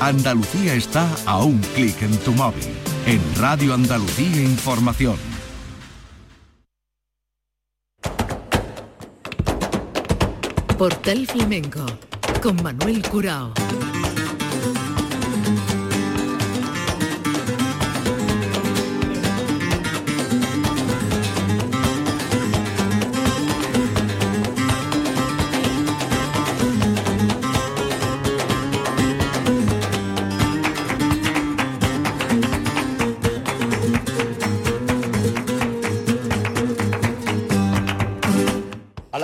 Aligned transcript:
Andalucía 0.00 0.74
está 0.74 1.08
a 1.26 1.42
un 1.42 1.58
clic 1.74 2.00
en 2.02 2.16
tu 2.18 2.32
móvil. 2.32 2.62
En 3.06 3.20
Radio 3.36 3.74
Andalucía 3.74 4.42
Información. 4.42 5.16
Portal 10.78 11.26
Flamenco 11.26 11.86
con 12.42 12.60
Manuel 12.62 13.02
Curao. 13.08 13.52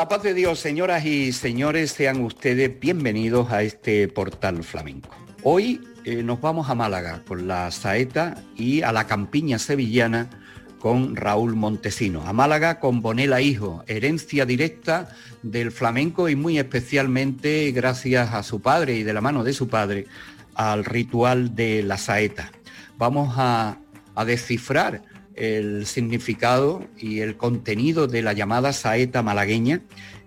Paz 0.08 0.22
de 0.22 0.32
Dios, 0.32 0.58
señoras 0.58 1.04
y 1.04 1.32
señores, 1.32 1.90
sean 1.90 2.22
ustedes 2.22 2.80
bienvenidos 2.80 3.52
a 3.52 3.62
este 3.62 4.08
portal 4.08 4.64
flamenco. 4.64 5.14
Hoy 5.42 5.82
eh, 6.04 6.22
nos 6.22 6.40
vamos 6.40 6.70
a 6.70 6.74
Málaga 6.74 7.22
con 7.26 7.46
la 7.46 7.70
saeta 7.70 8.42
y 8.56 8.80
a 8.80 8.92
la 8.92 9.06
campiña 9.06 9.58
sevillana 9.58 10.30
con 10.78 11.14
Raúl 11.14 11.56
Montesino. 11.56 12.22
A 12.26 12.32
Málaga 12.32 12.80
con 12.80 13.02
Bonela 13.02 13.42
Hijo, 13.42 13.84
herencia 13.86 14.46
directa 14.46 15.10
del 15.42 15.72
flamenco 15.72 16.30
y 16.30 16.36
muy 16.36 16.58
especialmente 16.58 17.70
gracias 17.72 18.32
a 18.32 18.42
su 18.42 18.62
padre 18.62 18.94
y 18.96 19.02
de 19.02 19.12
la 19.12 19.20
mano 19.20 19.44
de 19.44 19.52
su 19.52 19.68
padre 19.68 20.06
al 20.54 20.86
ritual 20.86 21.54
de 21.54 21.82
la 21.82 21.98
saeta. 21.98 22.50
Vamos 22.96 23.34
a, 23.36 23.76
a 24.14 24.24
descifrar 24.24 25.02
el 25.38 25.86
significado 25.86 26.84
y 26.98 27.20
el 27.20 27.36
contenido 27.36 28.08
de 28.08 28.22
la 28.22 28.32
llamada 28.32 28.72
saeta 28.72 29.22
malagueña 29.22 29.82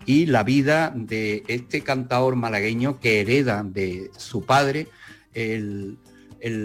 y 0.06 0.26
la 0.26 0.44
vida 0.44 0.94
de 0.96 1.44
este 1.48 1.82
cantador 1.82 2.36
malagueño 2.36 3.00
que 3.00 3.22
hereda 3.22 3.64
de 3.64 4.10
su 4.18 4.46
padre 4.46 4.88
el, 5.34 5.98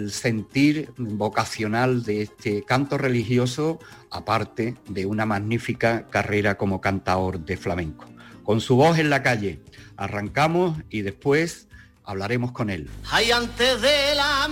sentir 0.09 0.91
vocacional 0.97 2.03
de 2.03 2.23
este 2.23 2.63
canto 2.63 2.97
religioso, 2.97 3.79
aparte 4.09 4.75
de 4.89 5.05
una 5.05 5.27
magnífica 5.27 6.07
carrera 6.07 6.57
como 6.57 6.81
cantador 6.81 7.39
de 7.41 7.57
flamenco. 7.57 8.05
Con 8.43 8.59
su 8.59 8.75
voz 8.75 8.97
en 8.97 9.11
la 9.11 9.21
calle, 9.21 9.59
arrancamos 9.95 10.79
y 10.89 11.01
después 11.01 11.67
hablaremos 12.03 12.53
con 12.53 12.71
él. 12.71 12.89
antes 13.31 13.81
de 13.81 14.15
la 14.15 14.47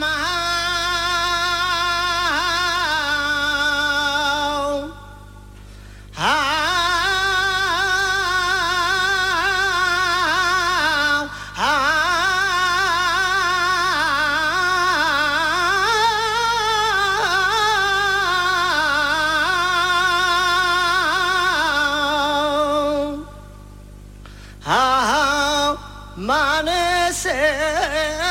amanecer. 27.27 28.24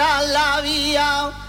Nos 0.00 1.39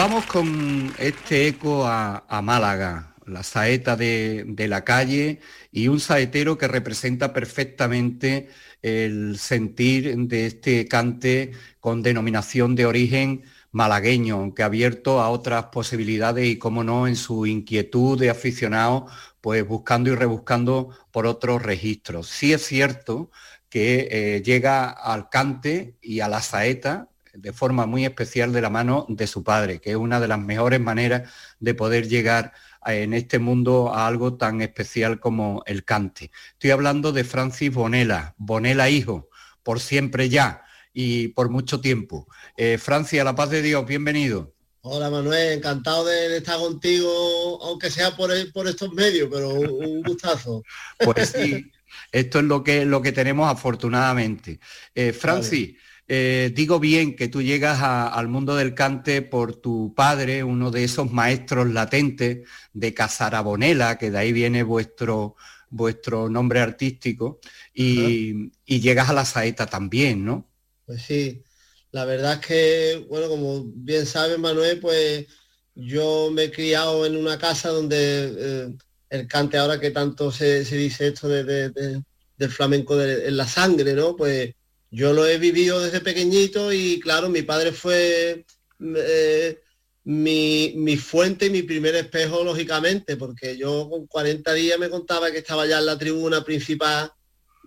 vamos 0.00 0.24
con 0.24 0.94
este 0.98 1.48
eco 1.48 1.86
a, 1.86 2.40
Málaga, 2.42 3.16
la 3.26 3.42
saeta 3.42 3.96
de, 3.96 4.66
la 4.66 4.82
calle 4.82 5.40
y 5.72 5.88
un 5.88 6.00
saetero 6.00 6.56
que 6.56 6.68
representa 6.68 7.34
perfectamente 7.34 8.48
el 8.80 9.36
sentir 9.38 10.16
de 10.16 10.46
este 10.46 10.88
cante 10.88 11.52
con 11.80 12.02
denominación 12.02 12.74
de 12.76 12.86
origen 12.86 13.42
malagueño, 13.72 14.36
aunque 14.36 14.62
abierto 14.62 15.20
a 15.20 15.28
otras 15.28 15.66
posibilidades 15.66 16.46
y, 16.46 16.56
como 16.56 16.82
no, 16.82 17.06
en 17.06 17.14
su 17.14 17.44
inquietud 17.44 18.18
de 18.18 18.30
aficionado, 18.30 19.06
pues 19.42 19.68
buscando 19.68 20.10
y 20.10 20.14
rebuscando 20.14 20.96
por 21.10 21.26
otros 21.26 21.62
registros. 21.62 22.26
Sí 22.26 22.54
es 22.54 22.64
cierto 22.64 23.30
que 23.68 24.08
eh, 24.10 24.42
llega 24.42 24.88
al 24.88 25.28
cante 25.28 25.98
y 26.00 26.20
a 26.20 26.28
la 26.28 26.40
saeta 26.40 27.10
de 27.34 27.52
forma 27.52 27.86
muy 27.86 28.04
especial 28.04 28.52
de 28.52 28.60
la 28.60 28.70
mano 28.70 29.06
de 29.08 29.26
su 29.26 29.44
padre, 29.44 29.80
que 29.80 29.90
es 29.90 29.96
una 29.96 30.20
de 30.20 30.28
las 30.28 30.38
mejores 30.38 30.80
maneras 30.80 31.30
de 31.58 31.74
poder 31.74 32.08
llegar 32.08 32.52
en 32.86 33.14
este 33.14 33.38
mundo 33.38 33.92
a 33.94 34.06
algo 34.06 34.36
tan 34.36 34.62
especial 34.62 35.20
como 35.20 35.62
el 35.66 35.84
cante. 35.84 36.30
Estoy 36.52 36.70
hablando 36.70 37.12
de 37.12 37.24
Francis 37.24 37.72
Bonela, 37.72 38.34
Bonela 38.38 38.88
hijo, 38.88 39.28
por 39.62 39.80
siempre 39.80 40.28
ya 40.28 40.62
y 40.92 41.28
por 41.28 41.50
mucho 41.50 41.80
tiempo. 41.80 42.26
Eh, 42.56 42.78
Francia, 42.78 43.24
la 43.24 43.34
paz 43.34 43.50
de 43.50 43.62
Dios, 43.62 43.86
bienvenido. 43.86 44.54
Hola 44.82 45.10
Manuel, 45.10 45.58
encantado 45.58 46.06
de, 46.06 46.38
estar 46.38 46.58
contigo, 46.58 47.62
aunque 47.62 47.90
sea 47.90 48.16
por, 48.16 48.30
por 48.52 48.66
estos 48.66 48.90
medios, 48.94 49.28
pero 49.30 49.50
un, 49.50 50.02
gustazo. 50.02 50.62
Pues 50.98 51.34
sí, 51.36 51.70
esto 52.12 52.38
es 52.38 52.44
lo 52.46 52.64
que, 52.64 52.86
lo 52.86 53.02
que 53.02 53.12
tenemos 53.12 53.50
afortunadamente. 53.50 54.58
Eh, 54.94 55.12
Francis, 55.12 55.76
eh, 56.12 56.50
digo 56.52 56.80
bien 56.80 57.14
que 57.14 57.28
tú 57.28 57.40
llegas 57.40 57.78
al 57.82 58.26
mundo 58.26 58.56
del 58.56 58.74
cante 58.74 59.22
por 59.22 59.54
tu 59.54 59.94
padre, 59.94 60.42
uno 60.42 60.72
de 60.72 60.82
esos 60.82 61.12
maestros 61.12 61.70
latentes 61.70 62.48
de 62.72 62.92
Casarabonela, 62.92 63.96
que 63.96 64.10
de 64.10 64.18
ahí 64.18 64.32
viene 64.32 64.64
vuestro, 64.64 65.36
vuestro 65.68 66.28
nombre 66.28 66.58
artístico, 66.58 67.38
y, 67.72 68.50
y 68.66 68.80
llegas 68.80 69.08
a 69.08 69.12
la 69.12 69.24
saeta 69.24 69.66
también, 69.66 70.24
¿no? 70.24 70.50
Pues 70.84 71.02
sí, 71.02 71.44
la 71.92 72.04
verdad 72.04 72.40
es 72.40 72.40
que, 72.44 73.06
bueno, 73.08 73.28
como 73.28 73.66
bien 73.66 74.04
sabe 74.04 74.36
Manuel, 74.36 74.80
pues 74.80 75.28
yo 75.76 76.30
me 76.32 76.42
he 76.44 76.50
criado 76.50 77.06
en 77.06 77.16
una 77.16 77.38
casa 77.38 77.68
donde 77.68 78.34
eh, 78.36 78.74
el 79.10 79.28
cante 79.28 79.58
ahora 79.58 79.78
que 79.78 79.92
tanto 79.92 80.32
se, 80.32 80.64
dice 80.64 81.06
esto 81.06 81.28
de, 81.28 81.70
del 81.70 82.50
flamenco 82.50 83.00
en 83.00 83.36
la 83.36 83.46
sangre, 83.46 83.94
¿no? 83.94 84.16
Pues 84.16 84.56
yo 84.90 85.12
lo 85.12 85.26
he 85.26 85.38
vivido 85.38 85.80
desde 85.80 86.00
pequeñito 86.00 86.72
y 86.72 87.00
claro, 87.00 87.28
mi 87.28 87.42
padre 87.42 87.72
fue 87.72 88.44
eh, 88.80 89.60
mi, 90.04 90.72
mi, 90.76 90.96
fuente 90.96 91.46
y 91.46 91.50
mi 91.50 91.62
primer 91.62 91.94
espejo, 91.94 92.42
lógicamente, 92.42 93.16
porque 93.16 93.56
yo 93.56 93.88
con 93.88 94.06
40 94.06 94.52
días 94.54 94.78
me 94.78 94.90
contaba 94.90 95.30
que 95.30 95.38
estaba 95.38 95.66
ya 95.66 95.78
en 95.78 95.86
la 95.86 95.98
tribuna 95.98 96.44
principal 96.44 97.12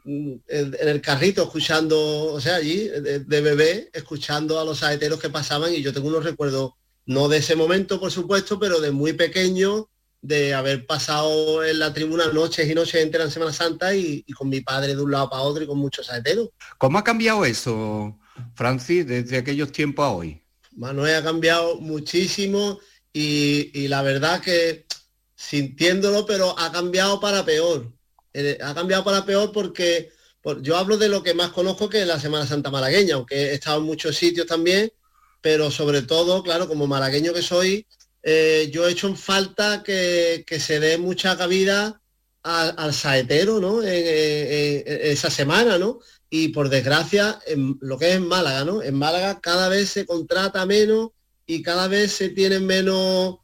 en, 0.05 0.43
el 0.79 1.01
carrito 1.01 1.43
escuchando, 1.43 2.33
o 2.33 2.41
sea, 2.41 2.55
allí 2.55 2.87
de, 2.87 3.41
bebé, 3.41 3.89
escuchando 3.93 4.59
a 4.59 4.65
los 4.65 4.79
saeteros 4.79 5.19
que 5.19 5.29
pasaban 5.29 5.73
y 5.73 5.81
yo 5.81 5.93
tengo 5.93 6.07
unos 6.07 6.23
recuerdos, 6.23 6.71
no 7.05 7.27
de 7.27 7.37
ese 7.37 7.55
momento, 7.55 7.99
por 7.99 8.11
supuesto, 8.11 8.59
pero 8.59 8.79
de 8.79 8.91
muy 8.91 9.13
pequeño, 9.13 9.89
de 10.23 10.55
haber 10.55 10.87
pasado 10.87 11.63
en 11.63 11.77
la 11.77 11.93
tribuna 11.93 12.25
noches 12.33 12.67
y 12.67 12.73
noches 12.73 12.95
enteras 12.95 13.27
en 13.27 13.33
Semana 13.33 13.53
Santa 13.53 13.93
y, 13.93 14.23
con 14.35 14.49
mi 14.49 14.61
padre 14.61 14.95
de 14.95 15.01
un 15.03 15.11
lado 15.11 15.29
para 15.29 15.43
otro 15.43 15.63
y 15.63 15.67
con 15.67 15.77
muchos 15.77 16.07
saeteros. 16.07 16.49
¿Cómo 16.79 16.97
ha 16.97 17.03
cambiado 17.03 17.45
eso, 17.45 18.17
Francis, 18.55 19.05
desde 19.05 19.37
aquellos 19.37 19.71
tiempos 19.71 20.03
a 20.03 20.09
hoy? 20.09 20.41
Manuel 20.71 21.15
ha 21.17 21.23
cambiado 21.23 21.79
muchísimo 21.79 22.79
y, 23.13 23.69
y 23.79 23.87
la 23.87 24.01
verdad 24.01 24.41
que 24.41 24.87
sintiéndolo, 25.35 26.25
pero 26.25 26.57
ha 26.57 26.71
cambiado 26.71 27.19
para 27.19 27.45
peor 27.45 27.93
eh, 28.33 28.57
ha 28.61 28.73
cambiado 28.73 29.03
para 29.03 29.25
peor 29.25 29.51
porque 29.51 30.11
yo 30.61 30.75
hablo 30.75 30.97
de 30.97 31.07
lo 31.07 31.23
que 31.23 31.33
más 31.33 31.51
conozco 31.51 31.87
que 31.87 32.01
es 32.01 32.07
la 32.07 32.19
Semana 32.19 32.47
Santa 32.47 32.71
malagueña, 32.71 33.15
aunque 33.15 33.35
he 33.35 33.53
estado 33.53 33.79
en 33.79 33.85
muchos 33.85 34.17
sitios 34.17 34.47
también, 34.47 34.91
pero 35.39 35.71
sobre 35.71 36.01
todo, 36.01 36.43
claro, 36.43 36.67
como 36.67 36.87
malagueño 36.87 37.31
que 37.33 37.41
soy, 37.41 37.85
eh, 38.23 38.69
yo 38.71 38.87
he 38.87 38.91
hecho 38.91 39.07
en 39.07 39.17
falta 39.17 39.83
que, 39.83 40.45
se 40.59 40.79
dé 40.79 40.97
mucha 40.97 41.37
cabida 41.37 42.01
al, 42.41 42.93
saetero, 42.93 43.59
¿no? 43.59 43.83
En, 43.83 44.83
esa 44.85 45.29
semana, 45.29 45.77
¿no? 45.77 45.99
Y 46.29 46.49
por 46.49 46.69
desgracia, 46.69 47.39
en 47.45 47.77
lo 47.81 47.99
que 47.99 48.09
es 48.09 48.15
en 48.15 48.27
Málaga, 48.27 48.63
¿no? 48.63 48.81
En 48.81 48.95
Málaga 48.95 49.39
cada 49.41 49.69
vez 49.69 49.89
se 49.89 50.05
contrata 50.05 50.65
menos 50.65 51.09
y 51.45 51.61
cada 51.61 51.87
vez 51.87 52.13
se 52.13 52.29
tienen 52.29 52.65
menos 52.65 53.37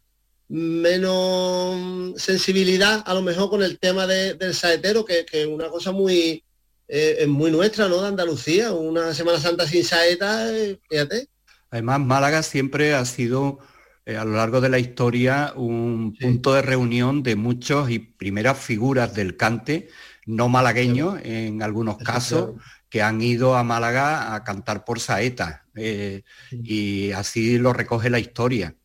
menos 0.48 2.20
sensibilidad 2.20 3.04
a 3.06 3.14
lo 3.14 3.22
mejor 3.22 3.52
con 3.52 3.62
el 3.62 3.78
tema 3.78 4.08
del 4.08 4.56
saetero, 4.56 5.06
que 5.06 5.26
es 5.32 5.46
una 5.46 5.70
cosa 5.70 5.92
muy, 5.92 6.44
eh, 6.88 7.26
muy 7.28 7.52
nuestra, 7.52 7.88
¿no? 7.88 8.02
De 8.02 8.08
Andalucía, 8.08 8.72
una 8.74 9.14
Semana 9.14 9.40
Santa 9.40 9.68
sin 9.68 9.84
saeta, 9.84 10.52
eh, 10.52 10.80
fíjate. 10.90 11.28
Además, 11.70 12.00
Málaga 12.00 12.42
siempre 12.42 12.96
ha 12.96 13.06
sido 13.06 13.60
eh, 14.10 14.18
a 14.18 14.26
lo 14.26 14.36
largo 14.36 14.60
de 14.60 14.70
la 14.70 14.80
historia 14.80 15.54
un 15.56 16.16
punto 16.20 16.54
de 16.56 16.64
reunión 16.64 17.22
de 17.22 17.36
muchos 17.36 17.92
y 17.92 18.00
primeras 18.00 18.58
figuras 18.58 19.14
del 19.14 19.38
cante, 19.38 19.90
no 20.26 20.50
malagueño 20.50 21.18
en 21.22 21.62
algunos 21.62 21.98
casos, 21.98 22.56
que 22.90 23.04
han 23.04 23.22
ido 23.22 23.56
a 23.56 23.64
Málaga 23.64 24.34
a 24.34 24.44
cantar 24.44 24.84
por 24.84 25.00
saeta. 25.00 25.68
Y 26.52 27.12
así 27.12 27.60
lo 27.60 27.72
recoge 27.72 28.10
la 28.10 28.18
historia. 28.18 28.76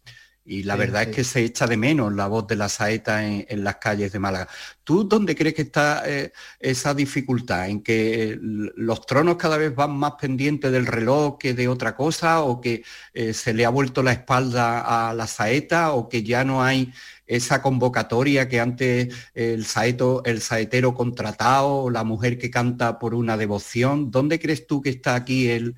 Y 0.46 0.64
la 0.64 0.76
verdad 0.76 1.04
es 1.04 1.08
que 1.08 1.24
se 1.24 1.42
echa 1.42 1.66
de 1.66 1.78
menos 1.78 2.12
la 2.12 2.26
voz 2.26 2.46
de 2.46 2.56
la 2.56 2.68
saeta 2.68 3.24
en, 3.26 3.64
las 3.64 3.76
calles 3.76 4.12
de 4.12 4.18
Málaga. 4.18 4.46
¿Tú 4.84 5.04
dónde 5.04 5.34
crees 5.34 5.54
que 5.54 5.62
está 5.62 6.02
eh, 6.06 6.32
esa 6.60 6.92
dificultad? 6.92 7.68
¿En 7.70 7.82
que 7.82 8.38
los 8.40 9.06
tronos 9.06 9.36
cada 9.36 9.56
vez 9.56 9.74
van 9.74 9.92
más 9.96 10.12
pendientes 10.20 10.70
del 10.70 10.84
reloj 10.86 11.38
que 11.38 11.54
de 11.54 11.66
otra 11.66 11.96
cosa? 11.96 12.42
¿O 12.42 12.60
que 12.60 12.84
eh, 13.14 13.32
se 13.32 13.54
le 13.54 13.64
ha 13.64 13.70
vuelto 13.70 14.02
la 14.02 14.12
espalda 14.12 15.08
a 15.08 15.14
la 15.14 15.26
saeta? 15.26 15.92
¿O 15.94 16.10
que 16.10 16.22
ya 16.22 16.44
no 16.44 16.62
hay 16.62 16.92
esa 17.26 17.62
convocatoria 17.62 18.46
que 18.46 18.60
antes 18.60 19.14
el, 19.32 19.64
saeto, 19.64 20.22
el 20.26 20.42
saetero 20.42 20.92
contratado, 20.92 21.88
la 21.88 22.04
mujer 22.04 22.36
que 22.36 22.50
canta 22.50 22.98
por 22.98 23.14
una 23.14 23.38
devoción? 23.38 24.10
¿Dónde 24.10 24.38
crees 24.38 24.66
tú 24.66 24.82
que 24.82 24.90
está 24.90 25.14
aquí 25.14 25.48
el, 25.48 25.74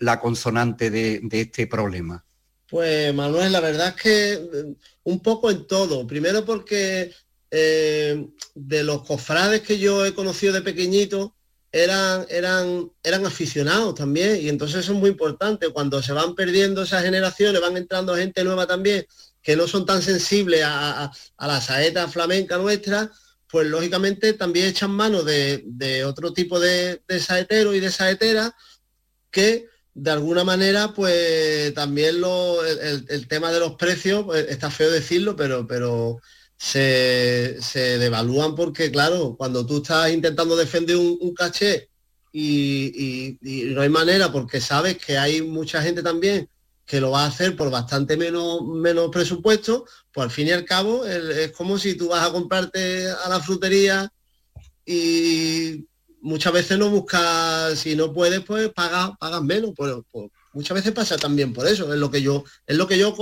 la 0.00 0.18
consonante 0.18 0.90
de 0.90 1.20
este 1.30 1.68
problema? 1.68 2.24
Pues 2.72 3.12
Manuel, 3.12 3.52
la 3.52 3.60
verdad 3.60 3.88
es 3.88 4.02
que 4.02 4.32
eh, 4.32 4.74
un 5.04 5.20
poco 5.20 5.50
en 5.50 5.66
todo. 5.66 6.06
Primero 6.06 6.42
porque 6.46 7.14
eh, 7.50 8.26
de 8.54 8.82
los 8.82 9.02
cofrades 9.02 9.60
que 9.60 9.78
yo 9.78 10.06
he 10.06 10.14
conocido 10.14 10.54
de 10.54 10.62
pequeñito 10.62 11.36
eran, 11.70 12.24
eran, 12.30 12.90
eran 13.02 13.26
aficionados 13.26 13.94
también. 13.94 14.40
Y 14.40 14.48
entonces 14.48 14.78
eso 14.78 14.94
es 14.94 14.98
muy 14.98 15.10
importante. 15.10 15.68
Cuando 15.68 16.02
se 16.02 16.14
van 16.14 16.34
perdiendo 16.34 16.84
esas 16.84 17.02
generaciones, 17.02 17.60
van 17.60 17.76
entrando 17.76 18.16
gente 18.16 18.42
nueva 18.42 18.66
también, 18.66 19.04
que 19.42 19.54
no 19.54 19.68
son 19.68 19.84
tan 19.84 20.00
sensibles 20.00 20.62
a, 20.64 21.12
la 21.40 21.60
saeta 21.60 22.08
flamenca 22.08 22.56
nuestra, 22.56 23.12
pues 23.50 23.66
lógicamente 23.66 24.32
también 24.32 24.68
echan 24.68 24.92
mano 24.92 25.22
de, 25.22 26.04
otro 26.06 26.32
tipo 26.32 26.58
de, 26.58 27.02
de 27.06 27.20
saeteros 27.20 27.76
y 27.76 27.80
de 27.80 27.90
saeteras 27.90 28.52
que 29.30 29.71
de 29.94 30.10
alguna 30.10 30.44
manera, 30.44 30.92
pues 30.94 31.74
también 31.74 32.20
lo, 32.20 32.64
el, 32.64 33.28
tema 33.28 33.52
de 33.52 33.60
los 33.60 33.74
precios, 33.74 34.24
pues, 34.24 34.46
está 34.48 34.70
feo 34.70 34.90
decirlo, 34.90 35.36
pero, 35.36 35.66
pero 35.66 36.20
se, 36.56 37.58
devalúan 37.98 38.54
porque, 38.54 38.90
claro, 38.90 39.34
cuando 39.36 39.66
tú 39.66 39.78
estás 39.78 40.10
intentando 40.10 40.56
defender 40.56 40.96
un, 40.96 41.34
caché 41.34 41.88
y, 42.32 43.38
no 43.42 43.82
hay 43.82 43.88
manera 43.88 44.32
porque 44.32 44.60
sabes 44.60 44.96
que 44.96 45.18
hay 45.18 45.42
mucha 45.42 45.82
gente 45.82 46.02
también 46.02 46.48
que 46.86 47.00
lo 47.00 47.10
va 47.10 47.24
a 47.24 47.28
hacer 47.28 47.56
por 47.56 47.70
bastante 47.70 48.16
menos, 48.16 48.62
menos 48.62 49.10
presupuesto, 49.10 49.86
pues 50.12 50.24
al 50.24 50.30
fin 50.30 50.48
y 50.48 50.52
al 50.52 50.64
cabo 50.64 51.06
es 51.06 51.52
como 51.52 51.78
si 51.78 51.94
tú 51.94 52.08
vas 52.08 52.26
a 52.26 52.32
comprarte 52.32 53.08
a 53.08 53.28
la 53.28 53.40
frutería 53.40 54.10
y 54.84 55.86
muchas 56.22 56.52
veces 56.52 56.78
no 56.78 56.88
buscas, 56.88 57.78
si 57.78 57.94
no 57.94 58.12
puedes, 58.12 58.40
pues 58.40 58.70
pagas, 58.70 59.10
pagas 59.18 59.42
menos. 59.42 59.72
Pues, 59.76 59.94
pues, 60.10 60.30
muchas 60.54 60.76
veces 60.76 60.92
pasa 60.92 61.18
también 61.18 61.52
por 61.52 61.66
eso. 61.66 61.92
Es 61.92 61.98
lo 61.98 62.10
que 62.10 62.22
yo, 62.22 62.44
es 62.66 62.76
lo 62.76 62.86
que 62.86 62.98
yo 62.98 63.14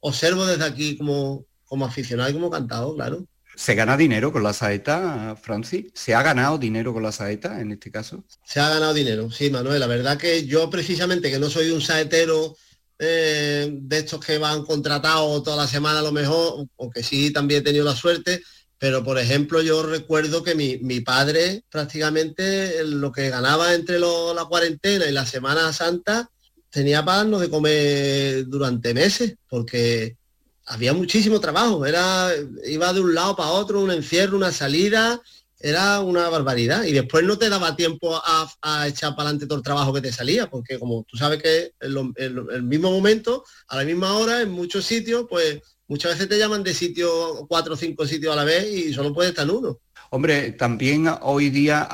observo 0.00 0.46
desde 0.46 0.64
aquí 0.64 0.96
como, 0.96 1.44
como 1.64 1.84
aficionado 1.84 2.30
y 2.30 2.34
como 2.34 2.50
cantado, 2.50 2.94
claro. 2.94 3.26
¿Se 3.56 3.74
gana 3.74 3.96
dinero 3.96 4.32
con 4.32 4.42
la 4.42 4.52
saeta, 4.52 5.36
Francis? 5.40 5.86
¿Se 5.94 6.14
ha 6.14 6.22
ganado 6.22 6.58
dinero 6.58 6.92
con 6.92 7.02
la 7.02 7.12
saeta 7.12 7.60
en 7.60 7.72
este 7.72 7.90
caso? 7.90 8.24
Se 8.44 8.58
ha 8.58 8.68
ganado 8.68 8.92
dinero, 8.94 9.30
sí, 9.30 9.50
Manuel. 9.50 9.78
La 9.78 9.86
verdad 9.86 10.18
que 10.18 10.44
yo 10.44 10.68
precisamente, 10.70 11.30
que 11.30 11.38
no 11.38 11.48
soy 11.48 11.70
un 11.70 11.80
saetero 11.80 12.56
eh, 12.98 13.70
de 13.72 13.98
estos 13.98 14.24
que 14.24 14.38
van 14.38 14.64
contratados 14.64 15.42
toda 15.44 15.56
la 15.56 15.68
semana 15.68 16.00
a 16.00 16.02
lo 16.02 16.10
mejor, 16.10 16.66
aunque 16.78 17.02
sí 17.04 17.32
también 17.32 17.60
he 17.60 17.64
tenido 17.64 17.84
la 17.84 17.94
suerte, 17.94 18.42
pero, 18.84 19.02
por 19.02 19.18
ejemplo, 19.18 19.62
yo 19.62 19.82
recuerdo 19.82 20.42
que 20.42 20.54
mi, 20.54 21.00
padre 21.00 21.64
prácticamente 21.70 22.84
lo 22.84 23.12
que 23.12 23.30
ganaba 23.30 23.72
entre 23.72 23.98
la 23.98 24.44
cuarentena 24.46 25.06
y 25.06 25.10
la 25.10 25.24
Semana 25.24 25.72
Santa 25.72 26.28
tenía 26.68 27.02
para 27.02 27.16
darnos 27.16 27.40
de 27.40 27.48
comer 27.48 28.46
durante 28.46 28.92
meses, 28.92 29.36
porque 29.48 30.18
había 30.66 30.92
muchísimo 30.92 31.40
trabajo. 31.40 31.86
Era, 31.86 32.30
iba 32.66 32.92
de 32.92 33.00
un 33.00 33.14
lado 33.14 33.34
para 33.34 33.52
otro, 33.52 33.80
un 33.80 33.90
encierro, 33.90 34.36
una 34.36 34.52
salida, 34.52 35.18
era 35.58 36.00
una 36.00 36.28
barbaridad. 36.28 36.84
Y 36.84 36.92
después 36.92 37.24
no 37.24 37.38
te 37.38 37.48
daba 37.48 37.76
tiempo 37.76 38.20
a, 38.22 38.86
echar 38.86 39.16
para 39.16 39.30
adelante 39.30 39.46
todo 39.46 39.56
el 39.56 39.64
trabajo 39.64 39.94
que 39.94 40.02
te 40.02 40.12
salía, 40.12 40.50
porque 40.50 40.78
como 40.78 41.04
tú 41.04 41.16
sabes 41.16 41.42
que 41.42 41.72
en 41.80 42.14
el 42.18 42.62
mismo 42.64 42.90
momento, 42.90 43.44
a 43.68 43.78
la 43.78 43.84
misma 43.84 44.12
hora, 44.18 44.42
en 44.42 44.50
muchos 44.50 44.84
sitios, 44.84 45.24
pues 45.26 45.62
muchas 45.88 46.12
veces 46.12 46.28
te 46.28 46.38
llaman 46.38 46.62
de 46.62 46.74
sitio, 46.74 47.46
cuatro 47.48 47.74
o 47.74 47.76
cinco 47.76 48.06
sitios 48.06 48.32
a 48.32 48.36
la 48.36 48.44
vez 48.44 48.66
y 48.72 48.92
solo 48.92 49.12
puede 49.12 49.30
estar 49.30 49.48
uno. 49.50 49.80
Hombre, 50.10 50.52
también 50.52 51.08
hoy 51.22 51.50
día, 51.50 51.88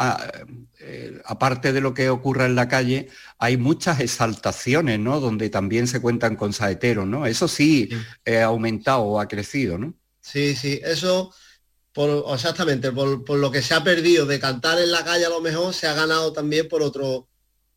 eh, 0.78 1.20
aparte 1.25 1.73
de 1.73 1.80
lo 1.80 1.94
que 1.94 2.11
ocurre 2.11 2.44
en 2.47 2.54
la 2.54 2.68
calle, 2.68 3.09
hay 3.38 3.56
muchas 3.56 4.00
exaltaciones, 4.00 4.99
¿no? 4.99 5.20
Donde 5.20 5.49
también 5.49 5.87
se 5.87 6.00
cuentan 6.00 6.37
con 6.37 6.52
saeteros, 6.52 7.06
¿no? 7.06 7.26
Eso 7.26 7.49
sí, 7.49 7.88
ha 8.26 8.44
aumentado 8.44 9.02
o 9.02 9.20
ha 9.20 9.28
crecido, 9.28 9.78
¿no? 9.78 9.94
Sí, 10.20 10.54
sí, 10.54 10.80
eso, 10.85 11.32
por, 11.92 12.25
exactamente, 12.35 12.92
por, 12.92 13.25
por, 13.25 13.38
lo 13.38 13.50
que 13.50 13.62
se 13.62 13.75
ha 13.75 13.82
perdido 13.82 14.26
de 14.26 14.38
cantar 14.38 14.78
en 14.78 14.92
la 14.92 15.04
calle 15.04 15.25
a 15.25 15.30
lo 15.30 15.40
mejor, 15.40 15.73
se 15.73 15.87
ha 15.87 15.94
ganado 15.94 16.32
también 16.32 16.68
por 16.68 16.82
otro, 16.82 17.28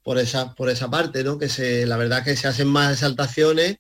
por 0.04 0.18
esa, 0.18 0.54
por 0.54 0.70
esa 0.70 0.90
parte, 0.90 1.24
¿no? 1.24 1.38
Que 1.38 1.48
se, 1.48 1.86
la 1.86 1.98
verdad 1.98 2.24
que 2.24 2.36
se 2.36 2.48
hacen 2.48 2.68
más 2.68 2.94
exaltaciones 2.94 3.78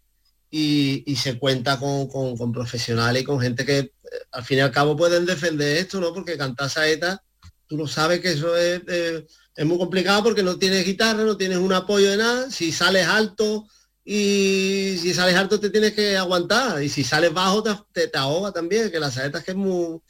y, 0.55 1.15
se 1.15 1.39
cuenta 1.39 1.79
con, 1.79 2.51
profesionales 2.51 3.23
y 3.23 3.25
con 3.25 3.41
gente 3.41 3.65
que 3.65 3.79
eh, 3.79 3.91
al 4.31 4.43
fin 4.43 4.59
y 4.59 4.61
al 4.61 4.71
cabo 4.71 4.95
pueden 4.95 5.25
defender 5.25 5.77
esto, 5.77 5.99
¿no? 5.99 6.13
Porque 6.13 6.37
cantar 6.37 6.69
saeta, 6.69 7.23
tú 7.65 7.75
lo 7.75 7.87
sabes 7.87 8.19
que 8.19 8.33
eso 8.33 8.55
es, 8.55 8.83
eh, 8.87 9.25
es 9.55 9.65
muy 9.65 9.79
complicado 9.79 10.21
porque 10.21 10.43
no 10.43 10.59
tienes 10.59 10.85
guitarra, 10.85 11.23
no 11.23 11.37
tienes 11.37 11.57
un 11.57 11.73
apoyo 11.73 12.11
de 12.11 12.17
nada, 12.17 12.51
si 12.51 12.71
sales 12.71 13.07
alto 13.07 13.65
y 14.05 14.95
si 15.01 15.11
sales 15.15 15.35
alto 15.35 15.59
te 15.59 15.71
tienes 15.71 15.93
que 15.93 16.17
aguantar 16.17 16.83
y 16.83 16.89
si 16.89 17.03
sales 17.03 17.33
bajo 17.33 17.63
te, 17.91 18.07
te, 18.09 18.17
ahoga 18.19 18.51
también, 18.51 18.91
que 18.91 18.99
la 18.99 19.09
saeta 19.09 19.39
es 19.39 19.45
que 19.45 19.51
es 19.51 19.57
muy, 19.57 20.01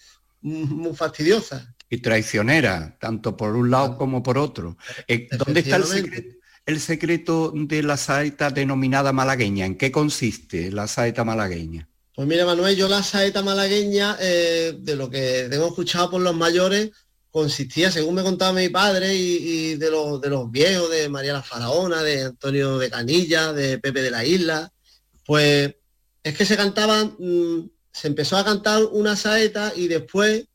muy 0.42 0.94
fastidiosa. 0.94 1.74
Y 1.90 2.00
traicionera, 2.00 2.98
tanto 3.00 3.38
por 3.38 3.56
un 3.56 3.72
lado 3.72 3.98
como 3.98 4.22
por 4.22 4.38
otro. 4.38 4.78
Eh, 5.08 5.30
¿Dónde 5.38 5.62
está 5.62 5.78
el 5.78 5.86
secreto? 5.86 6.36
El 6.66 6.80
secreto 6.80 7.52
de 7.56 7.84
la 7.84 7.98
saeta 7.98 8.50
denominada 8.50 9.12
malagueña? 9.12 9.66
¿En 9.66 9.78
qué 9.78 9.92
consiste 9.92 10.72
la 10.72 10.88
saeta 10.88 11.24
malagueña? 11.24 11.88
Pues 12.16 12.28
mira, 12.28 12.46
Manuel, 12.46 12.76
yo 12.76 12.88
la 12.88 13.02
saeta 13.02 13.42
malagueña, 13.42 14.18
eh, 14.20 14.76
de 14.78 14.96
lo 14.96 15.10
que 15.10 15.48
tengo 15.50 15.68
escuchado 15.68 16.12
por 16.12 16.22
los 16.22 16.36
mayores, 16.36 16.92
consistía, 17.32 17.90
según 17.90 18.14
me 18.14 18.22
contaba 18.22 18.54
mi 18.54 18.70
padre, 18.70 19.16
y, 19.16 19.76
de, 19.76 19.90
los, 19.90 20.22
de 20.22 20.30
los 20.30 20.52
viejos, 20.52 20.92
de 20.92 21.10
María 21.10 21.34
la 21.34 21.42
Faraona, 21.42 22.04
de 22.04 22.26
Antonio 22.26 22.78
de 22.78 22.92
Canilla, 22.92 23.52
de 23.52 23.80
Pepe 23.80 24.04
de 24.04 24.12
la 24.12 24.24
Isla, 24.24 24.72
pues 25.26 25.76
es 26.22 26.38
que 26.38 26.46
se 26.46 26.56
cantaban, 26.56 27.16
mm, 27.18 27.70
se 27.92 28.08
empezó 28.08 28.38
a 28.38 28.46
cantar 28.46 28.84
una 28.92 29.16
saeta 29.16 29.74
y 29.76 29.88
después, 29.88 30.46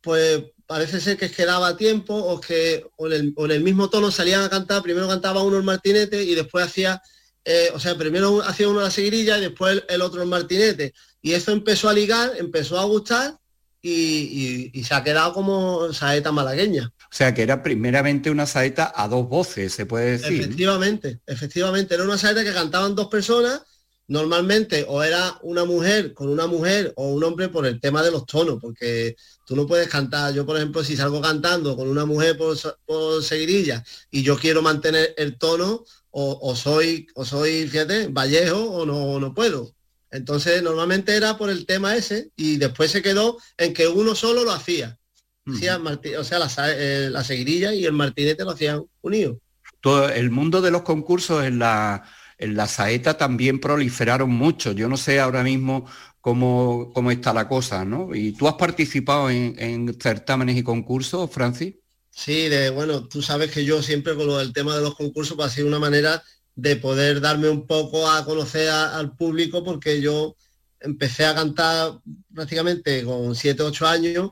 pues 0.00 0.44
parece 0.70 1.00
ser 1.00 1.16
que 1.16 1.24
es 1.24 1.32
que 1.32 1.44
daba 1.44 1.76
tiempo 1.76 2.14
o 2.14 2.40
que 2.40 2.86
o 2.94 3.08
en, 3.08 3.34
el, 3.50 3.60
mismo 3.60 3.90
tono 3.90 4.12
salían 4.12 4.42
a 4.42 4.48
cantar, 4.48 4.84
primero 4.84 5.08
cantaba 5.08 5.42
uno 5.42 5.56
el 5.56 5.64
martinete 5.64 6.22
y 6.22 6.36
después 6.36 6.64
hacía, 6.64 7.02
eh, 7.44 7.70
o 7.74 7.80
sea, 7.80 7.98
primero 7.98 8.40
hacía 8.42 8.68
uno 8.68 8.80
la 8.80 8.92
seguirilla 8.92 9.36
y 9.38 9.40
después 9.40 9.82
el, 9.88 10.00
otro 10.00 10.22
el 10.22 10.28
martinete. 10.28 10.94
Y 11.20 11.32
eso 11.32 11.50
empezó 11.50 11.88
a 11.88 11.92
ligar, 11.92 12.34
empezó 12.38 12.78
a 12.78 12.84
gustar 12.84 13.36
y, 13.82 14.70
se 14.84 14.94
ha 14.94 15.02
quedado 15.02 15.32
como 15.32 15.92
saeta 15.92 16.30
malagueña. 16.30 16.92
O 17.00 17.16
sea, 17.16 17.34
que 17.34 17.42
era 17.42 17.64
primeramente 17.64 18.30
una 18.30 18.46
saeta 18.46 18.92
a 18.94 19.08
dos 19.08 19.28
voces, 19.28 19.72
se 19.72 19.86
puede 19.86 20.18
decir. 20.18 20.40
Efectivamente, 20.40 21.18
efectivamente. 21.26 21.96
Era 21.96 22.04
una 22.04 22.16
saeta 22.16 22.44
que 22.44 22.52
cantaban 22.52 22.94
dos 22.94 23.08
personas 23.08 23.62
normalmente 24.06 24.84
o 24.88 25.02
era 25.02 25.36
una 25.42 25.64
mujer 25.64 26.14
con 26.14 26.28
una 26.28 26.46
mujer 26.46 26.92
o 26.94 27.08
un 27.10 27.24
hombre 27.24 27.48
por 27.48 27.66
el 27.66 27.80
tema 27.80 28.04
de 28.04 28.12
los 28.12 28.24
tonos, 28.24 28.58
porque 28.60 29.16
tú 29.50 29.56
no 29.56 29.66
puedes 29.66 29.88
cantar, 29.88 30.32
yo 30.32 30.46
por 30.46 30.56
ejemplo 30.56 30.84
si 30.84 30.96
salgo 30.96 31.20
cantando 31.20 31.74
con 31.74 31.88
una 31.88 32.06
mujer 32.06 32.38
por, 32.38 32.56
por 32.86 33.20
seguirilla 33.20 33.82
y 34.08 34.22
yo 34.22 34.38
quiero 34.38 34.62
mantener 34.62 35.12
el 35.16 35.38
tono 35.38 35.84
o, 36.12 36.54
soy, 36.54 37.08
o 37.16 37.24
soy, 37.24 37.66
fíjate, 37.66 38.06
Vallejo 38.06 38.60
o 38.60 38.86
no, 38.86 39.18
no 39.18 39.34
puedo. 39.34 39.72
Entonces 40.12 40.62
normalmente 40.62 41.16
era 41.16 41.36
por 41.36 41.50
el 41.50 41.66
tema 41.66 41.96
ese 41.96 42.30
y 42.36 42.58
después 42.58 42.92
se 42.92 43.02
quedó 43.02 43.38
en 43.56 43.74
que 43.74 43.88
uno 43.88 44.14
solo 44.14 44.44
lo 44.44 44.52
hacía. 44.52 44.96
o 45.44 46.22
sea, 46.24 46.38
la, 46.38 46.48
eh, 46.68 47.08
la 47.10 47.24
seguirilla 47.24 47.74
y 47.74 47.84
el 47.86 47.92
martinete 47.92 48.44
lo 48.44 48.52
hacían 48.52 48.84
unidos. 49.00 49.38
Todo 49.80 50.10
el 50.10 50.30
mundo 50.30 50.60
de 50.60 50.70
los 50.70 50.82
concursos 50.82 51.44
en 51.44 51.58
la 51.58 52.04
en 52.40 52.56
la 52.56 52.66
saeta 52.66 53.18
también 53.18 53.60
proliferaron 53.60 54.30
mucho. 54.30 54.72
Yo 54.72 54.88
no 54.88 54.96
sé 54.96 55.20
ahora 55.20 55.42
mismo 55.42 55.86
cómo, 56.20 56.92
cómo 56.94 57.10
está 57.10 57.32
la 57.32 57.48
cosa, 57.48 57.84
¿no? 57.84 58.14
¿Y 58.14 58.32
tú 58.32 58.48
has 58.48 58.54
participado 58.54 59.30
en, 59.30 59.96
certámenes 60.00 60.56
y 60.56 60.62
concursos, 60.62 61.30
Francis? 61.30 61.74
Sí, 62.10 62.48
de, 62.48 62.70
bueno, 62.70 63.06
tú 63.08 63.22
sabes 63.22 63.50
que 63.50 63.64
yo 63.64 63.82
siempre 63.82 64.14
con 64.14 64.26
lo 64.26 64.38
del 64.38 64.52
tema 64.52 64.76
de 64.76 64.82
los 64.82 64.94
concursos 64.94 65.36
pues, 65.36 65.48
ha 65.48 65.54
sido 65.54 65.68
una 65.68 65.78
manera 65.78 66.22
de 66.54 66.76
poder 66.76 67.20
darme 67.20 67.48
un 67.48 67.66
poco 67.66 68.10
a 68.10 68.24
conocer 68.24 68.68
al 68.68 69.16
público 69.16 69.64
porque 69.64 70.00
yo 70.00 70.36
empecé 70.80 71.24
a 71.24 71.34
cantar 71.34 72.00
prácticamente 72.34 73.04
con 73.04 73.34
7, 73.34 73.62
8 73.62 73.86
años 73.86 74.30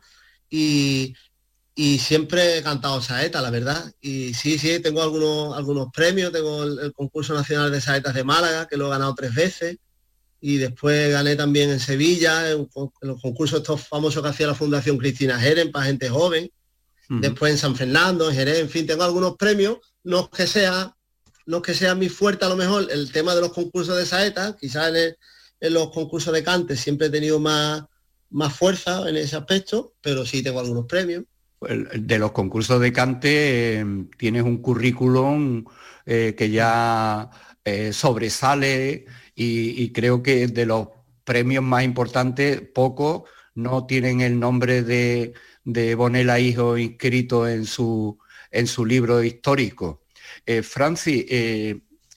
y, 0.51 1.15
y 1.75 2.01
siempre 2.01 2.59
he 2.59 2.63
cantado 2.65 3.01
saeta, 3.01 3.41
la 3.41 3.51
verdad. 3.51 3.93
Y 4.01 4.35
sí, 4.35 4.59
sí, 4.59 4.81
tengo 4.81 5.01
algunos, 5.01 5.57
algunos 5.57 5.89
premios, 5.93 6.33
tengo 6.33 6.65
el, 6.65 6.93
concurso 6.93 7.35
nacional 7.35 7.71
de 7.71 7.81
saetas 7.81 8.15
de 8.15 8.25
Málaga, 8.25 8.67
que 8.67 8.77
lo 8.77 8.89
he 8.89 8.91
ganado 8.91 9.15
tres 9.15 9.33
veces, 9.33 9.79
y 10.41 10.57
después 10.57 11.11
gané 11.11 11.37
también 11.37 11.71
en 11.71 11.81
Sevilla, 11.81 12.51
en, 12.51 12.69
los 13.03 13.21
concursos 13.21 13.61
estos 13.61 13.87
famosos 13.87 14.23
que 14.23 14.29
hacía 14.29 14.47
la 14.47 14.55
Fundación 14.55 14.99
Cristina 14.99 15.39
Jeren 15.39 15.73
para 15.73 15.87
gente 15.87 16.09
joven, 16.09 16.51
después 17.09 17.53
en 17.53 17.59
San 17.59 17.75
Fernando, 17.77 18.29
en 18.29 18.37
Jerez, 18.37 18.59
en 18.59 18.69
fin, 18.69 18.87
tengo 18.87 19.03
algunos 19.03 19.37
premios, 19.37 19.79
no 20.05 20.31
que 20.31 20.47
sea, 20.47 20.95
no 21.47 21.63
que 21.63 21.75
sea 21.75 21.95
mi 21.95 22.09
fuerte 22.09 22.45
a 22.45 22.49
lo 22.49 22.57
mejor 22.57 22.87
el 22.91 23.11
tema 23.11 23.35
de 23.35 23.41
los 23.41 23.53
concursos 23.53 23.97
de 23.97 24.05
saeta, 24.05 24.57
quizás 24.61 24.95
en, 24.95 25.17
en 25.61 25.75
los 25.75 25.91
concursos 25.91 26.33
de 26.33 26.43
cante 26.43 26.77
siempre 26.77 27.09
he 27.09 27.11
tenido 27.11 27.41
más, 27.41 27.85
más 28.31 28.55
fuerza 28.55 29.09
en 29.09 29.17
ese 29.17 29.37
aspecto, 29.37 29.95
pero 30.01 30.25
sí 30.25 30.43
tengo 30.43 30.61
algunos 30.61 30.87
premios. 30.87 31.25
De 31.61 32.19
los 32.19 32.31
concursos 32.33 32.81
de 32.81 32.93
cante 32.93 33.79
em, 33.79 34.09
tienes 34.17 34.45
un 34.45 34.59
currículum 34.59 35.65
eh, 36.07 36.35
que 36.39 36.51
ya 36.51 37.31
eh, 37.65 37.93
sobresale 37.93 39.07
y, 39.41 39.93
creo 39.93 40.23
que 40.23 40.49
de 40.49 40.67
los 40.67 40.89
premios 41.25 41.63
más 41.63 41.85
importantes, 41.85 42.61
pocos 42.61 43.23
no 43.55 43.87
tienen 43.87 44.21
el 44.21 44.41
nombre 44.41 44.83
de, 44.83 45.35
de 45.65 45.95
Bonela 45.95 46.41
Hijo 46.41 46.77
inscrito 46.79 47.49
en 47.49 47.65
su, 47.65 48.19
en 48.51 48.67
su 48.67 48.85
libro 48.85 49.23
histórico. 49.23 50.03
Eh, 50.47 50.63
Francis, 50.63 51.27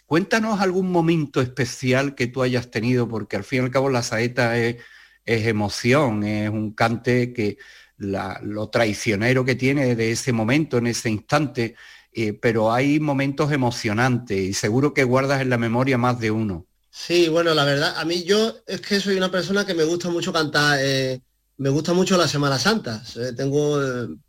cuéntanos 0.06 0.62
algún 0.62 0.92
momento 0.92 1.42
especial 1.42 2.16
que 2.16 2.28
tú 2.28 2.42
hayas 2.42 2.72
tenido, 2.72 3.08
porque 3.08 3.36
al 3.36 3.44
fin 3.44 3.62
y 3.62 3.66
al 3.66 3.72
cabo 3.72 3.90
la 3.90 4.04
saeta 4.04 4.58
es 4.58 4.78
emoción, 5.25 6.24
es 6.24 6.50
un 6.50 6.74
cante 6.74 7.34
que 7.34 7.58
lo 8.01 8.70
traicionero 8.70 9.46
que 9.46 9.56
tiene 9.56 9.96
de 9.96 10.12
ese 10.12 10.34
momento, 10.34 10.78
en 10.78 10.88
ese 10.88 11.10
instante, 11.10 11.75
eh, 12.12 12.34
pero 12.34 12.74
hay 12.74 13.00
momentos 13.00 13.51
emocionantes 13.51 14.38
y 14.38 14.54
seguro 14.54 14.94
que 14.94 15.04
guardas 15.04 15.42
en 15.42 15.50
la 15.50 15.58
memoria 15.58 15.98
más 15.98 16.20
de 16.20 16.32
uno. 16.32 16.68
Sí, 16.92 17.30
bueno, 17.30 17.54
la 17.54 17.66
verdad, 17.66 17.96
a 17.98 18.06
mí 18.06 18.24
yo 18.24 18.54
es 18.68 18.82
que 18.82 19.00
soy 19.00 19.16
una 19.16 19.32
persona 19.32 19.66
que 19.66 19.74
me 19.74 19.86
gusta 19.86 20.10
mucho 20.10 20.34
cantar, 20.34 20.78
eh, 20.82 21.22
me 21.58 21.70
gusta 21.70 21.94
mucho 21.94 22.18
la 22.18 22.28
Semana 22.28 22.60
Santa. 22.60 23.02
Eh, 23.16 23.32
tengo, 23.36 23.80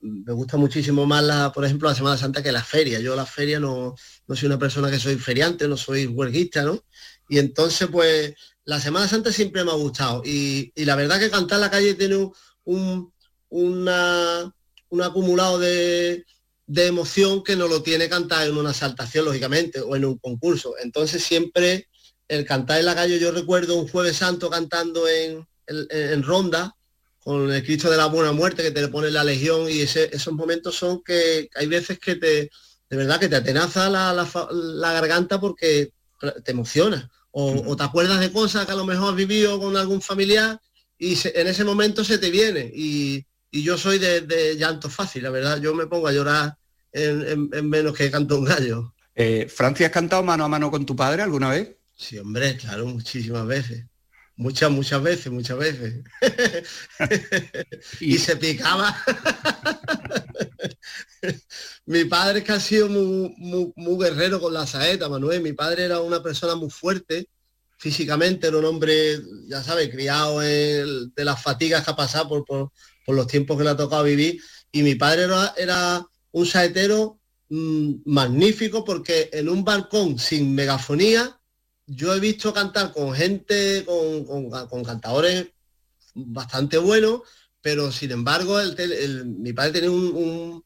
me 0.00 0.32
gusta 0.32 0.56
muchísimo 0.56 1.04
más, 1.04 1.24
la, 1.24 1.52
por 1.52 1.64
ejemplo, 1.64 1.88
la 1.88 1.94
Semana 1.94 2.16
Santa 2.16 2.42
que 2.42 2.52
la 2.52 2.62
feria. 2.62 3.00
Yo 3.00 3.16
la 3.16 3.26
feria 3.26 3.58
no, 3.58 3.94
no 4.26 4.36
soy 4.36 4.46
una 4.46 4.58
persona 4.58 4.90
que 4.90 5.00
soy 5.00 5.16
feriante, 5.16 5.66
no 5.66 5.76
soy 5.76 6.06
huelguista, 6.06 6.62
¿no? 6.62 6.84
Y 7.28 7.38
entonces, 7.38 7.88
pues, 7.90 8.34
la 8.64 8.80
Semana 8.80 9.08
Santa 9.08 9.32
siempre 9.32 9.64
me 9.64 9.72
ha 9.72 9.74
gustado. 9.74 10.22
Y, 10.24 10.72
la 10.84 10.94
verdad 10.96 11.18
que 11.18 11.30
cantar 11.30 11.56
en 11.56 11.62
la 11.62 11.70
calle 11.70 11.94
tiene 11.94 12.30
un 12.64 13.12
una, 13.52 14.52
un 14.88 15.02
acumulado 15.02 15.58
de, 15.58 16.24
emoción 16.66 17.44
que 17.44 17.54
no 17.54 17.68
lo 17.68 17.82
tiene 17.82 18.08
cantar 18.08 18.48
en 18.48 18.56
una 18.56 18.72
saltación, 18.72 19.26
lógicamente, 19.26 19.80
o 19.80 19.94
en 19.94 20.06
un 20.06 20.18
concurso. 20.18 20.74
Entonces 20.82 21.22
siempre 21.22 21.88
el 22.32 22.46
cantar 22.46 22.78
en 22.78 22.86
la 22.86 22.94
calle, 22.94 23.18
yo 23.18 23.30
recuerdo 23.30 23.76
un 23.76 23.88
jueves 23.88 24.16
santo 24.16 24.48
cantando 24.48 25.06
en, 25.06 25.46
en, 25.66 26.22
Ronda, 26.22 26.74
con 27.18 27.52
el 27.52 27.62
Cristo 27.62 27.90
de 27.90 27.98
la 27.98 28.06
Buena 28.06 28.32
Muerte 28.32 28.62
que 28.62 28.70
te 28.70 28.80
le 28.80 28.88
pone 28.88 29.10
la 29.10 29.22
legión 29.22 29.68
y 29.68 29.80
esos 29.82 30.32
momentos 30.32 30.74
son 30.74 31.02
que 31.02 31.50
hay 31.54 31.66
veces 31.66 31.98
que 31.98 32.16
te, 32.16 32.50
de 32.88 32.96
verdad, 32.96 33.20
que 33.20 33.28
te 33.28 33.36
atenaza 33.36 33.90
la, 33.90 34.12
la, 34.50 34.92
garganta 34.92 35.38
porque 35.38 35.92
te 36.42 36.52
emociona. 36.52 37.10
O, 37.32 37.64
o, 37.66 37.76
te 37.76 37.82
acuerdas 37.82 38.20
de 38.20 38.32
cosas 38.32 38.64
que 38.66 38.72
a 38.72 38.76
lo 38.76 38.86
mejor 38.86 39.10
has 39.10 39.16
vivido 39.16 39.60
con 39.60 39.76
algún 39.76 40.00
familiar 40.00 40.58
y 40.98 41.18
en 41.34 41.46
ese 41.48 41.64
momento 41.64 42.02
se 42.02 42.16
te 42.16 42.30
viene. 42.30 42.70
Y, 42.74 43.26
y 43.50 43.62
yo 43.62 43.76
soy 43.76 43.98
de, 43.98 44.56
llanto 44.56 44.88
fácil, 44.88 45.22
la 45.24 45.30
verdad. 45.30 45.60
Yo 45.60 45.74
me 45.74 45.86
pongo 45.86 46.08
a 46.08 46.12
llorar 46.12 46.56
en, 46.92 47.68
menos 47.68 47.94
que 47.94 48.10
canto 48.10 48.38
un 48.38 48.44
gallo. 48.44 48.94
Eh, 49.14 49.46
¿Francia 49.54 49.86
has 49.86 49.92
cantado 49.92 50.22
mano 50.22 50.44
a 50.44 50.48
mano 50.48 50.70
con 50.70 50.86
tu 50.86 50.96
padre 50.96 51.20
alguna 51.20 51.50
vez? 51.50 51.76
Sí, 52.02 52.18
hombre, 52.18 52.56
claro, 52.56 52.86
muchísimas 52.86 53.46
veces. 53.46 53.86
Muchas, 54.34 54.72
muchas 54.72 55.00
veces, 55.00 55.30
muchas 55.30 55.56
veces. 55.56 56.02
y, 58.00 58.18
se 58.18 58.36
picaba. 58.36 58.96
mi 61.86 62.04
padre 62.06 62.40
es 62.40 62.44
que 62.44 62.52
ha 62.52 62.58
sido 62.58 62.88
muy, 62.88 63.72
muy, 63.76 64.04
guerrero 64.04 64.40
con 64.40 64.52
la 64.52 64.66
saeta, 64.66 65.08
Manuel. 65.08 65.42
Mi 65.42 65.52
padre 65.52 65.84
era 65.84 66.00
una 66.00 66.20
persona 66.20 66.56
muy 66.56 66.70
fuerte 66.70 67.28
físicamente, 67.78 68.48
era 68.48 68.58
un 68.58 68.64
hombre, 68.64 69.20
ya 69.46 69.62
sabes, 69.62 69.88
criado 69.90 70.40
de 70.40 71.12
las 71.14 71.40
fatigas 71.40 71.84
que 71.84 71.90
ha 71.92 71.96
pasado 71.96 72.28
por, 72.28 72.44
por, 72.44 72.72
por 73.06 73.14
los 73.14 73.28
tiempos 73.28 73.56
que 73.56 73.62
le 73.62 73.70
ha 73.70 73.76
tocado 73.76 74.02
vivir. 74.02 74.42
Y 74.72 74.82
mi 74.82 74.96
padre 74.96 75.28
era, 75.56 76.04
un 76.32 76.46
saetero 76.46 77.20
mm, 77.48 77.92
magnífico 78.06 78.84
porque 78.84 79.30
en 79.32 79.48
un 79.48 79.62
balcón 79.62 80.18
sin 80.18 80.52
megafonía 80.52 81.38
yo 81.86 82.14
he 82.14 82.20
visto 82.20 82.52
cantar 82.52 82.92
con 82.92 83.14
gente, 83.14 83.84
con, 83.84 84.84
cantadores 84.84 85.48
bastante 86.14 86.78
buenos, 86.78 87.22
pero 87.60 87.92
sin 87.92 88.12
embargo 88.12 88.58
mi 89.24 89.52
padre 89.52 89.72
tenía 89.72 89.90
un, 89.90 90.64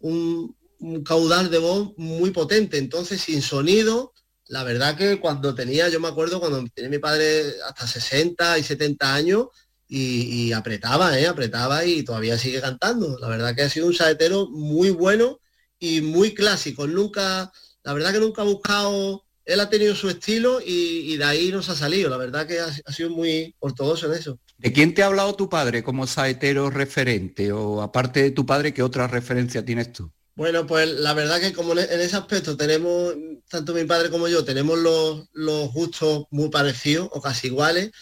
un, 0.00 0.56
caudal 1.04 1.50
de 1.50 1.58
voz 1.58 1.92
muy 1.96 2.30
potente, 2.30 2.78
entonces 2.78 3.20
sin 3.20 3.42
sonido 3.42 4.12
la 4.48 4.62
verdad 4.62 4.96
que 4.96 5.18
cuando 5.18 5.54
tenía, 5.54 5.88
yo 5.88 5.98
me 5.98 6.08
acuerdo 6.08 6.38
cuando 6.38 6.64
tenía 6.72 6.90
mi 6.90 6.98
padre 6.98 7.54
hasta 7.66 7.86
60 7.86 8.58
y 8.58 8.62
70 8.62 9.14
años 9.14 9.46
y, 9.88 10.52
apretaba, 10.52 11.18
¿eh? 11.18 11.26
apretaba 11.26 11.84
y 11.84 12.02
todavía 12.04 12.38
sigue 12.38 12.60
cantando. 12.60 13.18
La 13.18 13.28
verdad 13.28 13.54
que 13.54 13.62
ha 13.62 13.70
sido 13.70 13.86
un 13.86 13.94
saetero 13.94 14.48
muy 14.48 14.90
bueno 14.90 15.40
y 15.78 16.00
muy 16.00 16.34
clásico. 16.34 16.86
Nunca, 16.86 17.52
la 17.82 17.92
verdad 17.92 18.12
que 18.12 18.20
nunca 18.20 18.42
ha 18.42 18.44
buscado, 18.44 19.25
él 19.46 19.60
ha 19.60 19.70
tenido 19.70 19.94
su 19.94 20.10
estilo 20.10 20.60
y, 20.60 21.16
de 21.16 21.24
ahí 21.24 21.52
nos 21.52 21.68
ha 21.68 21.76
salido. 21.76 22.10
La 22.10 22.16
verdad 22.16 22.46
que 22.46 22.58
ha, 22.58 22.92
sido 22.92 23.10
muy 23.10 23.54
ortodoxo 23.60 24.06
en 24.06 24.18
eso. 24.18 24.38
¿De 24.58 24.72
quién 24.72 24.92
te 24.92 25.02
ha 25.02 25.06
hablado 25.06 25.34
tu 25.36 25.48
padre 25.48 25.84
como 25.84 26.06
saetero 26.06 26.68
referente? 26.68 27.52
O 27.52 27.80
aparte 27.80 28.22
de 28.22 28.32
tu 28.32 28.44
padre, 28.44 28.74
¿qué 28.74 28.82
otra 28.82 29.06
referencia 29.06 29.64
tienes 29.64 29.92
tú? 29.92 30.10
Bueno, 30.34 30.66
pues 30.66 30.88
la 30.88 31.14
verdad 31.14 31.40
que 31.40 31.52
como 31.52 31.72
en 31.72 32.00
ese 32.00 32.16
aspecto 32.16 32.56
tenemos, 32.56 33.14
tanto 33.48 33.72
mi 33.72 33.84
padre 33.84 34.10
como 34.10 34.28
yo, 34.28 34.44
tenemos 34.44 34.78
los, 34.78 35.28
los 35.32 35.72
gustos 35.72 36.24
muy 36.30 36.50
parecidos 36.50 37.08
o 37.12 37.22
casi 37.22 37.46
iguales. 37.46 37.92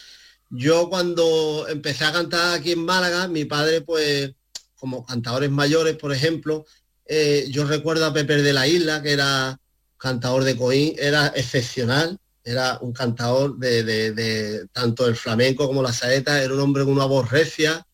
Yo 0.49 0.89
cuando 0.89 1.67
empecé 1.69 2.07
a 2.07 2.13
cantar 2.13 2.55
aquí 2.55 2.73
en 2.73 2.85
Málaga, 2.85 3.29
mi 3.29 3.45
padre, 3.45 3.83
pues, 3.83 4.33
como 4.77 5.05
cantadores 5.05 5.51
mayores, 5.51 5.97
por 5.97 6.13
ejemplo, 6.13 6.65
eh, 7.07 7.47
yo 7.51 7.67
recuerdo 7.67 8.07
a 8.07 8.13
Pepe 8.15 8.43
de 8.43 8.53
la 8.53 8.67
Isla, 8.67 9.03
que 9.03 9.13
era 9.13 9.61
cantador 10.05 10.45
de 10.45 10.55
Coín, 10.55 10.95
era 10.99 11.29
excepcional, 11.29 12.19
era 12.45 12.79
un 12.83 12.93
cantador 12.93 13.57
de, 13.57 14.67
tanto 14.71 15.07
el 15.07 15.17
flamenco 15.17 15.67
como 15.67 15.83
la 15.83 15.95
saeta, 15.95 16.43
era 16.43 16.53
un 16.53 16.61
hombre 16.61 16.85
con 16.85 16.93
una 16.93 17.07
voz 17.07 17.31
recia, 17.31 17.87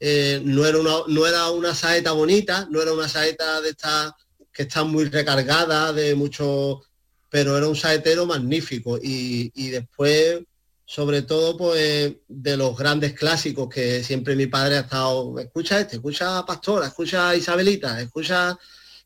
eh, 0.00 0.42
no, 0.44 0.66
era 0.66 0.78
una, 0.78 0.96
no 1.06 1.26
era 1.26 1.50
una 1.50 1.72
saeta 1.72 2.10
bonita, 2.10 2.66
no 2.70 2.82
era 2.82 2.92
una 2.92 3.08
saeta 3.08 3.60
de 3.60 3.70
esta 3.70 4.14
que 4.52 4.64
está 4.64 4.82
muy 4.82 5.04
recargada 5.04 5.92
de 5.92 6.16
mucho, 6.16 6.82
pero 7.30 7.56
era 7.56 7.68
un 7.68 7.76
saetero 7.76 8.26
magnífico. 8.26 8.98
Y, 9.00 9.52
y 9.54 9.70
después 9.70 10.40
sobre 10.86 11.22
todo 11.22 11.56
pues 11.56 12.14
de 12.28 12.56
los 12.56 12.76
grandes 12.76 13.14
clásicos 13.14 13.68
que 13.68 14.02
siempre 14.02 14.36
mi 14.36 14.46
padre 14.46 14.76
ha 14.76 14.80
estado, 14.80 15.38
escucha 15.38 15.80
este, 15.80 15.96
escucha 15.96 16.38
a 16.38 16.44
Pastora, 16.46 16.88
escucha 16.88 17.30
a 17.30 17.36
Isabelita, 17.36 18.00
escucha 18.00 18.58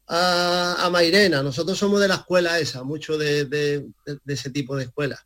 a, 0.09 0.77
a 0.79 0.91
Mairena, 0.91 1.43
nosotros 1.43 1.79
somos 1.79 2.01
de 2.01 2.09
la 2.09 2.17
escuela 2.17 2.59
esa, 2.59 2.83
mucho 2.83 3.19
de, 3.19 3.87
ese 4.27 4.51
tipo 4.51 4.77
de 4.77 4.85
escuela. 4.85 5.19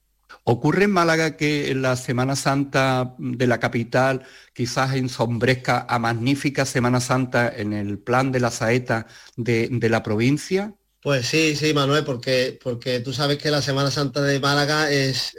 ¿Ocurre 0.44 0.84
en 0.84 0.90
Málaga 0.90 1.36
que 1.36 1.70
en 1.70 1.82
la 1.82 1.94
Semana 1.94 2.34
Santa 2.34 3.14
de 3.18 3.46
la 3.46 3.60
capital 3.60 4.26
quizás 4.52 4.94
ensombrezca 4.96 5.86
a 5.88 5.98
magnífica 5.98 6.64
Semana 6.64 7.00
Santa 7.00 7.52
en 7.54 7.72
el 7.72 7.98
plan 7.98 8.32
de 8.32 8.40
la 8.40 8.50
saeta 8.50 9.06
de, 9.36 9.68
de 9.70 9.88
la 9.88 10.02
provincia? 10.02 10.74
Pues 11.02 11.26
sí, 11.26 11.56
sí, 11.56 11.74
Manuel, 11.74 12.04
porque, 12.04 12.58
porque 12.62 13.00
tú 13.00 13.12
sabes 13.12 13.38
que 13.38 13.50
la 13.50 13.60
Semana 13.60 13.90
Santa 13.90 14.22
de 14.22 14.38
Málaga 14.38 14.90
es, 14.90 15.36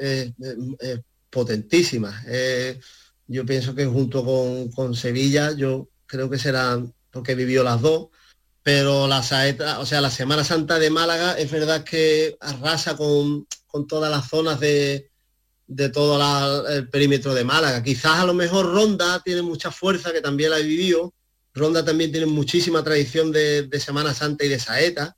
potentísima. 1.30 2.24
yo 3.28 3.46
pienso 3.46 3.74
que 3.74 3.86
junto 3.86 4.70
con, 4.76 4.94
Sevilla, 4.94 5.52
yo 5.54 5.90
creo 6.06 6.30
que 6.30 6.38
será, 6.38 6.82
porque 7.12 7.36
vivió 7.36 7.64
las 7.64 7.82
dos, 7.82 8.10
pero 8.64 9.08
la 9.08 9.22
saeta, 9.22 9.80
o 9.80 9.86
sea, 9.86 10.02
la 10.02 10.10
Semana 10.10 10.44
Santa 10.44 10.80
de 10.80 10.90
Málaga 10.90 11.38
es 11.38 11.52
verdad 11.52 11.84
que 11.84 12.38
arrasa 12.40 12.96
con, 12.96 13.46
todas 13.88 14.10
las 14.10 14.30
zonas 14.30 14.60
de, 14.60 15.10
todo 15.94 16.68
el 16.70 16.90
perímetro 16.90 17.34
de 17.34 17.44
Málaga. 17.44 17.84
Quizás 17.84 18.20
a 18.20 18.26
lo 18.26 18.34
mejor 18.34 18.74
Ronda 18.74 19.22
tiene 19.24 19.42
mucha 19.42 19.72
fuerza, 19.72 20.14
que 20.14 20.22
también 20.22 20.52
la 20.52 20.60
he 20.60 20.64
vivido. 20.64 21.14
Ronda 21.54 21.84
también 21.84 22.12
tiene 22.12 22.26
muchísima 22.26 22.84
tradición 22.84 23.32
de, 23.32 23.64
de 23.64 23.80
Semana 23.80 24.14
Santa 24.14 24.46
y 24.46 24.50
de 24.50 24.60
saeta 24.60 25.16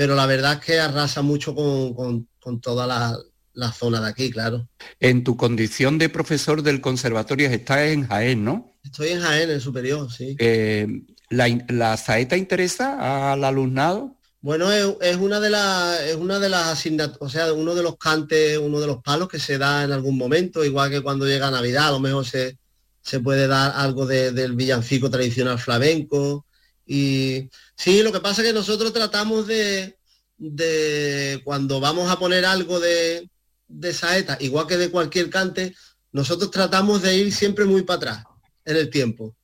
pero 0.00 0.14
la 0.14 0.24
verdad 0.24 0.54
es 0.54 0.60
que 0.60 0.80
arrasa 0.80 1.20
mucho 1.20 1.54
con, 1.54 2.26
toda 2.62 2.86
la, 2.86 3.72
zona 3.72 4.00
de 4.00 4.08
aquí, 4.08 4.30
claro. 4.30 4.66
En 4.98 5.24
tu 5.24 5.36
condición 5.36 5.98
de 5.98 6.08
profesor 6.08 6.62
del 6.62 6.80
conservatorio 6.80 7.50
estás 7.50 7.80
en 7.88 8.06
Jaén, 8.06 8.42
¿no? 8.42 8.72
Estoy 8.82 9.10
en 9.10 9.20
Jaén, 9.20 9.50
en 9.50 9.60
superior, 9.60 10.10
sí. 10.10 10.36
Eh, 10.38 10.86
¿la, 11.30 11.96
saeta 11.96 12.36
interesa 12.36 13.32
al 13.32 13.44
alumnado? 13.44 14.16
Bueno, 14.42 14.70
es, 14.72 15.16
una 15.16 15.40
de 15.40 15.50
las 15.50 16.00
es 16.00 16.16
una 16.16 16.38
de 16.38 16.48
las 16.48 16.68
asignaturas, 16.68 17.20
o 17.20 17.28
sea, 17.28 17.52
uno 17.52 17.74
de 17.74 17.82
los 17.82 17.96
cantes, 17.98 18.58
uno 18.58 18.80
de 18.80 18.86
los 18.86 19.02
palos 19.02 19.28
que 19.28 19.38
se 19.38 19.58
da 19.58 19.84
en 19.84 19.92
algún 19.92 20.16
momento, 20.16 20.64
igual 20.64 20.90
que 20.90 21.02
cuando 21.02 21.26
llega 21.26 21.50
Navidad, 21.50 21.88
a 21.88 21.92
lo 21.92 22.00
mejor 22.00 22.26
se, 22.26 22.58
se 23.02 23.20
puede 23.20 23.46
dar 23.46 23.72
algo 23.76 24.06
del 24.06 24.54
villancico 24.54 25.10
tradicional 25.10 25.58
flamenco, 25.58 26.46
y 26.86 27.48
sí, 27.76 28.02
lo 28.02 28.12
que 28.12 28.20
pasa 28.20 28.42
es 28.42 28.48
que 28.48 28.54
nosotros 28.54 28.92
tratamos 28.92 29.46
de, 29.46 29.96
de 30.38 31.40
cuando 31.44 31.78
vamos 31.78 32.10
a 32.10 32.18
poner 32.18 32.44
algo 32.44 32.80
de, 32.80 33.30
de 33.68 33.94
saeta, 33.94 34.36
igual 34.40 34.66
que 34.66 34.76
de 34.76 34.90
cualquier 34.90 35.30
cante, 35.30 35.74
nosotros 36.12 36.50
tratamos 36.50 37.02
de 37.02 37.16
ir 37.16 37.32
siempre 37.32 37.64
muy 37.64 37.82
para 37.82 37.96
atrás 37.96 38.24
en 38.64 38.76
el 38.76 38.90
tiempo. 38.90 39.36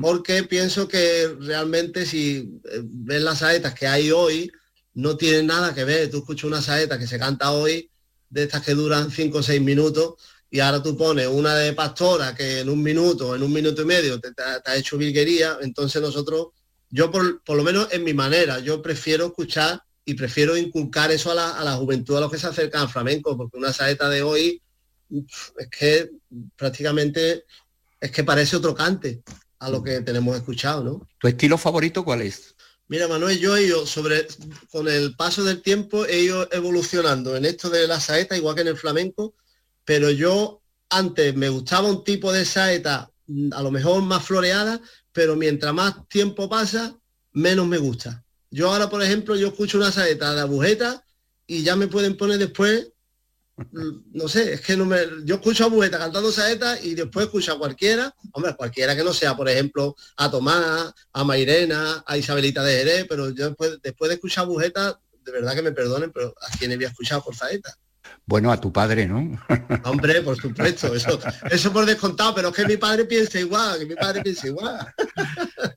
Porque 0.00 0.44
pienso 0.44 0.86
que 0.86 1.34
realmente 1.40 2.06
si 2.06 2.60
eh, 2.64 2.82
ves 2.84 3.22
las 3.22 3.38
saetas 3.38 3.74
que 3.74 3.86
hay 3.86 4.10
hoy, 4.10 4.50
no 4.94 5.16
tienen 5.16 5.46
nada 5.46 5.74
que 5.74 5.84
ver. 5.84 6.10
Tú 6.10 6.18
escuchas 6.18 6.44
una 6.44 6.62
saeta 6.62 6.98
que 6.98 7.06
se 7.06 7.18
canta 7.18 7.52
hoy, 7.52 7.90
de 8.28 8.44
estas 8.44 8.62
que 8.62 8.74
duran 8.74 9.10
5 9.10 9.38
o 9.38 9.42
6 9.42 9.60
minutos, 9.60 10.14
y 10.50 10.60
ahora 10.60 10.82
tú 10.82 10.96
pones 10.96 11.26
una 11.28 11.54
de 11.54 11.72
pastora 11.72 12.34
que 12.34 12.60
en 12.60 12.68
un 12.68 12.82
minuto, 12.82 13.34
en 13.34 13.42
un 13.42 13.52
minuto 13.52 13.82
y 13.82 13.86
medio 13.86 14.20
te, 14.20 14.28
ha 14.64 14.76
hecho 14.76 14.98
virguería, 14.98 15.56
entonces 15.62 16.02
nosotros 16.02 16.48
yo 16.90 17.10
por, 17.10 17.56
lo 17.56 17.62
menos 17.62 17.88
en 17.90 18.04
mi 18.04 18.12
manera, 18.12 18.58
yo 18.58 18.82
prefiero 18.82 19.26
escuchar 19.26 19.82
y 20.04 20.12
prefiero 20.12 20.56
inculcar 20.58 21.10
eso 21.10 21.30
a 21.32 21.64
la, 21.64 21.76
juventud, 21.76 22.16
a 22.16 22.20
los 22.20 22.30
que 22.30 22.36
se 22.36 22.46
acercan 22.46 22.82
al 22.82 22.90
flamenco, 22.90 23.34
porque 23.34 23.56
una 23.56 23.72
saeta 23.72 24.10
de 24.10 24.22
hoy 24.22 24.60
es 25.56 25.68
que 25.68 26.10
prácticamente 26.54 27.46
es 27.98 28.10
que 28.10 28.24
parece 28.24 28.56
otro 28.56 28.74
cante 28.74 29.22
a 29.62 29.70
lo 29.70 29.82
que 29.82 30.00
tenemos 30.00 30.36
escuchado, 30.36 30.82
¿no? 30.82 31.08
¿Tu 31.18 31.28
estilo 31.28 31.56
favorito 31.56 32.04
cuál 32.04 32.22
es? 32.22 32.54
Mira, 32.88 33.06
Manuel, 33.06 33.38
yo 33.38 33.56
he 33.56 33.64
ido 33.64 33.86
sobre, 33.86 34.26
con 34.70 34.88
el 34.88 35.14
paso 35.14 35.44
del 35.44 35.62
tiempo 35.62 36.04
he 36.04 36.20
ido 36.20 36.48
evolucionando 36.50 37.36
en 37.36 37.44
esto 37.44 37.70
de 37.70 37.86
la 37.86 38.00
saeta, 38.00 38.36
igual 38.36 38.56
que 38.56 38.62
en 38.62 38.68
el 38.68 38.76
flamenco, 38.76 39.34
pero 39.84 40.10
yo 40.10 40.60
antes 40.90 41.34
me 41.36 41.48
gustaba 41.48 41.88
un 41.88 42.02
tipo 42.02 42.32
de 42.32 42.44
saeta 42.44 43.10
mm, 43.28 43.52
a 43.52 43.62
lo 43.62 43.70
mejor 43.70 44.02
más 44.02 44.24
floreada, 44.24 44.80
pero 45.12 45.36
mientras 45.36 45.72
más 45.72 46.08
tiempo 46.08 46.48
pasa, 46.48 46.98
menos 47.32 47.66
me 47.66 47.78
gusta. 47.78 48.24
Yo 48.50 48.70
ahora, 48.70 48.90
por 48.90 49.02
ejemplo, 49.02 49.36
yo 49.36 49.48
escucho 49.48 49.78
una 49.78 49.92
saeta 49.92 50.34
de 50.34 50.40
agujeta 50.40 51.04
y 51.46 51.62
ya 51.62 51.76
me 51.76 51.86
pueden 51.86 52.16
poner 52.16 52.38
después, 52.38 52.91
no 54.12 54.28
sé, 54.28 54.54
es 54.54 54.60
que 54.60 54.76
no 54.76 54.84
me, 54.84 54.98
yo 55.24 55.36
escucho 55.36 55.64
a 55.64 55.66
agujeta 55.66 55.98
cantando 55.98 56.32
saeta 56.32 56.80
y 56.80 56.94
después 56.94 57.26
escucho 57.26 57.52
a 57.52 57.58
cualquiera, 57.58 58.14
hombre, 58.32 58.54
cualquiera 58.56 58.96
que 58.96 59.04
no 59.04 59.12
sea, 59.12 59.36
por 59.36 59.48
ejemplo, 59.48 59.94
a 60.16 60.30
Tomás, 60.30 60.92
a 61.12 61.24
Mairena, 61.24 62.02
a 62.06 62.16
Isabelita 62.16 62.62
de 62.62 62.76
Jerez, 62.78 63.06
pero 63.08 63.30
yo 63.30 63.48
después, 63.48 63.78
después 63.82 64.08
de 64.08 64.14
escuchar 64.14 64.44
agujeta, 64.44 64.98
de 65.24 65.32
verdad 65.32 65.54
que 65.54 65.62
me 65.62 65.72
perdonen, 65.72 66.10
pero 66.12 66.34
a 66.40 66.56
quienes 66.56 66.76
había 66.76 66.88
escuchado 66.88 67.22
por 67.22 67.34
saeta. 67.36 67.76
Bueno, 68.24 68.52
a 68.52 68.60
tu 68.60 68.72
padre, 68.72 69.06
¿no? 69.06 69.38
Hombre, 69.84 70.22
por 70.22 70.36
supuesto, 70.40 70.94
eso, 70.94 71.18
eso 71.50 71.72
por 71.72 71.84
descontado, 71.84 72.34
pero 72.34 72.48
es 72.48 72.54
que 72.54 72.66
mi 72.66 72.76
padre 72.76 73.04
piensa 73.04 73.38
igual, 73.38 73.80
que 73.80 73.86
mi 73.86 73.94
padre 73.94 74.22
piensa 74.22 74.46
igual. 74.46 74.86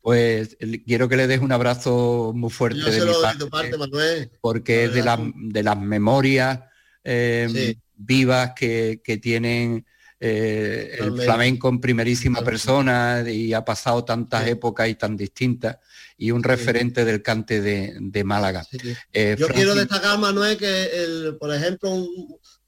Pues 0.01 0.55
quiero 0.85 1.09
que 1.09 1.17
le 1.17 1.25
des 1.25 1.41
un 1.41 1.51
abrazo 1.51 2.31
muy 2.35 2.51
fuerte 2.51 2.79
de, 2.79 3.05
mi 3.05 3.11
parte, 3.21 3.45
parte, 3.47 3.77
Manuel. 3.77 4.31
porque 4.39 4.85
es 4.85 4.93
de, 4.93 5.03
de 5.35 5.63
las 5.63 5.79
memorias 5.79 6.59
eh, 7.05 7.75
vivas 7.95 8.51
que, 8.55 9.01
que 9.01 9.17
tienen 9.17 9.85
eh, 10.27 10.97
el 10.99 11.13
flamenco 11.13 11.67
en 11.67 11.81
primerísima 11.81 12.41
persona 12.41 13.23
y 13.29 13.53
ha 13.53 13.65
pasado 13.65 14.05
tantas 14.05 14.47
épocas 14.47 14.87
y 14.87 14.95
tan 14.95 15.15
distintas 15.15 15.77
y 16.17 16.31
un 16.31 16.41
referente 16.41 17.03
del 17.03 17.21
cante 17.21 17.61
de, 17.61 18.23
Málaga. 18.23 18.65
Eh, 19.11 19.35
Yo 19.37 19.49
quiero 19.49 19.75
destacar, 19.75 20.17
Manuel, 20.17 20.57
que 20.57 20.85
el, 20.85 21.37
por 21.37 21.53
ejemplo, 21.53 21.91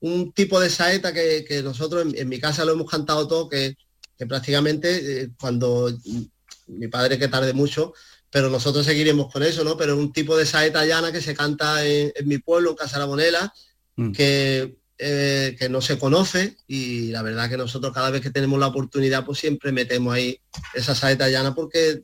un, 0.02 0.34
tipo 0.34 0.60
de 0.60 0.69
saeta 0.69 1.13
que, 1.13 1.62
nosotros 1.63 2.13
en, 2.13 2.28
mi 2.28 2.39
casa 2.39 2.65
lo 2.65 2.73
hemos 2.73 2.91
cantado 2.91 3.28
todo, 3.28 3.50
que, 3.50 3.76
prácticamente 4.28 5.21
eh, 5.21 5.30
cuando 5.39 5.91
mi 6.67 6.88
padre 6.89 7.17
que 7.17 7.30
tarde 7.30 7.54
mucho, 7.54 7.93
pero 8.30 8.50
nosotros 8.50 8.86
seguiremos 8.86 9.32
con 9.32 9.41
eso, 9.41 9.63
¿no? 9.63 9.78
Pero 9.78 9.97
un 9.97 10.12
tipo 10.12 10.36
de 10.36 10.45
saeta 10.45 10.86
llana 10.86 11.13
que 11.13 11.21
se 11.21 11.34
canta 11.34 11.86
en, 11.86 12.12
mi 12.26 12.39
pueblo, 12.39 12.71
en 12.71 12.76
Casa 12.76 13.00
La 13.00 13.06
Bonela, 13.06 13.54
mm. 13.97 14.12
que 14.13 14.77
eh, 14.99 15.55
que 15.60 15.69
no 15.69 15.79
se 15.79 15.99
conoce 15.99 16.57
y 16.65 17.12
la 17.12 17.21
verdad 17.21 17.47
que 17.47 17.57
nosotros 17.57 17.93
cada 17.93 18.10
vez 18.10 18.19
que 18.19 18.31
tenemos 18.31 18.60
la 18.60 18.65
oportunidad 18.65 19.23
pues 19.23 19.38
siempre 19.38 19.71
metemos 19.71 20.12
ahí 20.12 20.39
esa 20.73 20.95
saeta 20.95 21.29
llana 21.29 21.53
porque 21.53 22.01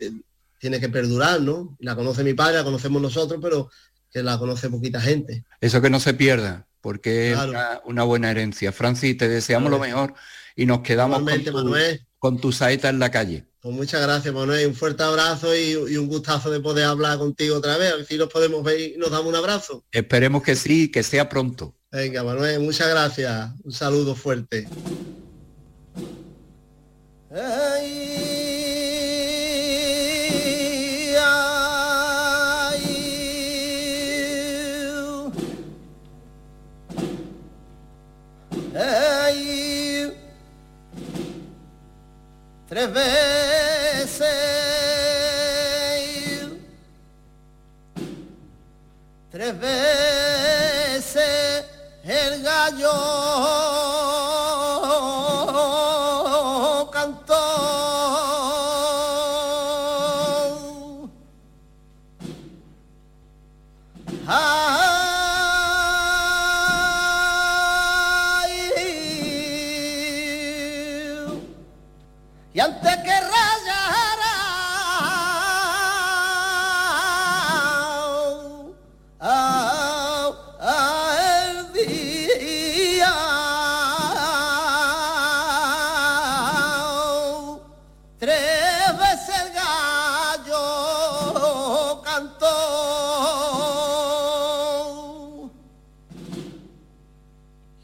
tiene 0.60 0.80
que 0.80 0.90
perdurar, 0.90 1.42
¿no? 1.42 1.76
La 1.80 1.96
conoce 1.96 2.24
mi 2.24 2.36
padre, 2.36 2.58
la 2.58 2.64
conocemos 2.64 3.02
nosotros, 3.02 3.40
pero 3.42 3.72
que 4.12 4.22
la 4.22 4.38
conoce 4.38 4.70
poquita 4.70 5.02
gente. 5.02 5.44
Eso 5.60 5.82
que 5.82 5.90
no 5.90 6.00
se 6.00 6.14
pierda, 6.14 6.68
porque 6.82 7.32
es 7.32 7.40
una, 7.86 8.04
buena 8.04 8.30
herencia. 8.30 8.72
Francis, 8.72 9.18
te 9.18 9.28
deseamos 9.28 9.72
lo 9.72 9.80
mejor 9.80 10.14
y 10.56 10.68
nos 10.68 10.82
quedamos 10.82 11.24
con 11.24 11.44
tu, 11.44 11.74
con 12.20 12.40
tu, 12.40 12.52
saeta 12.52 12.90
en 12.90 13.00
la 13.00 13.10
calle. 13.10 13.48
Pues 13.60 13.74
muchas 13.74 14.04
gracias, 14.04 14.32
Manuel. 14.32 14.68
Un 14.68 14.76
fuerte 14.76 15.02
abrazo 15.02 15.56
y, 15.56 15.72
y, 15.72 15.98
un 15.98 16.08
gustazo 16.08 16.52
de 16.52 16.60
poder 16.60 16.86
hablar 16.86 17.18
contigo 17.18 17.58
otra 17.58 17.76
vez. 17.78 17.92
A 17.92 17.96
ver 17.96 18.06
si 18.06 18.18
nos 18.18 18.30
podemos 18.30 18.64
ver 18.64 18.80
y 18.80 18.98
nos 18.98 19.10
damos 19.10 19.26
un 19.26 19.36
abrazo. 19.36 19.84
Esperemos 19.92 20.44
que 20.44 20.56
sí, 20.56 20.92
que 20.92 21.02
sea 21.02 21.28
pronto. 21.28 21.76
Venga, 21.94 22.24
Manuel, 22.24 22.60
muchas 22.60 22.90
gracias. 22.90 23.52
Un 23.64 23.72
saludo 23.72 24.16
fuerte. 24.16 24.68
tres 42.70 42.92
veces 42.92 44.28
tres 49.30 49.60
veces 49.60 50.34
el 52.04 52.44
gallo 52.44 54.03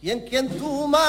y 0.09 0.11
en 0.11 0.21
quien 0.21 0.49
tú 0.57 0.87
más 0.87 0.99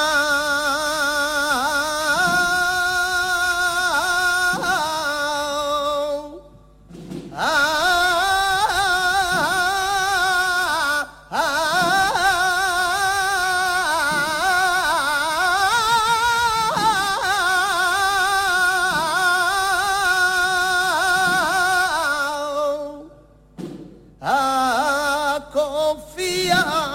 a 24.20 25.48
confiar. 25.54 26.89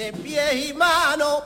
de 0.00 0.12
pie 0.14 0.68
y 0.68 0.72
mano. 0.72 1.42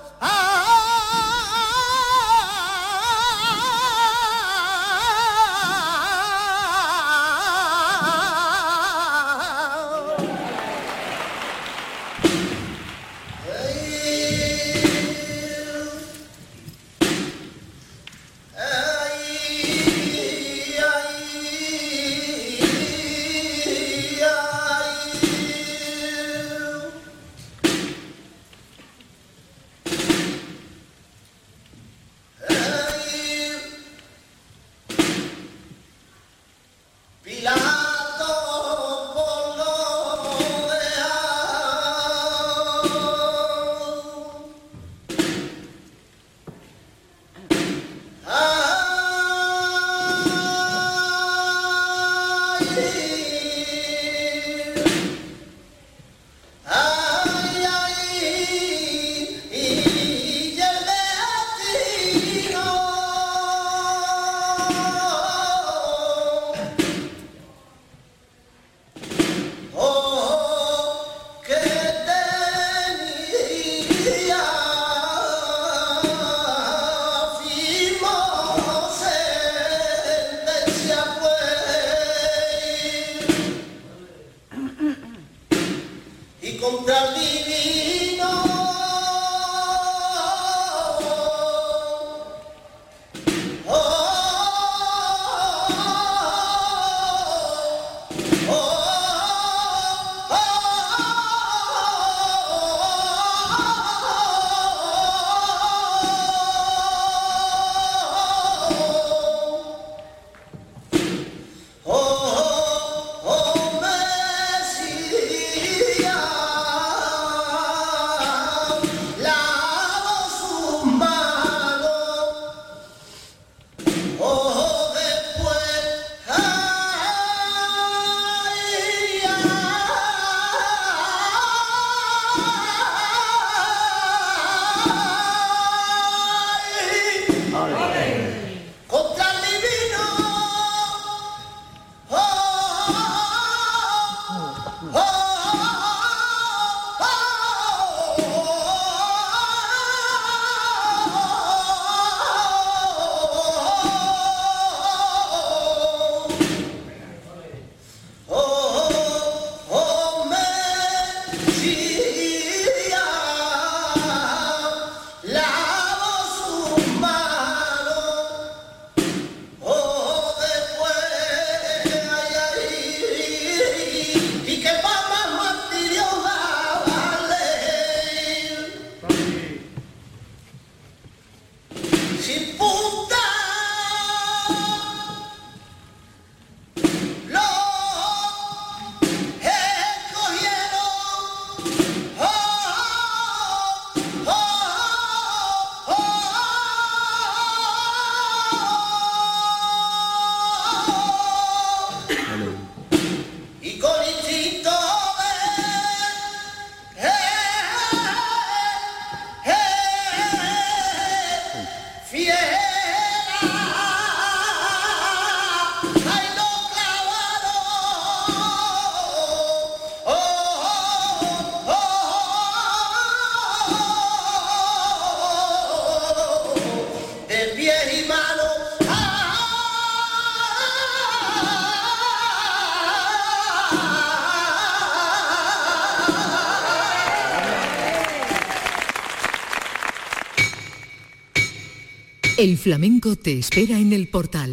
El 242.45 242.59
flamenco 242.59 243.17
te 243.17 243.39
espera 243.39 243.79
en 243.79 243.95
el 243.95 244.07
portal. 244.07 244.53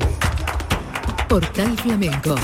Portal 1.28 1.78
Flamenco. 1.78 2.36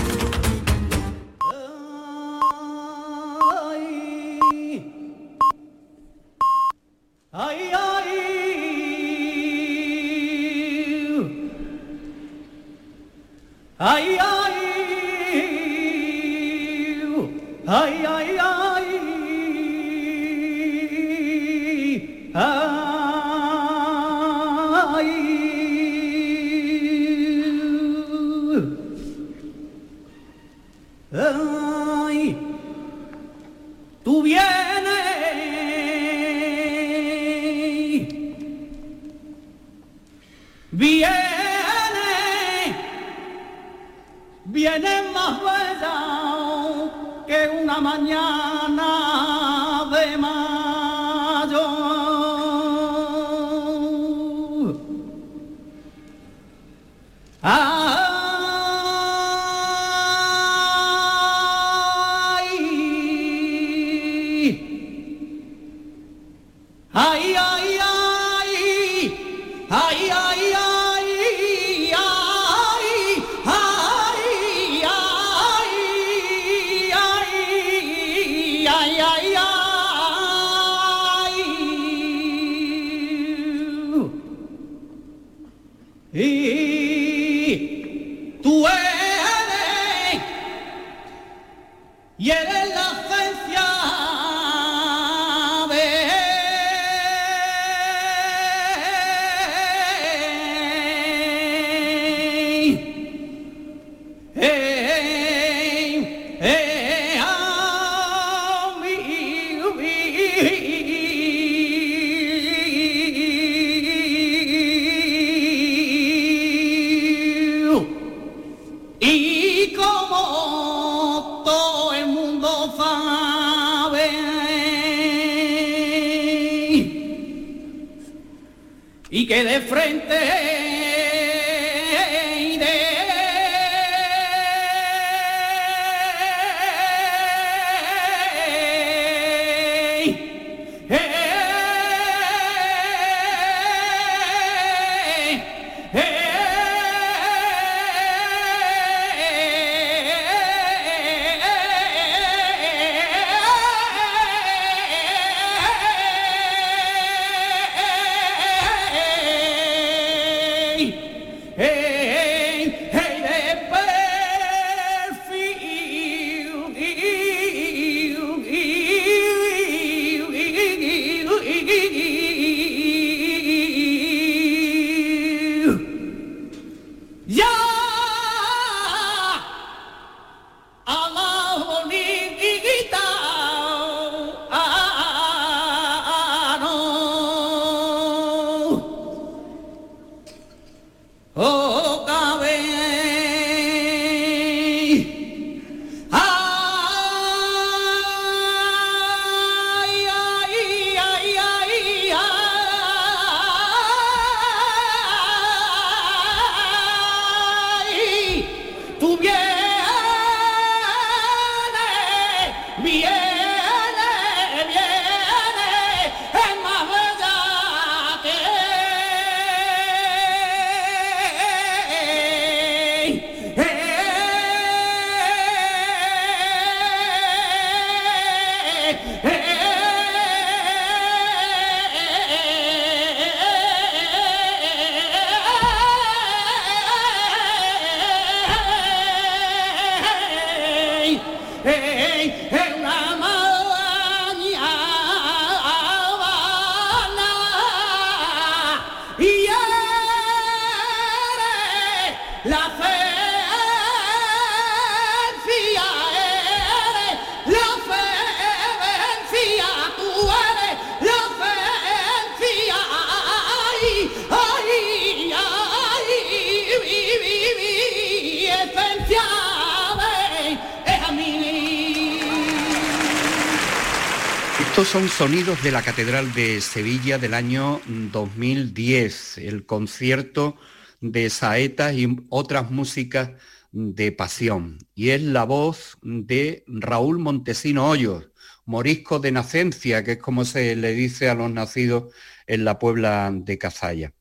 Sonidos 275.18 275.64
de 275.64 275.72
la 275.72 275.82
Catedral 275.82 276.32
de 276.36 276.62
Sevilla 276.62 277.18
del 277.18 277.34
año 277.34 277.82
2010, 277.88 279.40
el 279.40 279.66
concierto 279.66 280.58
de 281.02 281.32
saetas 281.32 281.96
y 281.96 282.08
otras 282.30 282.70
músicas 282.70 283.32
de 283.72 284.12
pasión. 284.12 284.78
Y 284.94 285.10
es 285.10 285.24
la 285.24 285.44
voz 285.44 285.98
de 286.04 286.64
Raúl 286.68 287.18
Montesino 287.18 287.90
Hoyos, 287.90 288.30
morisco 288.66 289.18
de 289.18 289.32
nacencia, 289.32 290.04
que 290.04 290.14
es 290.14 290.18
como 290.20 290.46
se 290.46 290.76
le 290.76 290.94
dice 290.94 291.30
a 291.30 291.34
los 291.34 291.50
nacidos 291.50 292.14
en 292.46 292.64
la 292.64 292.78
Puebla 292.78 293.32
de 293.34 293.58
Cazalla. 293.58 294.14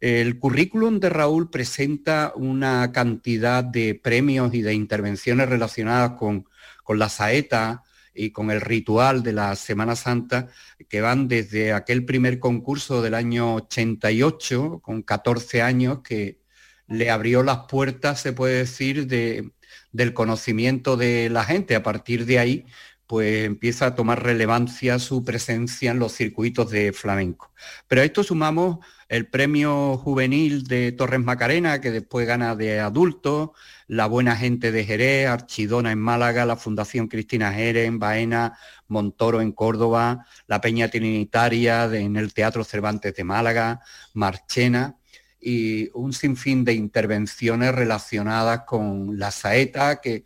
El 0.00 0.38
currículum 0.38 0.98
de 0.98 1.10
Raúl 1.10 1.50
presenta 1.50 2.32
una 2.34 2.90
cantidad 2.90 3.62
de 3.62 3.94
premios 4.02 4.54
y 4.54 4.62
de 4.62 4.72
intervenciones 4.72 5.46
relacionadas 5.46 6.12
con, 6.12 6.48
con 6.84 6.98
la 6.98 7.10
saeta, 7.10 7.82
y 8.18 8.30
con 8.32 8.50
el 8.50 8.60
ritual 8.60 9.22
de 9.22 9.32
la 9.32 9.54
Semana 9.56 9.96
Santa, 9.96 10.48
que 10.88 11.00
van 11.00 11.28
desde 11.28 11.72
aquel 11.72 12.04
primer 12.04 12.38
concurso 12.38 13.00
del 13.00 13.14
año 13.14 13.54
88, 13.54 14.80
con 14.82 15.02
14 15.02 15.62
años, 15.62 16.00
que 16.02 16.40
le 16.88 17.10
abrió 17.10 17.42
las 17.42 17.60
puertas, 17.68 18.20
se 18.20 18.32
puede 18.32 18.58
decir, 18.58 19.06
de, 19.06 19.52
del 19.92 20.14
conocimiento 20.14 20.96
de 20.96 21.30
la 21.30 21.44
gente. 21.44 21.76
A 21.76 21.82
partir 21.82 22.26
de 22.26 22.38
ahí, 22.38 22.66
pues 23.06 23.46
empieza 23.46 23.86
a 23.86 23.94
tomar 23.94 24.22
relevancia 24.22 24.98
su 24.98 25.24
presencia 25.24 25.90
en 25.90 25.98
los 25.98 26.12
circuitos 26.12 26.70
de 26.70 26.92
flamenco. 26.92 27.52
Pero 27.86 28.02
a 28.02 28.04
esto 28.04 28.22
sumamos 28.22 28.78
el 29.08 29.26
premio 29.26 29.96
juvenil 29.96 30.64
de 30.64 30.92
Torres 30.92 31.20
Macarena, 31.20 31.80
que 31.80 31.90
después 31.90 32.26
gana 32.26 32.54
de 32.54 32.80
adultos, 32.80 33.50
la 33.86 34.06
Buena 34.06 34.36
Gente 34.36 34.70
de 34.70 34.84
Jerez, 34.84 35.28
Archidona 35.28 35.92
en 35.92 35.98
Málaga, 35.98 36.44
la 36.44 36.56
Fundación 36.56 37.08
Cristina 37.08 37.52
Jerez 37.52 37.86
en 37.86 37.98
Baena, 37.98 38.58
Montoro 38.86 39.40
en 39.40 39.52
Córdoba, 39.52 40.26
la 40.46 40.60
Peña 40.60 40.88
Trinitaria 40.88 41.84
en 41.84 42.16
el 42.16 42.34
Teatro 42.34 42.64
Cervantes 42.64 43.14
de 43.14 43.24
Málaga, 43.24 43.80
Marchena 44.12 44.96
y 45.40 45.88
un 45.94 46.12
sinfín 46.12 46.64
de 46.64 46.74
intervenciones 46.74 47.74
relacionadas 47.74 48.62
con 48.66 49.18
la 49.18 49.30
saeta 49.30 50.00
que 50.00 50.24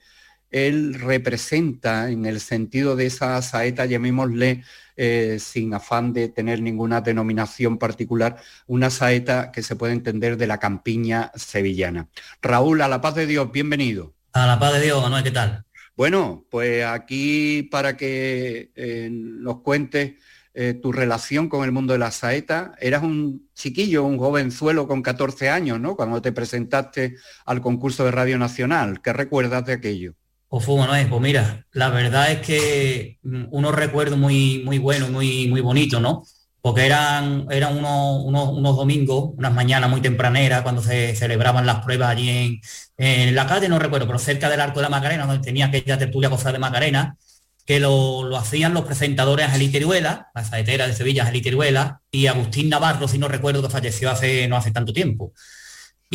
él 0.50 0.94
representa 0.94 2.10
en 2.10 2.26
el 2.26 2.40
sentido 2.40 2.96
de 2.96 3.06
esa 3.06 3.40
saeta, 3.42 3.86
llamémosle 3.86 4.64
eh, 4.96 5.38
sin 5.40 5.74
afán 5.74 6.12
de 6.12 6.28
tener 6.28 6.60
ninguna 6.60 7.00
denominación 7.00 7.78
particular, 7.78 8.36
una 8.66 8.90
saeta 8.90 9.52
que 9.52 9.62
se 9.62 9.76
puede 9.76 9.92
entender 9.92 10.36
de 10.36 10.46
la 10.46 10.58
campiña 10.58 11.30
sevillana. 11.34 12.08
Raúl, 12.40 12.82
a 12.82 12.88
la 12.88 13.00
paz 13.00 13.14
de 13.14 13.26
Dios, 13.26 13.50
bienvenido. 13.52 14.14
A 14.32 14.46
la 14.46 14.58
paz 14.58 14.74
de 14.74 14.80
Dios, 14.80 15.02
Manuel, 15.02 15.24
¿qué 15.24 15.30
tal? 15.30 15.64
Bueno, 15.96 16.46
pues 16.50 16.84
aquí 16.84 17.64
para 17.64 17.96
que 17.96 18.72
eh, 18.74 19.08
nos 19.10 19.60
cuentes 19.60 20.14
eh, 20.54 20.74
tu 20.74 20.92
relación 20.92 21.48
con 21.48 21.64
el 21.64 21.72
mundo 21.72 21.94
de 21.94 21.98
la 21.98 22.10
saeta. 22.10 22.74
Eras 22.78 23.02
un 23.02 23.48
chiquillo, 23.54 24.04
un 24.04 24.18
jovenzuelo 24.18 24.86
con 24.86 25.00
14 25.00 25.48
años, 25.48 25.80
¿no? 25.80 25.96
Cuando 25.96 26.20
te 26.20 26.32
presentaste 26.32 27.16
al 27.46 27.62
concurso 27.62 28.04
de 28.04 28.10
Radio 28.10 28.38
Nacional. 28.38 29.00
¿Qué 29.00 29.12
recuerdas 29.12 29.64
de 29.64 29.72
aquello? 29.74 30.14
Pues 30.52 30.68
Manuel, 30.68 31.08
pues 31.08 31.22
mira, 31.22 31.64
la 31.72 31.88
verdad 31.88 32.30
es 32.30 32.40
que 32.40 33.18
mm, 33.22 33.44
unos 33.52 33.74
recuerdos 33.74 34.18
muy, 34.18 34.60
muy 34.62 34.76
buenos, 34.76 35.08
muy, 35.08 35.48
muy 35.48 35.62
bonitos, 35.62 35.98
¿no? 35.98 36.24
Porque 36.60 36.84
eran, 36.84 37.46
eran 37.50 37.78
unos, 37.78 38.22
unos, 38.58 38.76
domingos, 38.76 39.30
unas 39.38 39.54
mañanas 39.54 39.88
muy 39.88 40.02
tempraneras, 40.02 40.60
cuando 40.60 40.82
se 40.82 41.16
celebraban 41.16 41.64
las 41.64 41.82
pruebas 41.82 42.10
allí 42.10 42.60
en, 42.98 43.34
la 43.34 43.46
calle, 43.46 43.66
no 43.70 43.78
recuerdo, 43.78 44.06
pero 44.06 44.18
cerca 44.18 44.50
del 44.50 44.60
Arco 44.60 44.80
de 44.80 44.82
la 44.82 44.88
Macarena, 44.90 45.24
donde 45.24 45.42
tenía 45.42 45.66
aquella 45.66 45.96
tertulia 45.96 46.28
cofrade 46.28 46.56
de 46.56 46.58
Macarena, 46.58 47.16
que 47.64 47.80
lo, 47.80 48.36
hacían 48.36 48.74
los 48.74 48.84
presentadores 48.84 49.46
Angelita 49.46 49.78
Iruela, 49.78 50.28
la 50.34 50.44
saetera 50.44 50.86
de 50.86 50.92
Sevilla, 50.92 51.22
Angelita 51.22 51.48
Iruela, 51.48 52.02
y 52.10 52.26
Agustín 52.26 52.68
Navarro, 52.68 53.08
si 53.08 53.16
no 53.16 53.26
recuerdo, 53.26 53.62
que 53.62 53.70
falleció 53.70 54.10
hace, 54.10 54.46
no 54.48 54.58
hace 54.58 54.70
tanto 54.70 54.92
tiempo. 54.92 55.32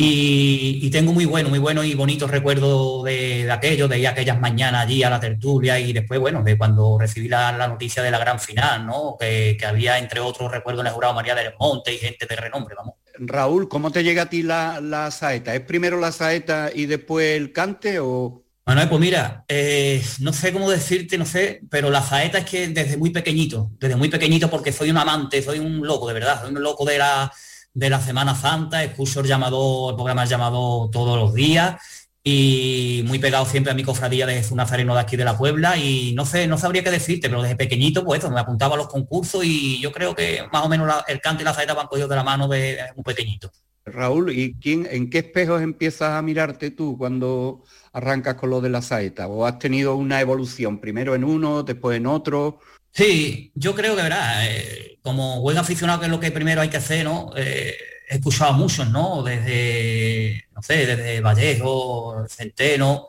Y, 0.00 0.90
tengo 0.90 1.12
muy 1.12 1.24
bueno, 1.24 1.48
muy 1.48 1.58
bueno 1.58 1.82
y 1.82 1.94
bonitos 1.94 2.30
recuerdos 2.30 3.02
de, 3.02 3.50
aquello, 3.50 3.88
de 3.88 3.98
ir 3.98 4.06
aquellas 4.06 4.38
mañanas 4.38 4.84
allí 4.84 5.02
a 5.02 5.10
la 5.10 5.18
tertulia 5.18 5.80
y 5.80 5.92
después, 5.92 6.20
bueno, 6.20 6.44
de 6.44 6.56
cuando 6.56 6.96
recibí 7.00 7.26
la, 7.26 7.66
noticia 7.66 8.00
de 8.04 8.12
la 8.12 8.18
gran 8.20 8.38
final, 8.38 8.86
¿no? 8.86 9.16
Que, 9.18 9.58
había, 9.66 9.98
entre 9.98 10.20
otros, 10.20 10.52
recuerdos 10.52 10.82
en 10.82 10.86
el 10.86 10.92
jurado 10.92 11.14
María 11.14 11.34
del 11.34 11.52
Monte 11.58 11.92
y 11.92 11.98
gente 11.98 12.26
de 12.26 12.36
renombre, 12.36 12.76
vamos. 12.76 12.94
Raúl, 13.18 13.68
¿cómo 13.68 13.90
te 13.90 14.04
llega 14.04 14.22
a 14.22 14.30
ti 14.30 14.44
la, 14.44 15.10
saeta? 15.10 15.52
¿Es 15.52 15.62
primero 15.62 15.98
la 15.98 16.12
saeta 16.12 16.70
y 16.72 16.86
después 16.86 17.36
el 17.36 17.52
cante 17.52 17.98
o...? 17.98 18.44
Bueno, 18.64 18.88
pues 18.88 19.00
mira, 19.00 19.44
eh, 19.48 20.00
no 20.20 20.32
sé 20.32 20.52
cómo 20.52 20.70
decirte, 20.70 21.18
no 21.18 21.26
sé, 21.26 21.62
pero 21.68 21.90
la 21.90 22.02
saeta 22.02 22.38
es 22.38 22.44
que 22.44 22.68
desde 22.68 22.98
muy 22.98 23.10
pequeñito, 23.10 23.72
desde 23.80 23.96
muy 23.96 24.10
pequeñito 24.10 24.48
porque 24.48 24.70
soy 24.70 24.90
un 24.90 24.98
amante, 24.98 25.42
soy 25.42 25.58
un 25.58 25.84
loco, 25.84 26.06
de 26.06 26.14
verdad, 26.14 26.40
soy 26.40 26.54
un 26.54 26.62
loco 26.62 26.84
de 26.84 26.98
la 26.98 27.32
de 27.74 27.90
la 27.90 28.00
Semana 28.00 28.34
Santa, 28.34 28.82
escucho 28.82 29.20
el 29.20 29.26
llamado, 29.26 29.90
el 29.90 29.96
programa 29.96 30.24
llamado 30.24 30.90
todos 30.90 31.18
los 31.18 31.34
días 31.34 31.76
y 32.22 33.02
muy 33.06 33.18
pegado 33.18 33.46
siempre 33.46 33.72
a 33.72 33.74
mi 33.74 33.84
cofradía 33.84 34.26
de 34.26 34.34
Jesús 34.34 34.56
Nazareno 34.56 34.94
de 34.94 35.00
aquí 35.00 35.16
de 35.16 35.24
la 35.24 35.38
Puebla 35.38 35.76
y 35.76 36.12
no 36.14 36.26
sé, 36.26 36.46
no 36.46 36.58
sabría 36.58 36.84
qué 36.84 36.90
decirte, 36.90 37.28
pero 37.28 37.42
desde 37.42 37.56
pequeñito 37.56 38.04
pues 38.04 38.18
eso, 38.18 38.30
me 38.30 38.40
apuntaba 38.40 38.74
a 38.74 38.78
los 38.78 38.88
concursos 38.88 39.44
y 39.44 39.80
yo 39.80 39.92
creo 39.92 40.14
que 40.14 40.42
más 40.52 40.64
o 40.64 40.68
menos 40.68 40.92
el 41.06 41.20
cante 41.20 41.42
y 41.42 41.44
la 41.44 41.54
saeta 41.54 41.74
van 41.74 41.86
cogidos 41.86 42.10
de 42.10 42.16
la 42.16 42.24
mano 42.24 42.48
de, 42.48 42.78
un 42.96 43.04
pequeñito. 43.04 43.50
Raúl, 43.86 44.30
¿y 44.32 44.54
quién, 44.60 44.86
en 44.90 45.08
qué 45.08 45.18
espejos 45.18 45.62
empiezas 45.62 46.10
a 46.10 46.20
mirarte 46.20 46.70
tú 46.70 46.98
cuando 46.98 47.64
arrancas 47.94 48.34
con 48.34 48.50
lo 48.50 48.60
de 48.60 48.68
la 48.68 48.82
saeta? 48.82 49.28
¿O 49.28 49.46
has 49.46 49.58
tenido 49.58 49.96
una 49.96 50.20
evolución, 50.20 50.78
primero 50.78 51.14
en 51.14 51.24
uno, 51.24 51.62
después 51.62 51.96
en 51.96 52.06
otro? 52.06 52.60
Sí, 52.92 53.52
yo 53.54 53.74
creo 53.74 53.94
que, 53.96 54.02
verá, 54.02 54.46
eh, 54.48 54.98
como 55.02 55.40
buen 55.40 55.56
aficionado, 55.58 56.00
que 56.00 56.06
es 56.06 56.10
lo 56.10 56.20
que 56.20 56.32
primero 56.32 56.60
hay 56.60 56.68
que 56.68 56.78
hacer, 56.78 57.04
¿no? 57.04 57.30
Eh, 57.36 57.76
he 58.08 58.16
escuchado 58.16 58.52
a 58.52 58.56
muchos, 58.56 58.88
¿no? 58.90 59.22
Desde, 59.22 60.44
no 60.54 60.62
sé, 60.62 60.86
desde 60.86 61.20
Vallejo, 61.20 62.26
Centeno, 62.28 63.08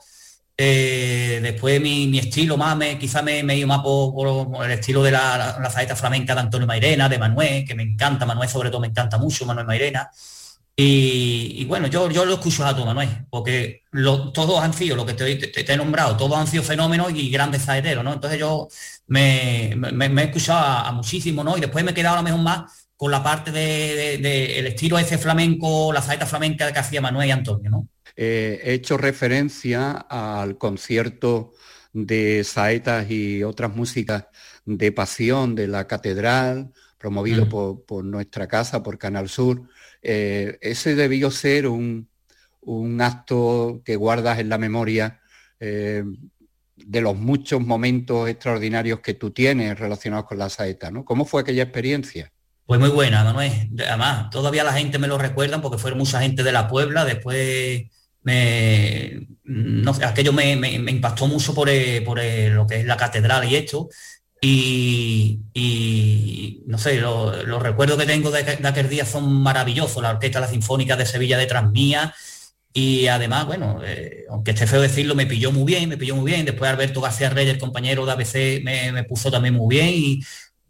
eh, 0.57 1.39
después 1.41 1.79
mi, 1.79 2.19
estilo 2.19 2.57
más, 2.57 2.75
me, 2.75 2.99
quizá 2.99 3.21
me, 3.21 3.39
he 3.39 3.55
ido 3.57 3.67
más 3.67 3.79
por, 3.79 4.65
el 4.65 4.71
estilo 4.71 5.01
de 5.01 5.11
la, 5.11 5.57
la, 5.61 5.69
saeta 5.69 5.95
flamenca 5.95 6.35
de 6.35 6.41
Antonio 6.41 6.67
Mairena, 6.67 7.07
de 7.07 7.17
Manuel, 7.17 7.65
que 7.65 7.75
me 7.75 7.83
encanta, 7.83 8.25
Manuel 8.25 8.49
sobre 8.49 8.69
todo 8.69 8.81
me 8.81 8.87
encanta 8.87 9.17
mucho, 9.17 9.45
Manuel 9.45 9.65
Mairena. 9.65 10.11
Y, 10.81 11.65
bueno, 11.65 11.87
yo, 11.87 12.09
yo 12.09 12.23
lo 12.23 12.35
escucho 12.35 12.65
a 12.65 12.73
tu 12.73 12.85
Manuel, 12.85 13.09
porque 13.29 13.83
todos 14.33 14.63
han 14.63 14.73
sido, 14.73 14.95
lo 14.95 15.05
que 15.05 15.13
te, 15.13 15.73
he 15.73 15.77
nombrado, 15.77 16.15
todos 16.15 16.37
han 16.37 16.47
sido 16.47 16.63
fenómenos 16.63 17.11
y 17.13 17.29
grandes 17.29 17.63
saeteros, 17.63 18.01
¿no? 18.01 18.13
Entonces 18.13 18.39
yo 18.39 18.69
me, 19.07 19.73
he 19.73 20.23
escuchado 20.23 20.59
a, 20.59 20.89
muchísimo, 20.93 21.43
¿no? 21.43 21.57
Y 21.57 21.59
después 21.59 21.83
me 21.83 21.91
he 21.91 21.93
quedado 21.93 22.15
a 22.15 22.19
lo 22.19 22.23
mejor 22.23 22.39
más 22.39 22.87
con 22.95 23.11
la 23.11 23.21
parte 23.21 23.51
del 23.51 24.21
de, 24.21 24.67
estilo 24.69 24.97
ese 24.97 25.17
flamenco, 25.17 25.91
la 25.91 26.01
saeta 26.01 26.25
flamenca 26.25 26.71
que 26.71 26.79
hacía 26.79 27.01
Manuel 27.01 27.27
y 27.27 27.31
Antonio, 27.31 27.69
¿no? 27.69 27.87
Eh, 28.15 28.61
he 28.63 28.73
hecho 28.75 28.95
referencia 28.95 29.91
al 29.91 30.57
concierto 30.57 31.51
de 31.91 32.45
saetas 32.45 33.11
y 33.11 33.43
otras 33.43 33.75
músicas 33.75 34.27
de 34.63 34.93
pasión 34.93 35.55
de 35.55 35.67
la 35.67 35.87
catedral, 35.87 36.71
promovido 36.97 37.49
por, 37.49 37.83
por 37.83 38.05
nuestra 38.05 38.47
casa, 38.47 38.81
por 38.81 38.97
Canal 38.97 39.27
Sur 39.27 39.67
eh, 40.01 40.57
ese 40.61 40.95
debió 40.95 41.31
ser 41.31 41.67
un, 41.67 42.07
acto 43.01 43.81
que 43.83 43.95
guardas 43.95 44.39
en 44.39 44.49
la 44.49 44.57
memoria 44.57 45.19
eh, 45.59 46.03
de 46.75 47.01
los 47.01 47.15
muchos 47.15 47.61
momentos 47.61 48.29
extraordinarios 48.29 48.99
que 48.99 49.15
tú 49.15 49.31
tienes 49.31 49.79
relacionados 49.79 50.25
con 50.25 50.37
la 50.37 50.49
saeta, 50.49 50.91
¿no? 50.91 51.03
¿Cómo 51.03 51.25
fue 51.25 51.41
aquella 51.41 51.63
experiencia? 51.63 52.31
Pues 52.65 52.79
muy 52.79 52.89
buena, 52.89 53.23
Manuel. 53.23 53.51
Además, 53.79 54.29
todavía 54.29 54.63
la 54.63 54.73
gente 54.73 54.99
me 54.99 55.07
lo 55.07 55.17
recuerda 55.17 55.59
porque 55.61 55.79
fueron 55.79 55.97
mucha 55.97 56.21
gente 56.21 56.43
de 56.43 56.51
la 56.51 56.67
Puebla, 56.67 57.05
después 57.05 57.85
me, 58.21 59.27
no 59.43 59.91
aquello 59.91 60.33
me, 60.33 60.53
impactó 60.91 61.27
mucho 61.27 61.55
por, 61.55 61.69
por 62.05 62.19
lo 62.23 62.67
que 62.67 62.81
es 62.81 62.85
la 62.85 62.97
catedral 62.97 63.49
y 63.49 63.55
esto, 63.55 63.89
y, 64.41 65.41
no 66.65 66.77
sé, 66.77 66.99
los 66.99 67.61
recuerdos 67.61 67.97
que 67.97 68.05
tengo 68.05 68.31
de, 68.31 68.39
aquel 68.63 68.89
día 68.89 69.05
son 69.05 69.33
maravillosos, 69.41 70.01
la 70.01 70.11
Orquesta 70.11 70.39
La 70.39 70.47
Sinfónica 70.47 70.95
de 70.95 71.05
Sevilla 71.05 71.37
detrás 71.37 71.69
mía, 71.69 72.13
y 72.73 73.07
además, 73.07 73.45
bueno, 73.47 73.81
eh, 73.83 74.25
aunque 74.29 74.51
esté 74.51 74.67
feo 74.67 74.81
decirlo, 74.81 75.15
me 75.15 75.25
pilló 75.25 75.51
muy 75.51 75.65
bien, 75.65 75.89
me 75.89 75.97
pilló 75.97 76.15
muy 76.15 76.31
bien. 76.31 76.45
Después 76.45 76.69
Alberto 76.69 77.01
García 77.01 77.29
Reyes, 77.29 77.55
el 77.55 77.59
compañero 77.59 78.05
de 78.05 78.11
ABC, 78.11 78.63
me, 78.63 79.03
puso 79.05 79.31
también 79.31 79.55
muy 79.55 79.75
bien 79.75 80.21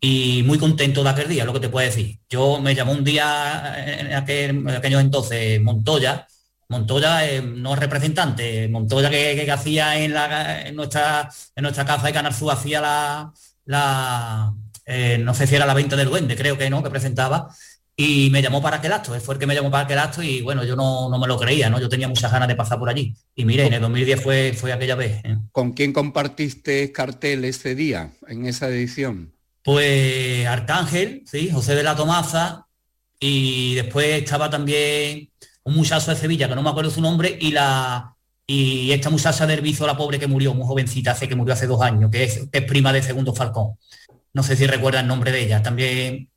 y, 0.01 0.43
muy 0.43 0.57
contento 0.57 1.03
de 1.03 1.09
aquel 1.09 1.27
día, 1.27 1.45
lo 1.45 1.53
que 1.53 1.59
te 1.59 1.69
puedo 1.69 1.85
decir. 1.85 2.19
Yo 2.29 2.61
me 2.61 2.73
llamó 2.73 2.93
un 2.93 3.03
día 3.03 3.75
en, 3.85 4.13
aquel, 4.13 4.67
aquellos 4.69 5.01
entonces 5.01 5.61
Montoya 5.61 6.27
Montoya 6.69 7.27
eh, 7.27 7.41
no 7.41 7.73
es 7.73 7.79
representante, 7.79 8.67
Montoya 8.69 9.09
que, 9.09 9.51
hacía 9.51 9.97
en, 9.99 10.13
la, 10.13 10.61
en, 10.67 10.75
nuestra, 10.75 11.27
en 11.55 11.63
nuestra 11.63 11.83
casa 11.83 12.05
de 12.05 12.13
Canal 12.13 12.31
hacía 12.51 12.79
la, 12.79 13.33
la 13.69 14.53
eh, 14.91 15.19
no 15.19 15.35
sé 15.35 15.45
si 15.45 15.55
era 15.55 15.67
la 15.67 15.75
venta 15.75 15.95
del 15.95 16.09
duende, 16.09 16.35
creo 16.35 16.57
que 16.57 16.67
no, 16.67 16.81
que 16.81 16.89
presentaba, 16.89 17.55
y 17.95 18.29
me 18.31 18.41
llamó 18.41 18.59
para 18.59 18.77
aquel 18.77 18.91
acto, 18.91 19.13
fue 19.19 19.35
el 19.35 19.39
que 19.39 19.45
me 19.45 19.53
llamó 19.53 19.69
para 19.69 19.83
aquel 19.83 19.99
acto 19.99 20.23
y 20.23 20.41
bueno, 20.41 20.63
yo 20.63 20.75
no, 20.75 21.09
me 21.09 21.27
lo 21.27 21.37
creía, 21.37 21.69
¿no? 21.69 21.79
Yo 21.79 21.87
tenía 21.87 22.07
muchas 22.07 22.31
ganas 22.31 22.47
de 22.47 22.55
pasar 22.55 22.79
por 22.79 22.89
allí. 22.89 23.13
Y 23.35 23.45
mire, 23.45 23.67
en 23.67 23.73
el 23.73 23.81
2010 23.81 24.23
fue, 24.23 24.53
fue 24.53 24.73
aquella 24.73 24.95
vez. 24.95 25.21
¿eh? 25.23 25.37
¿Con 25.51 25.73
quién 25.73 25.93
compartiste 25.93 26.91
cartel 26.91 27.45
ese 27.45 27.75
día, 27.75 28.11
en 28.27 28.47
esa 28.47 28.69
edición? 28.69 29.33
Pues 29.61 30.47
Arcángel, 30.47 31.23
sí, 31.27 31.51
José 31.51 31.75
de 31.75 31.83
la 31.83 31.95
Tomaza, 31.95 32.65
y 33.19 33.75
después 33.75 34.23
estaba 34.23 34.49
también 34.49 35.29
un 35.63 35.75
muchacho 35.75 36.09
de 36.09 36.17
Sevilla, 36.17 36.49
que 36.49 36.55
no 36.55 36.63
me 36.63 36.69
acuerdo 36.71 36.89
su 36.89 37.01
nombre, 37.01 37.37
y 37.39 37.51
la 37.51 38.15
y 38.51 38.91
esta 38.93 39.11
muchacha 39.11 39.45
de 39.45 39.53
Herbizo, 39.53 39.85
la 39.85 39.95
pobre 39.95 40.17
que 40.17 40.25
murió, 40.25 40.55
muy 40.55 40.65
jovencita, 40.65 41.11
hace 41.11 41.27
que 41.27 41.35
murió 41.35 41.53
hace 41.53 41.67
dos 41.67 41.83
años, 41.83 42.09
que 42.09 42.23
es, 42.23 42.47
es 42.51 42.63
prima 42.63 42.91
de 42.91 43.03
Segundo 43.03 43.35
Falcón. 43.35 43.77
No 44.33 44.41
sé 44.41 44.55
si 44.55 44.65
recuerda 44.65 45.01
el 45.01 45.07
nombre 45.07 45.31
de 45.31 45.43
ella. 45.43 45.61
También 45.61 46.31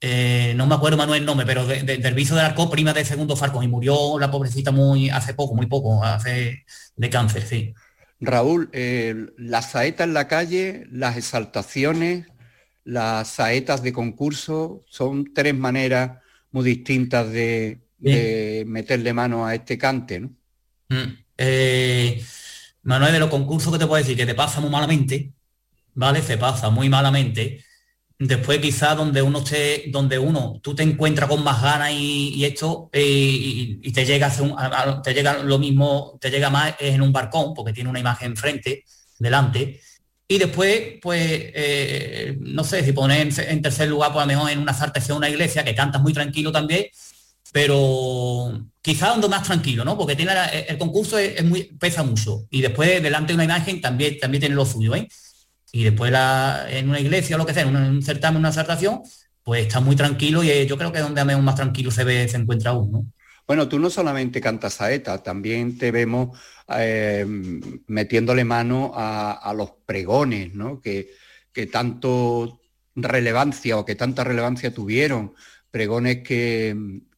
eh, 0.00 0.52
no 0.56 0.66
me 0.66 0.74
acuerdo 0.74 0.96
Manuel 0.96 1.20
el 1.20 1.26
nombre, 1.26 1.46
pero 1.46 1.64
de, 1.64 1.84
de, 1.84 1.98
del 1.98 2.14
viso 2.14 2.34
de 2.34 2.40
Arco, 2.40 2.68
prima 2.68 2.92
de 2.92 3.04
segundo 3.04 3.36
Falcón, 3.36 3.62
y 3.62 3.68
murió 3.68 4.18
la 4.18 4.32
pobrecita 4.32 4.72
muy 4.72 5.10
hace 5.10 5.32
poco, 5.32 5.54
muy 5.54 5.66
poco, 5.66 6.02
hace 6.04 6.64
de 6.96 7.08
cáncer, 7.08 7.42
sí. 7.46 7.72
Raúl, 8.18 8.68
eh, 8.72 9.14
las 9.38 9.70
saetas 9.70 10.08
en 10.08 10.14
la 10.14 10.26
calle, 10.26 10.88
las 10.90 11.16
exaltaciones, 11.16 12.26
las 12.82 13.28
saetas 13.28 13.84
de 13.84 13.92
concurso, 13.92 14.84
son 14.88 15.32
tres 15.32 15.54
maneras 15.54 16.18
muy 16.50 16.64
distintas 16.64 17.30
de, 17.30 17.80
meterle 18.66 19.12
mano 19.14 19.46
a 19.46 19.54
este 19.54 19.78
cante, 19.78 20.18
¿no? 20.18 20.30
Mm, 20.88 21.23
eh, 21.38 22.24
Manuel, 22.82 23.12
de 23.12 23.18
los 23.18 23.30
concursos 23.30 23.72
que 23.72 23.78
te 23.78 23.86
puedo 23.86 24.02
decir, 24.02 24.16
que 24.16 24.26
te 24.26 24.34
pasa 24.34 24.60
muy 24.60 24.70
malamente, 24.70 25.32
¿vale? 25.94 26.22
Se 26.22 26.36
pasa 26.36 26.70
muy 26.70 26.88
malamente 26.88 27.64
después 28.18 28.58
quizás 28.60 28.96
donde 28.96 29.22
uno 29.22 29.40
esté, 29.40 29.84
donde 29.88 30.18
uno, 30.18 30.60
tú 30.62 30.74
te 30.74 30.82
encuentras 30.82 31.28
con 31.28 31.42
más 31.42 31.60
ganas 31.62 31.90
y, 31.92 32.44
esto, 32.44 32.88
eh, 32.92 33.02
y, 33.82 33.92
te 33.92 34.04
llega 34.04 34.32
a, 34.56 35.02
te 35.02 35.14
llega 35.14 35.42
lo 35.42 35.58
mismo, 35.58 36.18
te 36.20 36.30
llega 36.30 36.50
más 36.50 36.74
en 36.78 37.02
un 37.02 37.12
barcón, 37.12 37.54
porque 37.54 37.72
tiene 37.72 37.90
una 37.90 38.00
imagen 38.00 38.32
enfrente, 38.32 38.84
delante. 39.18 39.80
Y 40.26 40.38
después, 40.38 40.98
pues, 41.02 41.20
eh, 41.28 42.36
no 42.40 42.64
sé, 42.64 42.82
si 42.84 42.92
pones 42.92 43.38
en, 43.38 43.60
tercer 43.60 43.88
lugar, 43.88 44.12
pues 44.12 44.22
a 44.22 44.26
lo 44.26 44.32
mejor 44.32 44.50
en 44.50 44.58
una 44.58 44.72
sartesía 44.72 45.14
una 45.14 45.28
iglesia, 45.28 45.64
que 45.64 45.74
cantas 45.74 46.00
muy 46.00 46.12
tranquilo 46.12 46.50
también, 46.50 46.86
pero 47.54 48.68
quizás 48.82 49.10
donde 49.10 49.28
más 49.28 49.44
tranquilo, 49.44 49.84
¿no? 49.84 49.96
Porque 49.96 50.16
tiene 50.16 50.32
el 50.66 50.76
concurso 50.76 51.18
es, 51.18 51.44
muy, 51.44 51.62
pesa 51.78 52.02
mucho. 52.02 52.48
Y 52.50 52.60
después 52.60 53.00
delante 53.00 53.28
de 53.28 53.34
una 53.36 53.44
imagen 53.44 53.80
también, 53.80 54.18
también 54.18 54.40
tiene 54.40 54.56
lo 54.56 54.66
suyo, 54.66 54.92
¿eh? 54.96 55.06
y 55.70 55.84
después 55.84 56.12
en 56.68 56.88
una 56.88 56.98
iglesia 56.98 57.36
o 57.36 57.38
lo 57.38 57.46
que 57.46 57.54
sea, 57.54 57.62
en 57.62 57.76
un, 57.76 58.02
certamen, 58.02 58.40
una 58.40 58.48
exaltación, 58.48 59.02
pues 59.44 59.66
está 59.66 59.78
muy 59.78 59.94
tranquilo 59.94 60.42
y 60.42 60.50
eh, 60.50 60.66
yo 60.66 60.76
creo 60.76 60.90
que 60.90 60.98
es 60.98 61.04
donde 61.04 61.20
aún 61.20 61.44
más 61.44 61.54
tranquilo 61.54 61.92
se 61.92 62.02
ve, 62.02 62.26
se 62.26 62.38
encuentra 62.38 62.72
uno. 62.72 63.04
Bueno, 63.46 63.68
tú 63.68 63.78
no 63.78 63.88
solamente 63.88 64.40
cantas 64.40 64.74
saeta, 64.74 65.22
también 65.22 65.78
te 65.78 65.92
vemos 65.92 66.36
eh, 66.76 67.24
metiéndole 67.86 68.42
mano 68.42 68.90
a, 68.96 69.54
los 69.56 69.70
pregones, 69.86 70.52
¿no? 70.54 70.80
Que, 70.80 71.08
que 71.52 71.68
tanto 71.68 72.58
relevancia 72.96 73.78
o 73.78 73.84
que 73.84 73.94
tanta 73.94 74.24
relevancia 74.24 74.74
tuvieron, 74.74 75.34
pregones 75.70 76.24
que, 76.24 76.74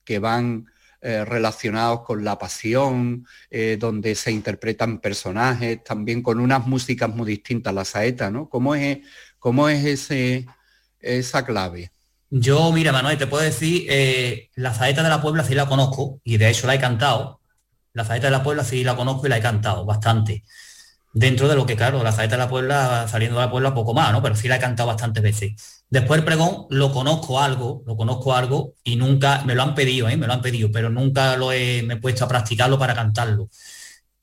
que 0.07 0.19
van 0.19 0.67
eh, 1.03 1.27
relacionados 1.27 2.01
con 2.01 2.25
la 2.25 2.39
pasión, 2.39 3.27
eh, 3.51 3.77
donde 3.79 4.15
se 4.15 4.33
interpretan 4.33 5.01
personajes, 5.01 5.85
también 5.85 6.23
con 6.23 6.41
unas 6.41 6.67
músicas 6.67 7.15
muy 7.15 7.27
distintas, 7.27 7.75
la 7.75 7.85
saeta, 7.85 8.31
¿no? 8.31 8.49
¿Cómo 8.49 8.75
es, 8.75 9.01
cómo 9.39 9.69
es 9.69 10.11
esa 10.99 11.45
clave? 11.45 11.91
Yo, 12.31 12.73
mira, 12.73 12.93
Manuel, 12.93 13.19
te 13.19 13.27
puedo 13.27 13.45
decir, 13.45 13.87
eh, 13.89 14.51
la 14.55 14.75
saeta 14.75 15.03
de 15.03 15.11
la 15.11 15.21
Puebla 15.21 15.45
sí 15.45 15.55
la 15.55 15.67
conozco 15.67 16.21
y 16.25 16.39
de 16.39 16.49
hecho 16.49 16.67
la 16.67 16.75
he 16.75 16.81
cantado. 16.81 17.41
La 17.93 18.05
saeta 18.05 18.29
de 18.29 18.33
la 18.33 18.43
Puebla 18.43 18.65
sí 18.65 18.83
la 18.83 18.97
conozco 18.97 19.27
y 19.27 19.31
la 19.31 19.39
he 19.39 19.43
cantado 19.43 19.85
bastante 19.85 20.45
dentro 21.13 21.49
de 21.49 21.57
lo 21.57 21.65
que, 21.65 21.77
claro, 21.77 22.03
la 22.03 22.13
saeta 22.13 22.37
de 22.37 22.43
la 22.43 22.49
Puebla, 22.49 23.07
saliendo 23.09 23.39
de 23.39 23.47
la 23.47 23.51
Puebla 23.51 23.75
poco 23.75 23.95
más, 23.95 24.13
¿no? 24.13 24.23
Pero 24.23 24.35
sí 24.35 24.49
la 24.49 24.57
he 24.57 24.61
cantado 24.61 24.89
bastantes 24.89 25.23
veces. 25.23 25.76
Después 25.89 26.19
el 26.19 26.25
pregón 26.25 26.67
lo 26.71 26.93
conozco 26.93 27.41
algo, 27.41 27.83
lo 27.87 27.97
conozco 27.97 28.35
algo 28.35 28.75
y 28.83 28.97
nunca, 28.97 29.43
me 29.45 29.55
lo 29.55 29.63
han 29.63 29.75
pedido, 29.75 30.09
¿eh? 30.09 30.17
me 30.17 30.27
lo 30.27 30.33
han 30.33 30.43
pedido, 30.43 30.71
pero 30.73 30.91
nunca 30.91 31.37
lo 31.37 31.53
he, 31.53 31.83
me 31.85 31.95
he 31.95 31.97
puesto 31.99 32.25
a 32.25 32.29
practicarlo 32.29 32.79
para 32.79 32.95
cantarlo. 32.95 33.49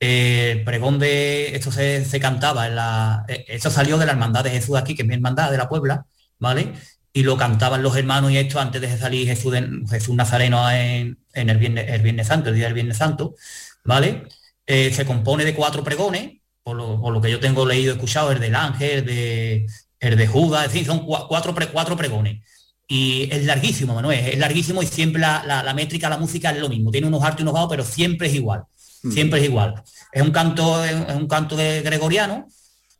el 0.00 0.64
pregón 0.64 0.98
de 0.98 1.54
esto 1.56 1.72
se, 1.72 2.20
cantaba 2.20 2.66
en 2.66 2.76
la. 2.76 3.24
Eh, 3.28 3.44
esto 3.48 3.70
salió 3.70 3.98
de 3.98 4.06
la 4.06 4.12
hermandad 4.12 4.44
de 4.44 4.50
Jesús 4.50 4.76
aquí, 4.76 4.94
que 4.94 5.02
es 5.02 5.08
mi 5.08 5.14
hermandad 5.14 5.50
de 5.50 5.56
la 5.58 5.68
Puebla, 5.68 6.06
¿vale? 6.38 6.74
Y 7.12 7.22
lo 7.22 7.36
cantaban 7.36 7.82
los 7.82 7.96
hermanos 7.96 8.30
y 8.32 8.38
esto 8.38 8.60
antes 8.60 8.80
de 8.80 8.98
salir 8.98 9.26
Jesús, 9.28 9.54
Jesús 9.88 10.14
Nazareno 10.16 10.70
en, 10.70 11.18
el, 11.32 11.58
viernes, 11.58 11.86
el 11.88 12.02
Viernes 12.02 12.26
Santo, 12.26 12.50
el 12.50 12.56
día 12.56 12.66
del 12.66 12.74
Viernes 12.74 12.98
Santo, 12.98 13.36
¿vale? 13.84 14.24
Eh, 14.66 14.92
se 14.92 15.06
compone 15.06 15.44
de 15.44 15.54
cuatro 15.54 15.84
pregones, 15.84 16.40
por 16.62 16.76
lo, 16.76 17.20
que 17.20 17.30
yo 17.30 17.40
tengo 17.40 17.66
leído 17.66 17.92
escuchado, 17.92 18.32
el 18.32 18.40
del 18.40 18.54
ángel, 18.54 19.04
de, 19.04 19.66
el 20.04 20.16
de 20.16 20.26
Judas, 20.26 20.66
es 20.66 20.72
decir, 20.72 20.86
son 20.86 21.06
cuatro, 21.06 21.54
cuatro 21.72 21.96
pregones. 21.96 22.42
Y 22.86 23.28
es 23.32 23.44
larguísimo, 23.44 23.94
Manuel, 23.94 24.18
es 24.18 24.38
larguísimo 24.38 24.82
y 24.82 24.86
siempre 24.86 25.20
la, 25.20 25.72
métrica, 25.74 26.08
la 26.08 26.18
música 26.18 26.50
es 26.50 26.58
lo 26.58 26.68
mismo. 26.68 26.90
Tiene 26.90 27.06
unos 27.06 27.22
altos 27.22 27.40
y 27.40 27.42
unos 27.42 27.54
bajos, 27.54 27.70
pero 27.70 27.84
siempre 27.84 28.28
es 28.28 28.34
igual. 28.34 28.64
Mm. 29.02 29.10
Siempre 29.10 29.40
es 29.40 29.46
igual. 29.46 29.82
Es 30.12 30.22
un 30.22 30.30
canto, 30.30 30.84
es 30.84 31.14
un 31.14 31.26
canto 31.26 31.56
de 31.56 31.80
gregoriano 31.82 32.46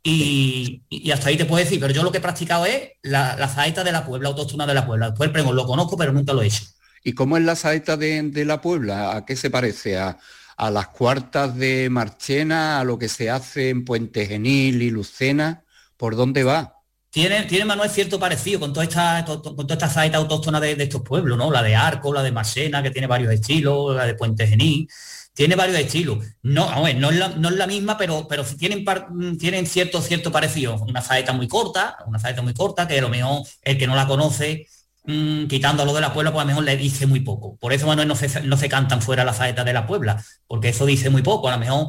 y, 0.03 0.83
hasta 1.13 1.29
ahí 1.29 1.37
te 1.37 1.45
puedo 1.45 1.63
decir, 1.63 1.81
pero 1.81 1.93
yo 1.93 2.03
lo 2.03 2.13
que 2.13 2.19
he 2.19 2.23
practicado 2.23 2.67
es 2.67 2.91
la, 3.03 3.49
saeta 3.49 3.85
de 3.85 3.93
la 3.93 4.07
Puebla, 4.07 4.31
autóctona 4.31 4.67
de 4.67 4.75
la 4.75 4.87
Puebla. 4.87 5.11
Después 5.11 5.29
el 5.29 5.33
pregón 5.33 5.57
lo 5.57 5.67
conozco, 5.67 5.97
pero 5.97 6.13
nunca 6.13 6.33
lo 6.33 6.43
he 6.43 6.47
hecho. 6.47 6.65
¿Y 7.03 7.13
cómo 7.13 7.37
es 7.37 7.45
la 7.45 7.55
saeta 7.55 7.97
de, 7.97 8.23
de 8.23 8.45
la 8.45 8.61
Puebla? 8.63 9.17
¿A 9.17 9.27
qué 9.27 9.37
se 9.37 9.51
parece? 9.51 9.99
¿A, 9.99 10.19
a 10.57 10.71
las 10.71 10.89
cuartas 10.89 11.57
de 11.57 11.89
Marchena, 11.91 12.81
a 12.81 12.85
lo 12.85 12.99
que 12.99 13.09
se 13.09 13.31
hace 13.31 13.71
en 13.71 13.85
Puente 13.85 14.27
Genil 14.27 14.83
y 14.83 14.91
Lucena, 14.91 15.65
¿por 15.97 16.17
dónde 16.17 16.45
va? 16.45 16.74
Tiene, 17.15 17.45
tiene 17.45 17.65
Manuel 17.65 17.91
cierto 17.91 18.19
parecido 18.19 18.59
con 18.59 18.73
toda 18.73 18.83
esta, 18.83 19.25
con 19.25 19.69
saeta 19.89 20.19
autóctona 20.19 20.59
de, 20.59 20.73
estos 20.73 21.03
pueblos, 21.03 21.39
¿no? 21.39 21.49
La 21.49 21.63
de 21.63 21.77
Arco, 21.77 22.13
la 22.13 22.25
de 22.25 22.33
Marchena, 22.33 22.83
que 22.83 22.91
tiene 22.91 23.07
varios 23.07 23.33
estilos, 23.33 23.95
la 23.95 24.05
de 24.05 24.17
Puente 24.17 24.49
Genil, 24.49 24.89
tiene 25.33 25.55
varios 25.55 25.79
estilos. 25.79 26.19
No, 26.43 26.69
no, 26.75 27.11
es 27.11 27.17
la, 27.17 27.29
no 27.29 27.51
es 27.51 27.55
la 27.55 27.69
misma, 27.69 27.97
pero, 27.97 28.27
pero 28.27 28.43
tienen, 28.43 28.85
tienen 29.39 29.65
cierto, 29.65 30.03
cierto 30.03 30.33
parecido. 30.33 30.75
Una 30.89 31.03
saeta 31.03 31.33
muy 31.33 31.47
corta, 31.47 31.99
una 32.05 32.19
saeta 32.19 32.43
muy 32.43 32.53
corta, 32.53 32.89
que 32.89 32.99
a 32.99 33.03
lo 33.03 33.09
mejor 33.09 33.47
el 33.63 33.79
que 33.79 33.87
no 33.87 33.95
la 33.95 34.09
conoce 34.09 34.67
Mm, 35.07 35.49
quitando 35.49 35.85
lo 35.85 35.93
de 35.93 36.01
la 36.01 36.15
Puebla, 36.15 36.33
pues 36.33 36.41
a 36.41 36.45
lo 36.45 36.49
mejor 36.49 36.65
le 36.65 36.77
dice 36.79 37.07
muy 37.07 37.21
poco. 37.21 37.57
Por 37.57 37.75
eso 37.75 37.87
Manuel 37.87 38.09
no 38.09 38.17
se, 38.17 38.41
no 38.43 38.57
se 38.57 38.69
cantan 38.71 39.03
fuera 39.03 39.23
las 39.25 39.37
saetas 39.37 39.65
de 39.67 39.75
la 39.75 39.87
Puebla, 39.87 40.25
porque 40.47 40.71
eso 40.71 40.87
dice 40.87 41.11
muy 41.11 41.21
poco. 41.23 41.49
A 41.49 41.53
lo 41.53 41.59
mejor 41.59 41.89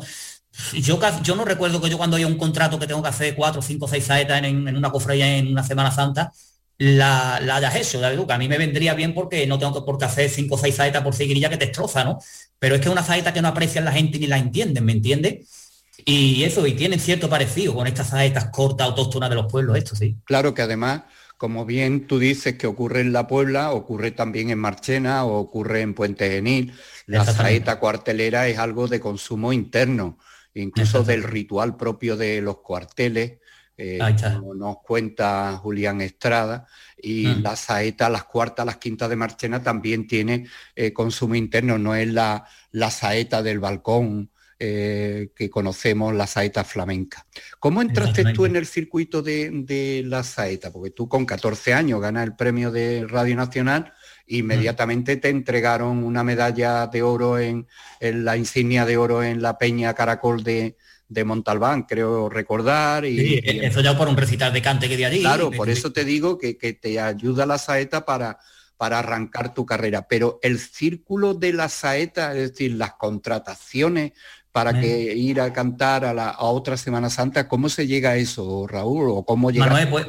yo, 0.73 0.99
yo 1.23 1.35
no 1.35 1.45
recuerdo 1.45 1.81
que 1.81 1.89
yo 1.89 1.97
cuando 1.97 2.17
hay 2.17 2.25
un 2.25 2.37
contrato 2.37 2.79
que 2.79 2.87
tengo 2.87 3.01
que 3.01 3.09
hacer 3.09 3.35
cuatro, 3.35 3.61
cinco, 3.61 3.87
seis 3.87 4.05
saetas 4.05 4.43
en, 4.43 4.75
una 4.75 4.91
cofradía 4.91 5.37
en 5.37 5.47
una 5.47 5.63
Semana 5.63 5.91
Santa, 5.91 6.31
la, 6.77 7.39
la 7.41 7.57
hayas 7.57 7.75
hecho, 7.75 8.01
la 8.01 8.09
A 8.09 8.37
mí 8.37 8.47
me 8.47 8.57
vendría 8.57 8.93
bien 8.93 9.13
porque 9.13 9.47
no 9.47 9.57
tengo 9.57 9.73
que 9.73 9.85
por 9.85 9.97
qué 9.97 10.05
hacer 10.05 10.29
cinco 10.29 10.55
o 10.55 10.57
seis 10.57 10.75
saetas 10.75 11.03
por 11.03 11.15
seguirilla 11.15 11.49
que 11.49 11.57
te 11.57 11.67
destroza, 11.67 12.03
¿no? 12.03 12.19
Pero 12.59 12.75
es 12.75 12.81
que 12.81 12.87
es 12.87 12.91
una 12.91 13.03
saeta 13.03 13.33
que 13.33 13.41
no 13.41 13.47
aprecian 13.47 13.85
la 13.85 13.91
gente 13.91 14.19
ni 14.19 14.27
la 14.27 14.37
entienden, 14.37 14.83
¿me 14.83 14.91
entiendes? 14.91 15.73
Y 16.03 16.43
eso, 16.43 16.67
y 16.67 16.73
tienen 16.73 16.99
cierto 16.99 17.29
parecido 17.29 17.73
con 17.73 17.87
estas 17.87 18.09
saetas 18.09 18.49
cortas 18.51 18.87
autóctonas 18.87 19.29
de 19.29 19.35
los 19.35 19.51
pueblos, 19.51 19.77
esto 19.77 19.95
sí. 19.95 20.17
Claro 20.25 20.53
que 20.53 20.61
además 20.61 21.03
como 21.37 21.65
bien 21.65 22.07
tú 22.07 22.17
dices 22.19 22.57
que 22.57 22.67
ocurre 22.67 23.01
en 23.01 23.11
La 23.11 23.27
Puebla, 23.27 23.71
ocurre 23.71 24.11
también 24.11 24.49
en 24.49 24.59
Marchena 24.59 25.25
o 25.25 25.37
ocurre 25.37 25.81
en 25.81 25.93
Puente 25.93 26.29
Genil. 26.29 26.73
La 27.07 27.25
saeta 27.25 27.79
cuartelera 27.79 28.47
es 28.47 28.57
algo 28.57 28.87
de 28.87 28.99
consumo 28.99 29.51
interno, 29.51 30.17
incluso 30.55 31.03
del 31.03 31.23
ritual 31.23 31.77
propio 31.77 32.17
de 32.17 32.41
los 32.41 32.59
cuarteles, 32.59 33.39
eh, 33.77 33.99
como 34.21 34.55
nos 34.55 34.77
cuenta 34.77 35.57
Julián 35.57 36.01
Estrada, 36.01 36.65
y 36.97 37.27
mm. 37.27 37.41
la 37.41 37.55
saeta, 37.55 38.09
las 38.09 38.23
cuartas, 38.23 38.65
las 38.65 38.77
quintas 38.77 39.09
de 39.09 39.15
Marchena 39.17 39.61
también 39.61 40.07
tiene 40.07 40.47
eh, 40.75 40.93
consumo 40.93 41.35
interno, 41.35 41.77
no 41.77 41.93
es 41.93 42.07
la, 42.07 42.47
la 42.71 42.89
saeta 42.89 43.43
del 43.43 43.59
balcón 43.59 44.31
eh, 44.57 45.31
que 45.35 45.49
conocemos, 45.49 46.13
la 46.15 46.27
saeta 46.27 46.63
flamenca. 46.63 47.25
¿Cómo 47.59 47.81
entraste 47.81 48.23
tú 48.31 48.45
en 48.45 48.55
el 48.55 48.65
circuito 48.65 49.21
de, 49.21 50.01
la 50.05 50.23
saeta? 50.23 50.71
Porque 50.71 50.91
tú 50.91 51.09
con 51.09 51.25
14 51.25 51.73
años 51.73 51.99
ganas 51.99 52.23
el 52.23 52.37
premio 52.37 52.71
de 52.71 53.05
Radio 53.05 53.35
Nacional, 53.35 53.91
inmediatamente 54.27 55.17
te 55.17 55.29
entregaron 55.29 56.03
una 56.03 56.23
medalla 56.23 56.87
de 56.87 57.01
oro 57.01 57.39
en, 57.39 57.67
la 57.99 58.37
insignia 58.37 58.85
de 58.85 58.97
oro 58.97 59.23
en 59.23 59.41
la 59.41 59.57
Peña 59.57 59.93
Caracol 59.93 60.43
de, 60.43 60.75
Montalbán, 61.23 61.83
creo 61.83 62.29
recordar. 62.29 63.05
Y, 63.05 63.41
eso 63.43 63.81
ya 63.81 63.97
por 63.97 64.07
un 64.07 64.17
recital 64.17 64.51
de 64.53 64.61
cante 64.61 64.89
que 64.89 64.97
de 64.97 65.05
allí. 65.05 65.21
Claro, 65.21 65.51
por 65.51 65.69
eso 65.69 65.91
te 65.91 66.03
digo 66.03 66.37
que, 66.37 66.53
te 66.53 66.99
ayuda 66.99 67.45
la 67.45 67.57
saeta 67.57 68.05
para, 68.05 68.39
para 68.77 68.99
arrancar 68.99 69.53
tu 69.53 69.65
carrera, 69.65 70.07
pero 70.07 70.39
el 70.41 70.59
círculo 70.59 71.33
de 71.33 71.53
la 71.53 71.69
saeta, 71.69 72.35
es 72.35 72.51
decir, 72.51 72.73
las 72.73 72.93
contrataciones 72.93 74.13
para 74.51 74.79
que 74.79 75.13
ir 75.13 75.41
a 75.41 75.51
cantar 75.51 76.05
a, 76.05 76.13
la, 76.13 76.29
a 76.29 76.45
otra 76.45 76.77
Semana 76.77 77.09
Santa, 77.09 77.45
¿cómo 77.45 77.67
se 77.67 77.87
llega 77.87 78.11
a 78.11 78.15
eso, 78.15 78.65
Raúl? 78.65 79.09
¿O 79.09 79.25
cómo 79.25 79.51
llega 79.51 79.65
Manuel, 79.65 79.89
pues, 79.89 80.07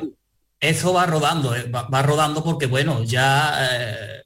eso 0.61 0.93
va 0.93 1.07
rodando, 1.07 1.55
eh, 1.55 1.69
va, 1.71 2.03
rodando 2.03 2.43
porque, 2.43 2.67
bueno, 2.67 3.03
ya 3.05 3.55
eh, 3.61 4.23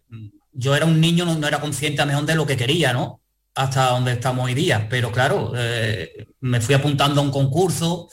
yo 0.53 0.75
era 0.75 0.87
un 0.87 1.01
niño, 1.01 1.25
no, 1.25 1.47
era 1.47 1.61
consciente 1.61 2.03
a 2.03 2.07
mejor 2.07 2.25
de 2.27 2.35
lo 2.35 2.47
que 2.47 2.57
quería, 2.57 2.93
¿no? 2.93 3.21
Hasta 3.55 3.91
donde 3.91 4.13
estamos 4.13 4.45
hoy 4.47 4.55
día, 4.55 4.87
pero 4.89 5.11
claro, 5.11 5.53
eh, 5.57 6.27
me 6.41 6.61
fui 6.61 6.75
apuntando 6.75 7.21
a 7.21 7.25
un 7.25 7.31
concurso, 7.31 8.09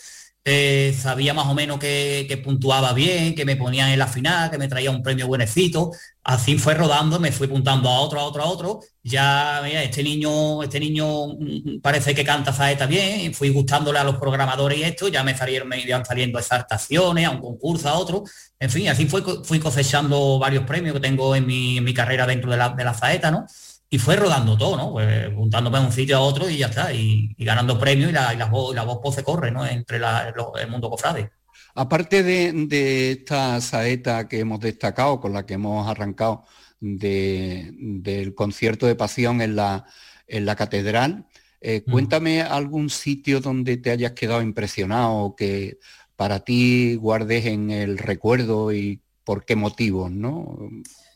eh, 0.50 0.96
sabía 0.98 1.34
más 1.34 1.48
o 1.48 1.54
menos 1.54 1.78
que, 1.78 2.42
puntuaba 2.42 2.94
bien, 2.94 3.36
que 3.36 3.44
me 3.44 3.58
ponían 3.58 3.90
en 3.90 4.00
la 4.00 4.08
final, 4.08 4.50
que 4.50 4.58
me 4.58 4.70
traía 4.70 4.90
un 4.92 5.04
premio 5.04 5.28
buenecito. 5.28 5.92
Así 6.24 6.58
fue 6.58 6.74
rodando, 6.74 7.20
me 7.20 7.34
fui 7.34 7.48
apuntando 7.48 7.90
a 7.90 8.00
otro, 8.00 8.22
a 8.22 8.24
otro, 8.24 8.44
a 8.44 8.46
otro. 8.46 8.80
Ya, 9.04 9.68
este 9.68 10.02
niño, 10.04 10.64
este 10.64 10.80
niño 10.80 11.28
mm, 11.38 11.82
parece 11.82 12.16
que 12.16 12.24
canta 12.24 12.54
saeta 12.54 12.86
bien, 12.86 13.34
fui 13.34 13.50
gustándole 13.50 14.00
a 14.00 14.06
los 14.06 14.16
programadores 14.16 14.78
y 14.80 14.84
esto, 14.84 15.10
ya 15.10 15.22
me 15.22 15.36
salieron, 15.36 15.68
me 15.68 15.82
iban 15.82 16.06
saliendo 16.06 16.40
exaltaciones, 16.40 17.28
a 17.28 17.32
un 17.32 17.42
concurso, 17.42 17.90
a 17.90 17.98
otro. 17.98 18.24
En 18.58 18.70
fin, 18.70 18.88
así 18.88 19.06
fui, 19.06 19.22
fui 19.44 19.60
cosechando 19.60 20.40
varios 20.40 20.64
premios 20.64 20.94
que 20.94 21.02
tengo 21.02 21.36
en 21.36 21.46
mi, 21.46 21.94
carrera 21.94 22.26
dentro 22.26 22.52
de 22.52 22.58
la, 22.58 22.70
de 22.70 23.32
¿no? 23.32 23.46
Y 23.90 24.00
fue 24.00 24.16
rodando 24.16 24.58
todo, 24.58 24.76
¿no? 24.76 24.92
Pues 24.92 25.34
juntándome 25.34 25.80
de 25.80 25.86
un 25.86 25.92
sitio 25.92 26.18
a 26.18 26.22
otro 26.22 26.50
y 26.50 26.58
ya 26.58 26.68
está, 26.68 26.92
y, 26.94 27.34
ganando 27.38 27.80
premios 27.80 28.10
y 28.10 28.14
la, 28.14 28.34
y 28.34 28.38
la, 28.38 28.46
voz, 28.46 28.76
la 28.76 28.84
voz 28.84 29.16
se 29.16 29.24
corre, 29.24 29.52
¿no? 29.52 29.66
Entre 29.66 29.98
el 29.98 30.70
mundo 30.70 30.90
cofrade. 30.90 31.32
Aparte 31.76 32.24
de, 32.24 33.12
esta 33.12 33.62
saeta 33.62 34.28
que 34.28 34.40
hemos 34.40 34.60
destacado, 34.60 35.20
con 35.20 35.34
la 35.34 35.46
que 35.46 35.54
hemos 35.54 35.88
arrancado 35.88 36.44
del 36.80 38.34
concierto 38.36 38.88
de 38.88 38.96
pasión 38.96 39.42
en 39.42 39.56
la, 39.56 39.86
en 40.28 40.46
la 40.46 40.56
catedral, 40.56 41.28
eh, 41.62 41.84
mm. 41.86 41.92
cuéntame 41.92 42.42
algún 42.42 42.90
sitio 42.90 43.42
donde 43.42 43.78
te 43.78 43.92
hayas 43.92 44.12
quedado 44.14 44.42
impresionado, 44.42 45.36
que 45.36 45.78
para 46.16 46.42
ti 46.42 46.96
guardes 46.96 47.46
en 47.46 47.72
el 47.72 47.98
recuerdo 47.98 48.74
y 48.74 49.02
por 49.24 49.46
qué 49.46 49.56
motivos, 49.56 50.12
¿no? 50.12 50.58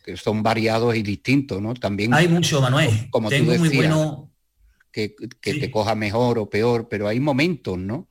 Que 0.04 0.18
son 0.18 0.44
variados 0.44 0.96
y 0.96 1.04
distintos, 1.04 1.62
¿no? 1.62 1.74
También 1.74 2.14
hay 2.14 2.28
mucho, 2.28 2.62
Manuel. 2.62 2.90
Como 3.10 3.30
Tengo 3.30 3.56
muy 3.56 3.70
bueno 3.70 4.32
que, 4.92 5.16
te 5.42 5.72
coja 5.72 5.96
mejor 5.96 6.40
o 6.40 6.50
peor, 6.50 6.88
pero 6.90 7.08
hay 7.08 7.20
momentos, 7.20 7.78
¿no? 7.78 8.08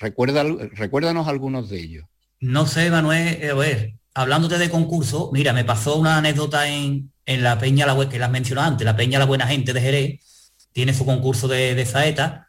Recuerda, 0.00 0.44
recuérdanos 0.72 1.28
algunos 1.28 1.70
de 1.70 1.80
ellos. 1.80 2.04
No 2.40 2.66
sé, 2.66 2.90
Manuel, 2.90 3.38
eh, 3.42 3.50
a 3.50 3.54
ver, 3.54 3.94
hablándote 4.14 4.58
de 4.58 4.70
concurso, 4.70 5.30
mira, 5.32 5.52
me 5.52 5.64
pasó 5.64 5.96
una 5.96 6.18
anécdota 6.18 6.68
en, 6.68 7.12
la 7.26 7.58
Peña 7.58 7.86
la 7.86 8.08
que 8.08 8.18
las 8.18 8.30
mencionó 8.30 8.62
antes, 8.62 8.84
la 8.84 8.96
Peña 8.96 9.18
la 9.18 9.26
Buena 9.26 9.46
Gente 9.46 9.72
de 9.72 9.80
Jerez, 9.80 10.52
tiene 10.72 10.94
su 10.94 11.04
concurso 11.04 11.48
de, 11.48 11.74
de 11.74 11.86
saeta, 11.86 12.48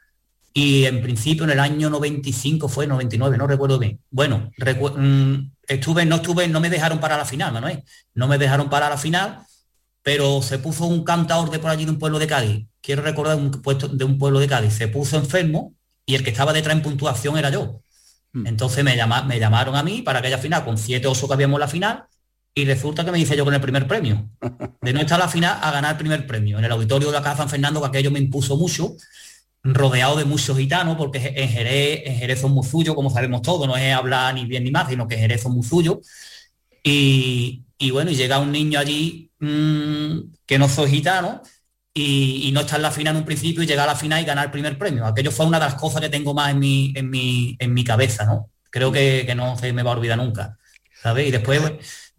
y 0.54 0.86
en 0.86 1.02
principio 1.02 1.44
en 1.44 1.52
el 1.52 1.60
año 1.60 1.90
95 1.90 2.68
fue 2.68 2.88
99, 2.88 3.38
no 3.38 3.48
recuerdo 3.48 3.80
bien. 3.80 4.00
Bueno, 4.10 4.52
mm, 4.58 5.52
estuve, 5.70 6.06
no 6.06 6.18
estuve, 6.18 6.48
no 6.48 6.60
me 6.60 6.70
dejaron 6.70 7.00
para 7.00 7.16
la 7.16 7.26
final, 7.26 7.54
Manuel. 7.54 7.84
No 8.14 8.28
me 8.28 8.38
dejaron 8.38 8.70
para 8.70 8.90
la 8.90 8.98
final, 8.98 9.40
pero 10.02 10.42
se 10.42 10.60
puso 10.60 10.86
un 10.86 11.04
cantador 11.04 11.50
de 11.52 11.60
por 11.60 11.70
allí 11.70 11.86
de 11.86 11.92
un 11.92 12.00
pueblo 12.00 12.20
de 12.20 12.28
Cádiz. 12.28 12.68
Quiero 12.82 13.02
recordar 13.04 13.38
un 13.38 13.52
puesto 13.52 13.88
de 13.88 14.04
un 14.04 14.18
pueblo 14.18 14.40
de 14.40 14.48
Cádiz. 14.48 14.74
Se 14.74 14.88
puso 14.88 15.18
enfermo 15.18 15.76
y 16.06 16.16
el 16.16 16.24
que 16.24 16.32
estaba 16.32 16.52
detrás 16.54 16.76
en 16.76 16.82
puntuación 16.82 17.38
era 17.38 17.50
yo. 17.50 17.82
Hmm. 18.34 18.48
Entonces 18.48 18.84
me, 18.84 18.96
me 19.28 19.40
llamaron 19.40 19.76
a 19.76 19.84
mí 19.84 20.02
para 20.02 20.20
aquella 20.20 20.38
final, 20.38 20.66
con 20.66 20.78
siete 20.78 21.08
osos 21.08 21.30
que 21.30 21.34
habíamos 21.34 21.60
la 21.60 21.68
final, 21.68 22.06
y 22.54 22.66
resulta 22.66 23.06
que 23.06 23.12
me 23.12 23.18
dice 23.18 23.38
yo 23.38 23.46
con 23.46 23.54
el 23.54 23.62
primer 23.62 23.88
premio. 23.88 24.30
De 24.82 24.94
no 24.94 25.00
estar 25.00 25.22
a 25.22 25.26
la 25.26 25.30
final 25.30 25.60
a 25.62 25.72
ganar 25.72 25.92
el 25.92 25.98
primer 25.98 26.26
premio. 26.26 26.58
En 26.58 26.66
el 26.66 26.72
auditorio 26.72 27.10
de 27.10 27.14
la 27.14 27.22
Casa 27.22 27.38
San 27.38 27.50
Fernando, 27.50 27.82
que 27.82 27.88
aquello 27.88 28.12
me 28.12 28.20
impuso 28.20 28.58
mucho, 28.58 28.96
rodeado 29.64 30.16
de 30.18 30.26
muchos 30.26 30.58
gitanos, 30.58 30.96
porque 30.98 31.34
en 31.36 31.50
Jerez, 31.50 32.02
en 32.06 32.16
Jerez 32.18 32.42
son 32.42 32.52
muy 32.52 32.66
suyos, 32.66 32.96
como 32.96 33.10
sabemos 33.10 33.42
todos, 33.42 33.68
no 33.68 33.76
es 33.76 33.94
hablar 33.94 34.34
ni 34.34 34.46
bien 34.46 34.64
ni 34.64 34.72
más, 34.72 34.90
sino 34.90 35.08
que 35.08 35.18
Jerez 35.18 35.42
son 35.42 35.54
muy 35.54 35.64
suyos. 35.64 35.98
Y, 36.84 37.66
bueno, 37.92 38.12
y 38.12 38.16
llega 38.16 38.40
un 38.40 38.52
niño 38.52 38.80
allí 38.80 39.32
mm, 39.40 40.34
que 40.46 40.58
no 40.60 40.70
soy 40.70 40.90
gitano 40.90 41.42
y, 41.94 42.52
no 42.54 42.62
está 42.62 42.78
en 42.78 42.84
la 42.84 42.92
final 42.92 43.16
en 43.16 43.22
un 43.22 43.26
principio 43.26 43.64
y 43.64 43.68
llega 43.68 43.84
a 43.84 43.88
la 43.88 43.96
final 43.96 44.22
y 44.22 44.26
ganar 44.26 44.46
el 44.46 44.52
primer 44.52 44.78
premio. 44.78 45.06
Aquello 45.06 45.32
fue 45.32 45.46
una 45.46 45.60
de 45.60 45.66
las 45.66 45.76
cosas 45.76 46.02
que 46.02 46.10
tengo 46.10 46.34
más 46.34 46.52
en 46.52 46.60
mi, 46.60 46.94
en 46.96 47.10
mi, 47.10 47.56
en 47.60 47.74
mi 47.74 47.84
cabeza, 47.84 48.26
¿no? 48.26 48.52
Creo 48.70 48.92
que, 48.92 49.24
que 49.26 49.36
no 49.36 49.58
se 49.58 49.74
me 49.74 49.84
va 49.84 49.92
a 49.92 49.96
olvidar 49.98 50.18
nunca. 50.18 50.58
¿Sabes? 51.02 51.28
Y 51.28 51.32
después 51.32 51.62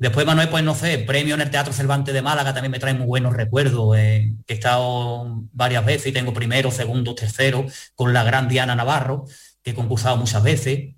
Después, 0.01 0.25
Manuel, 0.25 0.49
pues 0.49 0.65
no 0.65 0.75
sé, 0.75 0.97
premio 0.97 1.35
en 1.35 1.43
el 1.43 1.51
Teatro 1.51 1.75
Cervantes 1.75 2.15
de 2.15 2.23
Málaga 2.23 2.55
también 2.55 2.73
me 2.73 2.79
trae 2.79 2.95
muy 2.95 3.07
buenos 3.07 3.35
recuerdos. 3.35 3.99
Eh, 3.99 4.33
he 4.47 4.55
estado 4.55 5.45
varias 5.53 5.85
veces 5.85 6.07
y 6.07 6.13
tengo 6.13 6.33
primero, 6.33 6.71
segundo, 6.71 7.15
tercero, 7.15 7.67
con 7.95 8.15
la 8.15 8.25
gran 8.25 8.49
Diana 8.49 8.75
Navarro, 8.75 9.27
que 9.63 9.73
he 9.73 9.75
concursado 9.75 10.17
muchas 10.17 10.43
veces. 10.43 10.95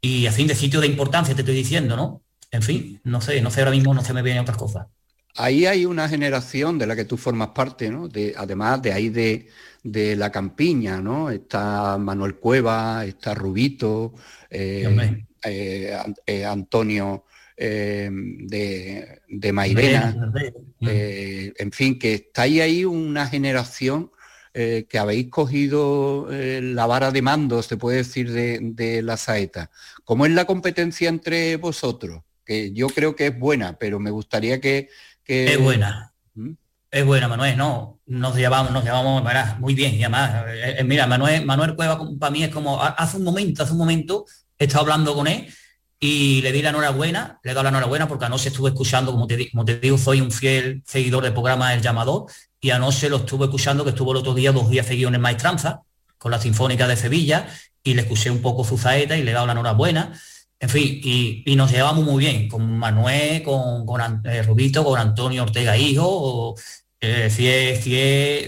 Y 0.00 0.28
a 0.28 0.32
fin 0.32 0.46
de 0.46 0.54
sitio 0.54 0.80
de 0.80 0.86
importancia 0.86 1.34
te 1.34 1.40
estoy 1.40 1.56
diciendo, 1.56 1.96
¿no? 1.96 2.22
En 2.52 2.62
fin, 2.62 3.00
no 3.02 3.20
sé, 3.20 3.40
no 3.40 3.50
sé 3.50 3.62
ahora 3.62 3.72
mismo, 3.72 3.92
no 3.92 4.04
se 4.04 4.12
me 4.12 4.22
vienen 4.22 4.42
otras 4.42 4.58
cosas. 4.58 4.86
Ahí 5.34 5.66
hay 5.66 5.84
una 5.84 6.08
generación 6.08 6.78
de 6.78 6.86
la 6.86 6.94
que 6.94 7.04
tú 7.04 7.16
formas 7.16 7.48
parte, 7.48 7.90
¿no? 7.90 8.06
De, 8.06 8.32
además 8.36 8.80
de 8.80 8.92
ahí 8.92 9.08
de, 9.08 9.48
la 10.14 10.30
campiña, 10.30 11.00
¿no? 11.00 11.30
Está 11.30 11.98
Manuel 11.98 12.36
Cueva, 12.36 13.04
está 13.04 13.34
Rubito, 13.34 14.14
eh, 14.50 15.24
eh, 15.42 16.44
Antonio 16.44 17.24
eh, 17.58 18.10
de, 18.12 19.22
de, 19.28 19.52
Mairena, 19.52 20.14
eh, 20.82 21.54
en 21.56 21.72
fin, 21.72 21.98
que 21.98 22.12
está 22.12 22.42
ahí 22.42 22.84
una 22.84 23.26
generación 23.26 24.10
eh, 24.52 24.86
que 24.86 24.98
habéis 24.98 25.30
cogido 25.30 26.28
la 26.30 26.86
vara 26.86 27.10
de 27.12 27.22
mando, 27.22 27.62
se 27.62 27.78
puede 27.78 27.98
decir, 27.98 28.30
de, 28.30 29.02
la 29.02 29.16
saeta. 29.16 29.70
¿Cómo 30.04 30.26
es 30.26 30.32
la 30.32 30.44
competencia 30.44 31.08
entre 31.08 31.56
vosotros? 31.56 32.22
Que 32.44 32.72
yo 32.72 32.88
creo 32.88 33.16
que 33.16 33.28
es 33.28 33.38
buena, 33.38 33.78
pero 33.78 33.98
me 34.00 34.10
gustaría 34.10 34.60
que... 34.60 34.90
Es 35.24 35.58
buena. 35.58 36.12
¿Mm? 36.34 36.52
Es 36.90 37.04
buena, 37.06 37.26
Manuel, 37.26 37.56
no, 37.56 38.00
nos 38.06 38.36
llevamos, 38.36 38.70
nos 38.70 38.84
llevamos, 38.84 39.24
muy 39.58 39.74
bien, 39.74 39.94
y 39.94 40.04
además, 40.04 40.44
mira, 40.84 41.06
Manuel, 41.06 41.44
Manuel 41.44 41.74
Cueva 41.74 41.98
para 42.18 42.30
mí 42.30 42.44
es 42.44 42.50
como, 42.50 42.82
hace 42.82 43.16
un 43.16 43.24
momento, 43.24 43.62
hace 43.62 43.72
un 43.72 43.78
momento, 43.78 44.26
he 44.58 44.64
estado 44.64 44.82
hablando 44.82 45.14
con 45.14 45.26
él 45.26 45.48
y 45.98 46.42
le 46.42 46.52
di 46.52 46.62
la 46.62 46.70
enhorabuena, 46.70 47.40
le 47.42 47.50
he 47.50 47.54
dado 47.54 47.64
la 47.64 47.70
enhorabuena 47.70 48.06
porque 48.08 48.26
anoche 48.26 48.48
estuve 48.48 48.70
escuchando, 48.70 49.12
como 49.12 49.26
te, 49.26 49.50
como 49.50 49.64
te 49.64 49.78
digo, 49.78 49.96
soy 49.98 50.20
un 50.20 50.30
fiel 50.30 50.82
seguidor 50.86 51.24
del 51.24 51.32
programa 51.32 51.72
El 51.74 51.82
Llamador, 51.82 52.26
y 52.60 52.70
anoche 52.70 53.08
lo 53.08 53.18
estuve 53.18 53.46
escuchando, 53.46 53.84
que 53.84 53.90
estuvo 53.90 54.12
el 54.12 54.18
otro 54.18 54.34
día, 54.34 54.52
dos 54.52 54.68
días 54.68 54.86
seguidos 54.86 55.14
en 55.14 55.20
Maestranza, 55.20 55.82
con 56.18 56.30
la 56.30 56.40
Sinfónica 56.40 56.86
de 56.86 56.96
Sevilla, 56.96 57.48
y 57.82 57.94
le 57.94 58.02
escuché 58.02 58.30
un 58.30 58.42
poco 58.42 58.64
su 58.64 58.76
saeta 58.76 59.16
y 59.16 59.22
le 59.22 59.30
he 59.30 59.34
dado 59.34 59.46
la 59.46 59.52
enhorabuena. 59.52 60.12
En 60.58 60.68
fin, 60.68 61.00
y, 61.02 61.54
nos 61.54 61.70
llevamos 61.70 62.04
muy 62.04 62.24
bien, 62.24 62.48
con 62.48 62.78
Manuel, 62.78 63.42
con, 63.42 63.84
con 63.86 64.22
eh, 64.24 64.42
Rubito, 64.42 64.82
con 64.84 64.98
Antonio 64.98 65.42
Ortega 65.42 65.76
Hijo, 65.76 66.54
eh, 67.00 67.30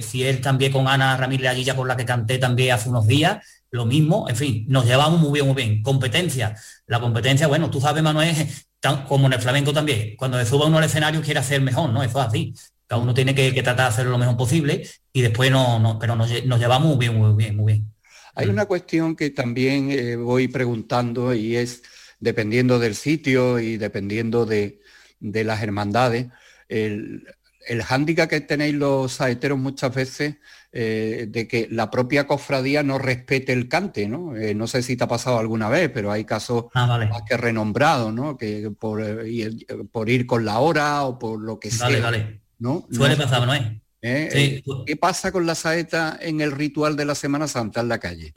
si, 0.02 0.40
también 0.42 0.72
con 0.72 0.88
Ana 0.88 1.16
Ramírez 1.16 1.50
Aguilla, 1.50 1.76
con 1.76 1.86
la 1.86 1.96
que 1.96 2.04
canté 2.04 2.38
también 2.38 2.72
hace 2.72 2.88
unos 2.88 3.06
días, 3.06 3.44
lo 3.70 3.86
mismo, 3.86 4.28
en 4.28 4.36
fin, 4.36 4.64
nos 4.68 4.86
llevamos 4.86 5.20
muy 5.20 5.32
bien, 5.32 5.46
muy 5.46 5.54
bien. 5.54 5.82
Competencia, 5.82 6.56
la 6.86 7.00
competencia, 7.00 7.46
bueno, 7.46 7.70
tú 7.70 7.80
sabes, 7.80 8.02
Manuel, 8.02 8.34
como 9.08 9.26
en 9.26 9.34
el 9.34 9.40
flamenco 9.40 9.72
también, 9.72 10.16
cuando 10.16 10.38
se 10.38 10.46
suba 10.46 10.66
uno 10.66 10.78
al 10.78 10.84
escenario 10.84 11.20
quiere 11.20 11.40
hacer 11.40 11.60
mejor, 11.60 11.90
¿no? 11.90 12.02
Eso 12.02 12.20
es 12.20 12.26
así. 12.26 12.54
Cada 12.86 13.02
uno 13.02 13.12
tiene 13.12 13.34
que, 13.34 13.52
tratar 13.52 13.76
de 13.76 13.82
hacerlo 13.82 14.12
lo 14.12 14.18
mejor 14.18 14.36
posible 14.36 14.88
y 15.12 15.20
después 15.20 15.50
no, 15.50 15.78
no 15.78 15.98
pero 15.98 16.16
nos, 16.16 16.30
llevamos 16.30 16.88
muy 16.88 16.98
bien, 16.98 17.18
muy 17.18 17.34
bien, 17.34 17.56
muy 17.56 17.72
bien. 17.74 17.92
Hay 18.34 18.48
una 18.48 18.66
cuestión 18.66 19.16
que 19.16 19.30
también 19.30 19.90
eh, 19.90 20.16
voy 20.16 20.48
preguntando 20.48 21.34
y 21.34 21.56
es, 21.56 21.82
dependiendo 22.20 22.78
del 22.78 22.94
sitio 22.94 23.58
y 23.58 23.76
dependiendo 23.76 24.46
de, 24.46 24.80
las 25.20 25.62
hermandades, 25.62 26.28
el, 26.68 27.26
el 27.66 27.82
hándicap 27.82 28.30
que 28.30 28.40
tenéis 28.40 28.74
los 28.74 29.12
saeteros 29.12 29.58
muchas 29.58 29.94
veces 29.94 30.36
eh, 30.70 31.26
de 31.28 31.48
que 31.48 31.66
la 31.70 31.90
propia 31.90 32.26
cofradía 32.26 32.82
no 32.82 32.98
respete 32.98 33.54
el 33.54 33.68
cante, 33.68 34.06
¿no? 34.06 34.36
Eh, 34.36 34.54
no 34.54 34.66
sé 34.66 34.82
si 34.82 34.98
te 34.98 35.04
ha 35.04 35.08
pasado 35.08 35.38
alguna 35.38 35.70
vez, 35.70 35.90
pero 35.92 36.12
hay 36.12 36.24
casos 36.24 36.66
ah, 36.74 37.06
más 37.08 37.22
que 37.26 37.38
renombrados, 37.38 38.12
¿no? 38.12 38.36
Que 38.36 38.70
por, 38.70 39.02
eh, 39.02 39.50
por, 39.90 40.10
ir 40.10 40.26
con 40.26 40.44
la 40.44 40.58
hora 40.58 41.04
o 41.04 41.18
por 41.18 41.40
lo 41.40 41.58
que 41.58 41.70
sea. 41.70 42.12
¿no? 42.58 42.86
Suele 42.90 43.16
pasar, 43.16 43.46
¿no 43.46 43.54
es? 43.54 43.62
¿Qué 44.00 44.96
pasa 45.00 45.32
con 45.32 45.46
la 45.46 45.54
saeta 45.54 46.18
en 46.20 46.40
el 46.42 46.52
ritual 46.52 46.96
de 46.96 47.06
la 47.06 47.14
Semana 47.14 47.48
Santa 47.48 47.80
en 47.80 47.88
la 47.88 47.98
calle? 47.98 48.32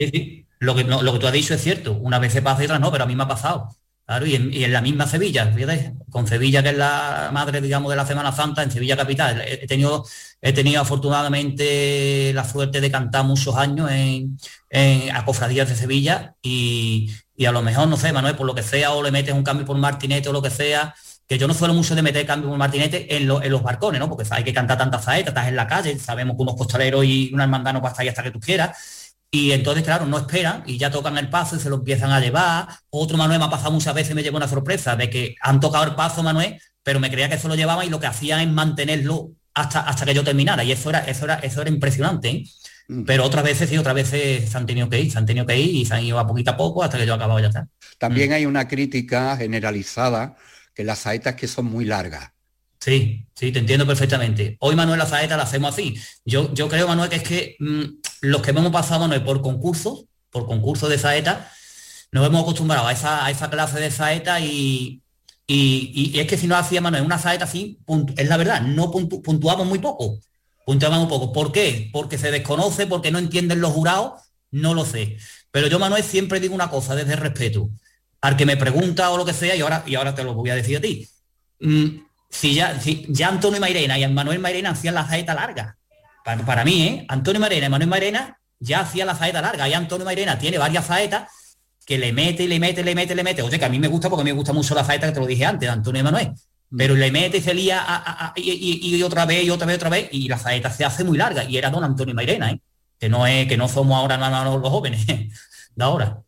Lo, 0.58 0.74
que, 0.74 0.84
lo 0.84 1.12
que 1.12 1.18
tú 1.18 1.26
has 1.26 1.32
dicho 1.32 1.52
es 1.52 1.62
cierto. 1.62 1.92
Una 1.92 2.18
vez 2.18 2.32
se 2.32 2.40
pasa 2.40 2.62
y 2.62 2.64
otra 2.64 2.78
no, 2.78 2.90
pero 2.90 3.04
a 3.04 3.06
mí 3.06 3.14
me 3.14 3.24
ha 3.24 3.28
pasado. 3.28 3.68
Claro, 4.06 4.26
y 4.26 4.34
en, 4.34 4.72
la 4.72 4.80
misma 4.80 5.06
Sevilla, 5.06 5.46
fíjate, 5.52 5.94
con 6.10 6.26
Sevilla, 6.26 6.62
que 6.62 6.70
es 6.70 6.76
la 6.76 7.30
madre, 7.32 7.60
digamos, 7.60 7.90
de 7.90 7.96
la 7.96 8.06
Semana 8.06 8.32
Santa, 8.32 8.62
en 8.62 8.70
Sevilla 8.70 8.96
Capital. 8.96 9.42
He 9.46 9.66
tenido, 9.66 10.04
he 10.42 10.52
tenido 10.52 10.82
afortunadamente 10.82 12.32
la 12.34 12.44
suerte 12.44 12.80
de 12.80 12.90
cantar 12.90 13.24
muchos 13.24 13.56
años 13.56 13.90
en, 13.92 14.36
a 15.14 15.24
cofradías 15.24 15.68
de 15.68 15.76
Sevilla 15.76 16.34
y, 16.42 17.10
a 17.46 17.52
lo 17.52 17.62
mejor, 17.62 17.88
no 17.88 17.96
sé, 17.96 18.12
Manuel, 18.12 18.36
por 18.36 18.46
lo 18.46 18.54
que 18.54 18.62
sea, 18.62 18.92
o 18.92 19.02
le 19.02 19.10
metes 19.10 19.34
un 19.34 19.44
cambio 19.44 19.64
por 19.64 19.76
Martinete 19.78 20.28
o 20.28 20.32
lo 20.32 20.42
que 20.42 20.50
sea, 20.50 20.94
que 21.26 21.38
yo 21.38 21.48
no 21.48 21.54
suelo 21.54 21.74
mucho 21.74 21.94
de 21.94 22.02
meter 22.02 22.26
cambio 22.26 22.50
con 22.50 22.58
martinete 22.58 23.16
en, 23.16 23.26
los 23.26 23.62
barcones, 23.62 24.00
¿no? 24.00 24.08
Porque 24.08 24.26
hay 24.30 24.44
que 24.44 24.52
cantar 24.52 24.76
tantas 24.76 25.04
saetas, 25.04 25.28
estás 25.28 25.48
en 25.48 25.56
la 25.56 25.66
calle, 25.66 25.98
sabemos 25.98 26.36
que 26.36 26.42
unos 26.42 26.56
costaleros 26.56 27.04
y 27.04 27.30
una 27.32 27.44
hermandad 27.44 27.72
no 27.72 27.80
va 27.80 27.88
a 27.88 27.92
estar 27.92 28.02
ahí 28.02 28.08
hasta 28.08 28.22
que 28.22 28.32
tú 28.32 28.40
quieras. 28.40 29.16
Y 29.30 29.52
entonces, 29.52 29.82
claro, 29.82 30.04
no 30.04 30.18
esperan 30.18 30.62
y 30.66 30.76
ya 30.76 30.90
tocan 30.90 31.16
el 31.16 31.30
paso 31.30 31.56
y 31.56 31.60
se 31.60 31.70
lo 31.70 31.76
empiezan 31.76 32.10
a 32.10 32.20
llevar. 32.20 32.68
Otro 32.90 33.16
Manuel 33.16 33.38
me 33.38 33.46
ha 33.46 33.50
pasado 33.50 33.70
muchas 33.70 33.94
veces 33.94 34.10
y 34.10 34.14
me 34.14 34.22
llevo 34.22 34.36
una 34.36 34.48
sorpresa 34.48 34.94
de 34.94 35.08
que 35.08 35.36
han 35.40 35.58
tocado 35.58 35.84
el 35.84 35.94
paso, 35.94 36.22
Manuel, 36.22 36.60
pero 36.82 37.00
me 37.00 37.10
creía 37.10 37.30
que 37.30 37.36
eso 37.36 37.48
lo 37.48 37.54
llevaba 37.54 37.84
y 37.86 37.88
lo 37.88 37.98
que 37.98 38.08
hacían 38.08 38.40
es 38.40 38.48
mantenerlo 38.48 39.30
hasta, 39.54 39.80
hasta 39.80 40.04
que 40.04 40.14
yo 40.14 40.24
terminara. 40.24 40.64
Y 40.64 40.72
eso 40.72 40.90
era, 40.90 41.00
eso 41.00 41.24
era, 41.24 41.34
eso 41.36 41.60
era 41.60 41.70
impresionante. 41.70 42.28
¿eh? 42.28 42.44
Mm. 42.88 43.04
Pero 43.04 43.24
otras 43.24 43.44
veces 43.44 43.68
sí, 43.68 43.78
otras 43.78 43.94
veces 43.94 44.48
se 44.50 44.56
han 44.56 44.66
tenido 44.66 44.88
que 44.88 45.00
ir, 45.00 45.12
se 45.12 45.18
han 45.18 45.26
tenido 45.26 45.46
que 45.46 45.58
ir 45.58 45.74
y 45.74 45.84
se 45.84 45.94
han 45.94 46.04
ido 46.04 46.18
a 46.18 46.26
poquito 46.26 46.50
a 46.50 46.56
poco 46.56 46.82
hasta 46.82 46.98
que 46.98 47.06
yo 47.06 47.14
acababa 47.14 47.40
ya 47.40 47.48
está. 47.48 47.68
También 47.98 48.30
mm. 48.30 48.34
hay 48.34 48.46
una 48.46 48.68
crítica 48.68 49.36
generalizada 49.36 50.36
que 50.74 50.84
las 50.84 51.00
saetas 51.00 51.34
que 51.34 51.48
son 51.48 51.66
muy 51.66 51.84
largas. 51.84 52.30
Sí, 52.80 53.26
sí, 53.34 53.52
te 53.52 53.60
entiendo 53.60 53.86
perfectamente. 53.86 54.56
Hoy 54.58 54.74
Manuel 54.74 54.98
la 54.98 55.06
saeta 55.06 55.36
la 55.36 55.44
hacemos 55.44 55.72
así. 55.72 55.96
Yo, 56.24 56.52
yo 56.52 56.68
creo, 56.68 56.88
Manuel, 56.88 57.08
que 57.08 57.16
es 57.16 57.22
que 57.22 57.56
mm, 57.60 57.82
los 58.22 58.42
que 58.42 58.50
hemos 58.50 58.72
pasado, 58.72 59.00
Manuel, 59.02 59.22
por 59.22 59.40
concursos, 59.40 60.06
por 60.30 60.46
concursos 60.46 60.90
de 60.90 60.98
saeta, 60.98 61.52
nos 62.10 62.26
hemos 62.26 62.42
acostumbrado 62.42 62.88
a 62.88 62.92
esa, 62.92 63.24
a 63.24 63.30
esa 63.30 63.48
clase 63.50 63.78
de 63.78 63.90
saeta 63.90 64.40
y, 64.40 65.01
y, 65.54 66.18
es 66.18 66.26
que 66.26 66.38
si 66.38 66.46
no 66.46 66.56
hacía 66.56 66.80
Manuel 66.80 67.02
una 67.02 67.18
saeta 67.18 67.44
así, 67.44 67.78
es 68.16 68.28
la 68.28 68.36
verdad, 68.36 68.62
no 68.62 68.90
puntuamos 68.90 69.66
muy 69.66 69.78
poco. 69.78 70.18
Puntuamos 70.64 71.00
un 71.00 71.08
poco. 71.08 71.32
¿Por 71.32 71.52
qué? 71.52 71.90
Porque 71.92 72.16
se 72.16 72.30
desconoce, 72.30 72.86
porque 72.86 73.10
no 73.10 73.18
entienden 73.18 73.60
los 73.60 73.72
jurados, 73.72 74.22
no 74.50 74.74
lo 74.74 74.84
sé. 74.84 75.18
Pero 75.50 75.66
yo, 75.66 75.78
Manuel, 75.78 76.04
siempre 76.04 76.40
digo 76.40 76.54
una 76.54 76.70
cosa 76.70 76.94
desde 76.94 77.16
respeto. 77.16 77.68
Al 78.20 78.36
que 78.36 78.46
me 78.46 78.56
pregunta 78.56 79.10
o 79.10 79.16
lo 79.18 79.24
que 79.24 79.34
sea, 79.34 79.54
y 79.56 79.60
ahora, 79.60 79.82
y 79.86 79.96
ahora 79.96 80.14
te 80.14 80.24
lo 80.24 80.34
voy 80.34 80.50
a 80.50 80.54
decir 80.54 80.78
a 80.78 80.80
ti. 80.80 81.08
Mm, 81.60 81.86
si, 82.30 82.54
ya, 82.54 82.80
si 82.80 83.04
ya 83.08 83.28
Antonio 83.28 83.60
Mairena 83.60 83.98
y 83.98 84.08
Manuel 84.08 84.38
Mairena 84.38 84.70
hacían 84.70 84.94
la 84.94 85.06
saeta 85.06 85.34
larga, 85.34 85.76
para, 86.24 86.64
mí, 86.64 86.82
¿eh? 86.82 87.06
Antonio 87.08 87.40
Mairena 87.40 87.66
y 87.66 87.70
Manuel 87.70 87.90
Mairena 87.90 88.38
ya 88.60 88.80
hacían 88.80 89.08
la 89.08 89.16
saeta 89.16 89.42
larga. 89.42 89.68
Y 89.68 89.74
Antonio 89.74 90.04
Mairena 90.04 90.38
tiene 90.38 90.56
varias 90.56 90.86
saetas 90.86 91.28
que 91.84 91.98
le 91.98 92.12
mete, 92.12 92.44
y 92.44 92.46
le 92.46 92.60
mete, 92.60 92.82
le 92.82 92.94
mete, 92.94 93.14
le 93.14 93.24
mete. 93.24 93.42
Oye, 93.42 93.58
que 93.58 93.64
a 93.64 93.68
mí 93.68 93.78
me 93.78 93.88
gusta 93.88 94.08
porque 94.08 94.22
a 94.22 94.24
mí 94.24 94.30
me 94.30 94.36
gusta 94.36 94.52
mucho 94.52 94.74
la 94.74 94.84
saeta 94.84 95.06
que 95.06 95.12
te 95.12 95.20
lo 95.20 95.26
dije 95.26 95.44
antes, 95.44 95.66
de 95.66 95.72
Antonio 95.72 96.04
Manuel. 96.04 96.32
Mm. 96.70 96.76
Pero 96.76 96.94
le 96.94 97.10
mete 97.10 97.38
y 97.38 97.40
se 97.40 97.54
lía 97.54 98.32
y, 98.36 99.02
otra 99.02 99.26
vez 99.26 99.44
y 99.44 99.50
otra 99.50 99.66
vez 99.66 99.76
otra 99.76 99.90
vez 99.90 100.08
y 100.12 100.28
la 100.28 100.38
saeta 100.38 100.70
se 100.70 100.84
hace 100.84 101.04
muy 101.04 101.18
larga. 101.18 101.44
Y 101.44 101.56
era 101.56 101.70
don 101.70 101.84
Antonio 101.84 102.14
Mairena, 102.14 102.50
¿eh? 102.50 102.60
que 102.98 103.08
no 103.08 103.26
es 103.26 103.46
que 103.46 103.56
no 103.56 103.68
somos 103.68 103.96
ahora 103.96 104.16
los 104.44 104.68
jóvenes 104.68 105.06
de 105.74 105.84
ahora. 105.84 106.22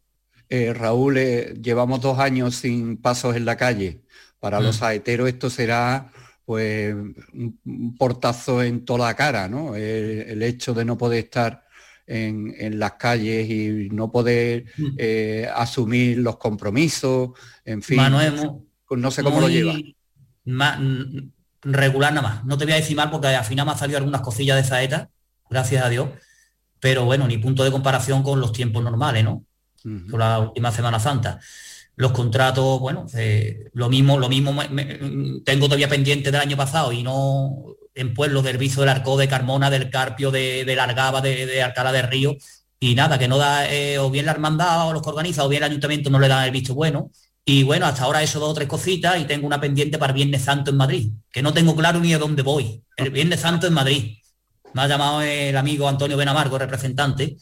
Eh, 0.48 0.72
Raúl, 0.74 1.16
eh, 1.18 1.55
llevamos 1.61 2.00
dos 2.00 2.18
años 2.18 2.57
sin 2.57 2.96
pasos 2.96 3.36
en 3.36 3.44
la 3.44 3.57
calle. 3.57 4.02
Para 4.40 4.61
los 4.61 4.76
mm. 4.76 4.78
saeteros 4.80 5.28
esto 5.28 5.50
será 5.50 6.11
pues 6.44 6.94
un 6.94 7.96
portazo 7.98 8.62
en 8.62 8.84
toda 8.84 9.07
la 9.07 9.14
cara, 9.14 9.48
¿no? 9.48 9.74
el 9.74 10.42
hecho 10.42 10.74
de 10.74 10.84
no 10.84 10.98
poder 10.98 11.24
estar 11.24 11.63
en, 12.07 12.78
las 12.78 12.92
calles 12.92 13.48
y 13.48 13.88
no 13.90 14.11
poder 14.11 14.64
mm. 14.76 14.86
eh, 14.98 15.48
asumir 15.55 16.18
los 16.18 16.36
compromisos, 16.36 17.30
en 17.64 17.82
fin. 17.82 18.00
No 18.90 19.11
sé 19.11 19.22
cómo 19.22 19.40
lo 19.40 19.48
lleva. 19.48 19.74
regular 21.62 22.12
nada 22.12 22.28
más. 22.28 22.44
No 22.44 22.59
te 22.59 22.64
voy 22.64 22.74
a 22.74 22.76
decir 22.76 22.96
mal 22.96 23.11
porque 23.11 23.28
al 23.28 23.44
final 23.44 23.66
me 23.66 23.72
han 23.72 23.78
salido 23.78 23.98
algunas 23.98 24.20
cosillas 24.20 24.57
de 24.57 24.64
saeta, 24.64 25.11
gracias 25.48 25.84
a 25.84 25.88
Dios. 25.88 26.09
Pero 26.80 27.05
bueno, 27.05 27.26
ni 27.26 27.38
punto 27.38 27.64
de 27.64 27.70
comparación 27.70 28.22
con 28.22 28.40
los 28.40 28.52
tiempos 28.52 28.84
normales, 28.84 29.24
¿no? 29.24 29.44
Con 29.82 30.18
la 30.18 30.38
última 30.38 30.72
Semana 30.72 30.98
Santa 30.98 31.40
los 31.96 32.12
contratos, 32.12 32.80
bueno, 32.80 33.07
eh, 33.14 33.70
lo 33.72 33.88
mismo, 33.88 34.18
lo 34.18 34.28
mismo 34.28 34.52
tengo 35.44 35.66
todavía 35.66 35.88
pendiente 35.88 36.30
del 36.30 36.40
año 36.40 36.57
pasado 36.57 36.92
y 36.92 37.02
no 37.02 37.76
en 37.95 38.14
pueblos 38.14 38.45
del 38.45 38.59
Viso 38.59 38.80
del 38.80 38.90
Arco, 38.90 39.16
de 39.16 39.28
Carmona, 39.28 39.70
del 39.70 39.90
Carpio, 39.90 40.30
de, 40.30 40.64
Largaba, 40.76 41.20
de, 41.20 41.47
de, 41.47 41.62
Alcalá 41.62 41.92
de 41.92 42.03
Río, 42.03 42.36
y 42.80 42.95
nada, 42.95 43.18
que 43.18 43.28
no 43.28 43.38
da, 43.38 43.70
eh, 43.72 43.99
o 43.99 44.11
bien 44.11 44.26
la 44.26 44.32
hermandad 44.32 44.88
o 44.88 44.92
los 44.92 45.03
que 45.03 45.09
organiza, 45.09 45.45
o 45.45 45.49
bien 45.49 45.62
el 45.62 45.70
ayuntamiento 45.70 46.11
no 46.11 46.18
le 46.18 46.28
da 46.28 46.45
el 46.45 46.53
visto 46.53 46.74
bueno. 46.74 47.11
Y 47.45 47.62
bueno, 47.62 47.86
hasta 47.86 48.05
ahora 48.05 48.22
eso 48.22 48.40
dos 48.40 48.51
o 48.51 48.55
tres 48.55 48.68
cositas 48.68 49.20
y 49.20 49.24
tengo 49.24 49.47
una 49.47 49.61
pendiente 49.61 49.99
para 49.99 50.12
Viernes 50.12 50.42
Santo 50.42 50.70
en 50.70 50.76
Madrid, 50.76 51.11
que 51.30 51.42
no 51.42 51.53
tengo 51.53 51.76
claro 51.76 52.01
ni 52.01 52.12
a 52.14 52.18
dónde 52.18 52.42
voy. 52.42 52.82
El 52.97 53.11
Viernes 53.11 53.40
Santo 53.40 53.66
en 53.66 53.74
Madrid. 53.74 54.18
Me 54.72 54.82
ha 54.82 54.88
llamado 54.88 55.22
el 55.22 55.57
amigo 55.57 55.88
Antonio 55.88 56.16
Benamargo, 56.16 56.59
representante, 56.59 57.36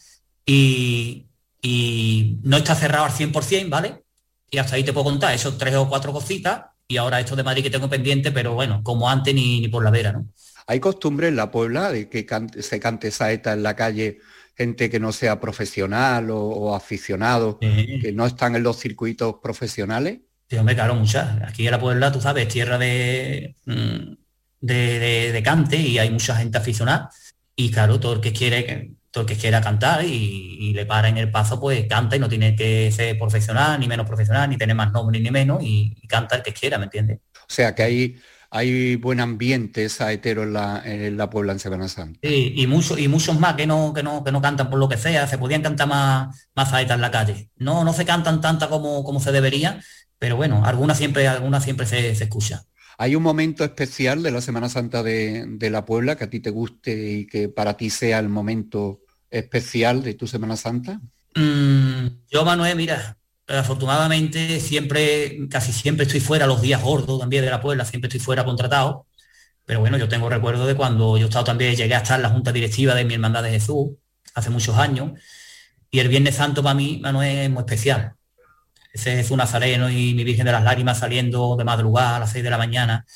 y, 0.44 1.26
y 1.62 2.38
no 2.42 2.56
está 2.58 2.74
cerrado 2.74 3.06
al 3.06 3.12
100%, 3.12 3.68
¿vale? 3.68 4.04
Y 4.50 4.58
hasta 4.58 4.76
ahí 4.76 4.84
te 4.84 4.92
puedo 4.92 5.04
contar 5.04 5.34
esos 5.34 5.56
tres 5.56 5.74
o 5.76 5.88
cuatro 5.88 6.12
cositas 6.12 6.71
y 6.88 6.96
ahora 6.96 7.20
esto 7.20 7.36
de 7.36 7.42
Madrid 7.42 7.62
que 7.62 7.70
tengo 7.70 7.88
pendiente, 7.88 8.32
pero 8.32 8.54
bueno, 8.54 8.82
como 8.82 9.08
antes 9.08 9.34
ni, 9.34 9.60
ni 9.60 9.68
por 9.68 9.84
la 9.84 9.90
vera, 9.90 10.12
¿no? 10.12 10.26
¿Hay 10.66 10.80
costumbre 10.80 11.28
en 11.28 11.36
la 11.36 11.50
Puebla 11.50 11.90
de 11.90 12.08
que 12.08 12.26
se 12.60 12.80
cante 12.80 13.10
saeta 13.10 13.52
en 13.52 13.62
la 13.62 13.74
calle 13.74 14.18
gente 14.56 14.90
que 14.90 15.00
no 15.00 15.12
sea 15.12 15.40
profesional 15.40 16.28
o, 16.30 16.74
aficionado, 16.74 17.58
que 17.58 18.12
no 18.14 18.26
están 18.26 18.54
en 18.54 18.62
los 18.62 18.78
circuitos 18.78 19.36
profesionales? 19.42 20.20
Sí, 20.48 20.56
hombre, 20.56 20.74
claro, 20.74 20.94
muchas. 20.94 21.40
Aquí 21.42 21.66
en 21.66 21.72
la 21.72 21.80
Puebla, 21.80 22.12
tú 22.12 22.20
sabes, 22.20 22.46
tierra 22.48 22.78
de, 22.78 23.56
mm, 23.64 24.14
de, 24.60 25.42
cante 25.44 25.76
y 25.76 25.98
hay 25.98 26.10
mucha 26.10 26.36
gente 26.36 26.58
aficionada. 26.58 27.10
Y 27.56 27.70
claro, 27.70 27.98
todo 27.98 28.14
el 28.14 28.20
que 28.20 28.32
quiere, 28.32 28.92
todo 29.12 29.22
el 29.22 29.28
que 29.28 29.36
quiera 29.36 29.60
cantar 29.60 30.04
y, 30.04 30.72
le 30.72 30.86
para 30.86 31.08
en 31.08 31.18
el 31.18 31.30
paso, 31.30 31.60
pues 31.60 31.86
canta 31.86 32.16
y 32.16 32.18
no 32.18 32.28
tiene 32.28 32.56
que 32.56 32.90
ser 32.90 33.16
profesional, 33.18 33.78
ni 33.78 33.86
menos 33.86 34.06
profesional, 34.06 34.50
ni 34.50 34.56
tener 34.56 34.74
más 34.74 34.90
nombre 34.90 35.20
ni 35.20 35.30
menos, 35.30 35.62
y, 35.62 35.94
y 36.02 36.08
canta 36.08 36.36
el 36.36 36.42
que 36.42 36.52
quiera, 36.52 36.78
¿me 36.78 36.84
entiendes? 36.84 37.20
O 37.34 37.54
sea 37.54 37.74
que 37.74 37.82
hay 37.82 38.16
hay 38.54 38.96
buen 38.96 39.18
ambiente 39.18 39.88
saetero 39.88 40.42
en 40.42 40.52
la, 40.52 40.82
en 40.84 41.16
la 41.16 41.30
Puebla 41.30 41.52
en 41.54 41.58
Semana 41.58 41.88
Santa. 41.88 42.20
Sí, 42.22 42.52
y, 42.54 42.66
muchos 42.66 42.98
y 42.98 43.08
muchos 43.08 43.40
más 43.40 43.54
que 43.54 43.66
no, 43.66 43.94
que, 43.94 44.02
no, 44.02 44.22
que 44.22 44.30
no 44.30 44.42
cantan 44.42 44.68
por 44.68 44.78
lo 44.78 44.90
que 44.90 44.98
sea, 44.98 45.26
se 45.26 45.38
podían 45.38 45.62
cantar 45.62 45.88
más, 45.88 46.48
más 46.54 46.68
saetas 46.68 46.96
en 46.96 47.00
la 47.00 47.10
calle. 47.10 47.48
No, 47.56 47.82
no 47.82 47.94
se 47.94 48.04
cantan 48.04 48.42
tantas 48.42 48.68
como, 48.68 49.04
como 49.04 49.20
se 49.20 49.32
debería, 49.32 49.80
pero 50.18 50.36
bueno, 50.36 50.66
algunas 50.66 50.98
siempre, 50.98 51.26
algunas 51.28 51.64
siempre 51.64 51.86
se, 51.86 52.14
se 52.14 52.24
escucha. 52.24 52.64
¿Hay 52.98 53.16
un 53.16 53.22
momento 53.22 53.64
especial 53.64 54.22
de 54.22 54.30
la 54.30 54.42
Semana 54.42 54.68
Santa 54.68 55.02
de, 55.02 55.70
la 55.70 55.86
Puebla 55.86 56.16
que 56.16 56.24
a 56.24 56.30
ti 56.30 56.40
te 56.40 56.50
guste 56.50 57.10
y 57.10 57.26
que 57.26 57.48
para 57.48 57.78
ti 57.78 57.88
sea 57.88 58.18
el 58.18 58.28
momento 58.28 59.00
especial 59.32 60.02
de 60.02 60.14
tu 60.14 60.26
Semana 60.26 60.56
Santa? 60.56 61.00
Mm, 61.34 62.06
yo, 62.30 62.44
Manuel, 62.44 62.76
mira, 62.76 63.16
afortunadamente 63.48 64.60
siempre, 64.60 65.48
casi 65.48 65.72
siempre 65.72 66.04
estoy 66.04 66.20
fuera 66.20 66.46
los 66.46 66.60
días 66.60 66.82
gordos 66.82 67.18
también 67.18 67.44
de 67.44 67.50
la 67.50 67.60
Puebla, 67.60 67.84
siempre 67.84 68.08
estoy 68.08 68.20
fuera 68.20 68.44
contratado. 68.44 69.06
Pero 69.64 69.80
bueno, 69.80 69.96
yo 69.96 70.08
tengo 70.08 70.28
recuerdo 70.28 70.66
de 70.66 70.74
cuando 70.74 71.16
yo 71.16 71.26
estado 71.26 71.44
también, 71.44 71.74
llegué 71.74 71.94
a 71.94 71.98
estar 71.98 72.18
en 72.18 72.22
la 72.24 72.30
Junta 72.30 72.52
Directiva 72.52 72.94
de 72.94 73.04
mi 73.04 73.14
Hermandad 73.14 73.42
de 73.42 73.50
Jesús, 73.50 73.92
hace 74.34 74.50
muchos 74.50 74.76
años, 74.76 75.12
y 75.90 76.00
el 76.00 76.08
Viernes 76.08 76.36
Santo 76.36 76.62
para 76.62 76.74
mí, 76.74 77.00
no 77.02 77.22
es 77.22 77.48
muy 77.50 77.60
especial. 77.60 78.14
Ese 78.92 79.16
Jesús 79.16 79.36
Nazareno 79.36 79.88
y 79.90 80.14
mi 80.14 80.24
Virgen 80.24 80.44
de 80.44 80.52
las 80.52 80.64
Lágrimas 80.64 80.98
saliendo 80.98 81.56
de 81.56 81.64
madrugada 81.64 82.16
a 82.16 82.20
las 82.20 82.32
6 82.32 82.44
de 82.44 82.50
la 82.50 82.58
mañana, 82.58 83.06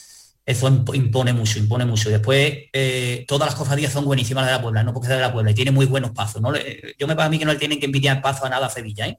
eso 0.47 0.85
impone 0.95 1.33
mucho, 1.33 1.59
impone 1.59 1.85
mucho. 1.85 2.09
Después, 2.09 2.55
eh, 2.73 3.25
todas 3.27 3.49
las 3.49 3.57
cofradías 3.57 3.93
son 3.93 4.05
buenísimas 4.05 4.47
de 4.47 4.53
la 4.53 4.63
Puebla, 4.63 4.85
no 4.85 4.93
porque 4.93 5.09
sea 5.09 5.17
de 5.17 5.23
la 5.23 5.33
Puebla, 5.33 5.51
y 5.51 5.55
tiene 5.55 5.73
muy 5.73 5.87
buenos 5.87 6.13
pasos. 6.13 6.41
¿no? 6.41 6.53
Yo 6.97 7.07
me 7.09 7.17
para 7.17 7.27
a 7.27 7.29
mí 7.29 7.39
que 7.39 7.45
no 7.45 7.53
le 7.53 7.59
tienen 7.59 7.81
que 7.81 7.87
envidiar 7.87 8.23
paso 8.23 8.47
a 8.47 8.49
nada 8.49 8.67
a 8.67 8.71
Sevilla, 8.71 9.09
¿eh? 9.09 9.19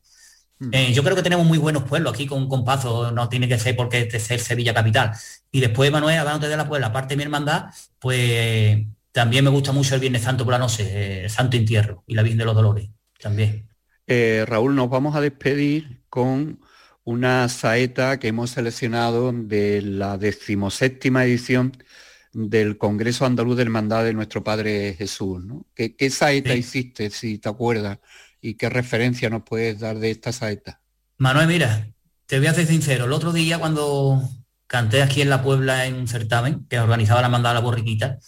Mm. 0.59 0.69
Eh, 0.71 0.93
yo 0.93 1.03
creo 1.03 1.15
que 1.15 1.21
tenemos 1.21 1.45
muy 1.45 1.57
buenos 1.57 1.84
pueblos 1.84 2.13
aquí 2.13 2.25
con, 2.25 2.49
con 2.49 2.65
Pazo, 2.65 3.11
no 3.11 3.30
tiene 3.30 3.47
que 3.47 3.59
ser 3.59 3.75
porque 3.75 4.05
de 4.05 4.19
ser 4.19 4.39
Sevilla 4.39 4.73
capital. 4.73 5.11
Y 5.51 5.59
después, 5.59 5.91
Manuel, 5.91 6.17
hablando 6.17 6.47
de 6.47 6.57
la 6.57 6.67
Puebla, 6.67 6.88
aparte 6.88 7.09
de 7.09 7.17
mi 7.17 7.23
hermandad, 7.23 7.65
pues 7.99 8.86
también 9.11 9.43
me 9.43 9.51
gusta 9.51 9.71
mucho 9.71 9.95
el 9.95 10.01
Viernes 10.01 10.23
Santo 10.23 10.43
por 10.43 10.53
la 10.53 10.59
noche, 10.59 11.25
el 11.25 11.30
Santo 11.30 11.57
Entierro 11.57 12.03
y 12.07 12.15
la 12.15 12.23
Virgen 12.23 12.39
de 12.39 12.45
los 12.45 12.55
Dolores, 12.55 12.89
también. 13.19 13.67
Eh, 14.07 14.45
Raúl, 14.47 14.75
nos 14.75 14.89
vamos 14.89 15.15
a 15.15 15.21
despedir 15.21 16.01
con 16.09 16.59
una 17.08 17.47
saeta 17.47 18.20
que 18.20 18.28
hemos 18.28 18.49
seleccionado 18.49 19.32
de 19.32 19.82
la 19.82 20.18
decimoséptima 20.18 21.24
edición 21.24 21.72
del 22.34 22.78
Congreso 22.78 23.26
Andaluz 23.26 23.55
de 23.55 23.64
Hermandad 23.64 24.03
de 24.03 24.14
nuestro 24.14 24.43
Padre 24.43 24.93
Jesús. 24.97 25.41
¿Qué, 25.74 26.10
saeta 26.10 26.53
hiciste, 26.53 27.10
si 27.10 27.38
te 27.38 27.47
acuerdas? 27.47 27.99
y 28.41 28.55
qué 28.55 28.70
referencia 28.70 29.30
nos 29.30 29.43
puedes 29.43 29.80
dar 29.80 29.97
de 29.99 30.12
esta 30.12 30.34
saeta. 30.34 30.82
Manuel, 31.18 31.47
mira, 31.47 31.88
te 32.26 32.39
voy 32.39 32.47
a 32.47 32.53
ser 32.53 32.68
sincero, 32.68 33.05
el 33.05 33.14
otro 33.14 33.32
día 33.32 33.58
cuando 33.58 34.22
canté 34.68 35.01
aquí 35.01 35.22
en 35.22 35.30
la 35.30 35.41
Puebla 35.41 35.86
en 35.86 35.95
un 35.95 36.08
certamen 36.10 36.68
que 36.70 36.78
organizaba 36.78 37.22
la 37.22 37.30
mandada 37.30 37.55
la 37.55 37.62
borriquita, 37.62 38.20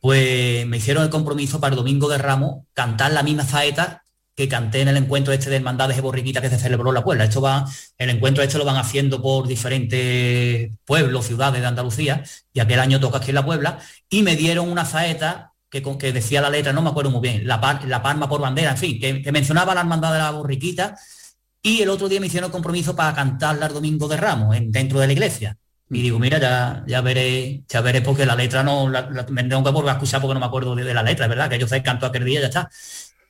pues 0.00 0.66
me 0.66 0.78
hicieron 0.78 1.04
el 1.04 1.10
compromiso 1.10 1.60
para 1.60 1.72
el 1.72 1.76
domingo 1.76 2.08
de 2.08 2.18
Ramos 2.18 2.64
cantar 2.72 3.12
la 3.12 3.22
misma 3.22 3.44
saeta 3.44 4.02
que 4.38 4.48
canté 4.48 4.82
en 4.82 4.86
el 4.86 4.96
encuentro 4.96 5.32
este 5.32 5.50
de 5.50 5.56
hermandades 5.56 5.96
de 5.96 6.00
borriquita 6.00 6.40
que 6.40 6.48
se 6.48 6.60
celebró 6.60 6.90
en 6.90 6.94
la 6.94 7.02
Puebla. 7.02 7.24
Esto 7.24 7.40
va, 7.40 7.68
el 7.96 8.08
encuentro 8.08 8.44
este 8.44 8.56
lo 8.56 8.64
van 8.64 8.76
haciendo 8.76 9.20
por 9.20 9.48
diferentes 9.48 10.70
pueblos, 10.84 11.26
ciudades 11.26 11.60
de 11.60 11.66
Andalucía, 11.66 12.22
y 12.52 12.60
aquel 12.60 12.78
año 12.78 13.00
toca 13.00 13.18
aquí 13.18 13.30
en 13.30 13.34
la 13.34 13.44
Puebla, 13.44 13.80
y 14.08 14.22
me 14.22 14.36
dieron 14.36 14.70
una 14.70 14.84
saeta 14.84 15.54
que, 15.68 15.82
que 15.82 16.12
decía 16.12 16.40
la 16.40 16.50
letra, 16.50 16.72
no 16.72 16.82
me 16.82 16.90
acuerdo 16.90 17.10
muy 17.10 17.20
bien, 17.20 17.48
la, 17.48 17.80
la 17.84 18.00
palma 18.00 18.28
por 18.28 18.40
bandera, 18.40 18.70
en 18.70 18.78
fin, 18.78 19.00
que, 19.00 19.32
mencionaba 19.32 19.74
la 19.74 19.80
hermandad 19.80 20.12
de 20.12 20.18
la 20.18 20.30
borriquita, 20.30 20.96
y 21.60 21.82
el 21.82 21.88
otro 21.90 22.08
día 22.08 22.20
me 22.20 22.28
hicieron 22.28 22.52
compromiso 22.52 22.94
para 22.94 23.12
cantarla 23.16 23.66
el 23.66 23.74
domingo 23.74 24.06
de 24.06 24.18
Ramos, 24.18 24.54
en, 24.56 24.70
dentro 24.70 25.00
de 25.00 25.08
la 25.08 25.14
iglesia. 25.14 25.58
Y 25.90 26.02
digo, 26.02 26.20
mira, 26.20 26.38
ya, 26.38 26.84
ya 26.86 27.00
veré, 27.00 27.64
ya 27.68 27.80
veré 27.80 28.02
porque 28.02 28.24
la 28.24 28.36
letra 28.36 28.62
no, 28.62 28.88
la, 28.88 29.08
me 29.30 29.42
tengo 29.44 29.64
que 29.64 29.70
volver 29.70 29.90
a 29.90 29.92
escuchar 29.94 30.20
porque 30.20 30.34
no 30.34 30.40
me 30.40 30.46
acuerdo 30.46 30.76
de, 30.76 30.94
la 30.94 31.02
letra, 31.02 31.26
¿verdad? 31.26 31.50
Que 31.50 31.58
yo 31.58 31.66
sé 31.66 31.82
canto 31.82 32.06
aquel 32.06 32.24
día, 32.24 32.40
ya 32.40 32.46
está. 32.46 32.70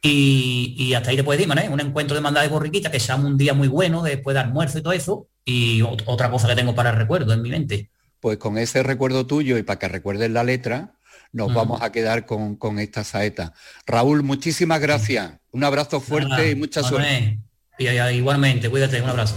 Y, 0.01 0.95
hasta 0.95 1.11
ahí 1.11 1.17
después 1.17 1.39
decimos, 1.39 1.57
¿eh? 1.59 1.69
Un 1.69 1.81
encuentro 1.81 2.15
de 2.15 2.21
mandada 2.21 2.47
de 2.47 2.53
borriquita 2.53 2.91
que 2.91 3.01
sea 3.01 3.17
un 3.17 3.37
día 3.37 3.53
muy 3.55 3.69
bueno 3.69 4.03
después 4.03 4.35
de 4.35 4.41
almuerzo 4.41 4.79
y 4.79 4.83
todo 4.83 4.93
eso. 4.93 5.29
Y 5.45 5.83
otra 5.83 6.31
cosa 6.31 6.49
que 6.49 6.55
tengo 6.55 6.75
para 6.75 6.91
el 6.91 6.97
recuerdo 6.97 7.33
en 7.33 7.43
mi 7.43 7.51
mente. 7.51 7.91
Pues 8.21 8.39
con 8.39 8.59
ese 8.59 8.83
recuerdo 8.83 9.27
tuyo 9.27 9.59
y 9.59 9.63
para 9.63 9.79
que 9.79 9.89
recuerdes 9.89 10.31
la 10.31 10.45
letra, 10.45 10.95
nos 11.33 11.53
vamos 11.53 11.83
a 11.83 11.91
quedar 11.93 12.27
con, 12.27 12.79
esta 12.79 13.05
saeta. 13.05 13.55
Raúl, 13.87 14.23
muchísimas 14.23 14.81
gracias. 14.81 15.33
Un 15.51 15.65
abrazo 15.65 16.01
fuerte 16.01 16.51
y 16.51 16.55
mucha 16.55 16.83
suerte. 16.83 17.39
Y, 17.79 17.89
igualmente, 17.89 18.69
cuídate, 18.69 19.01
un 19.03 19.11
abrazo. 19.11 19.37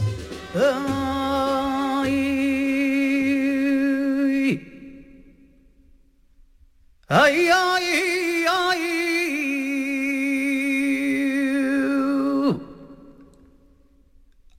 Ay, 7.07 7.49
ay, 7.49 8.45
ay. 8.49 9.11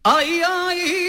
Ay, 0.05 0.43
ay, 0.43 1.02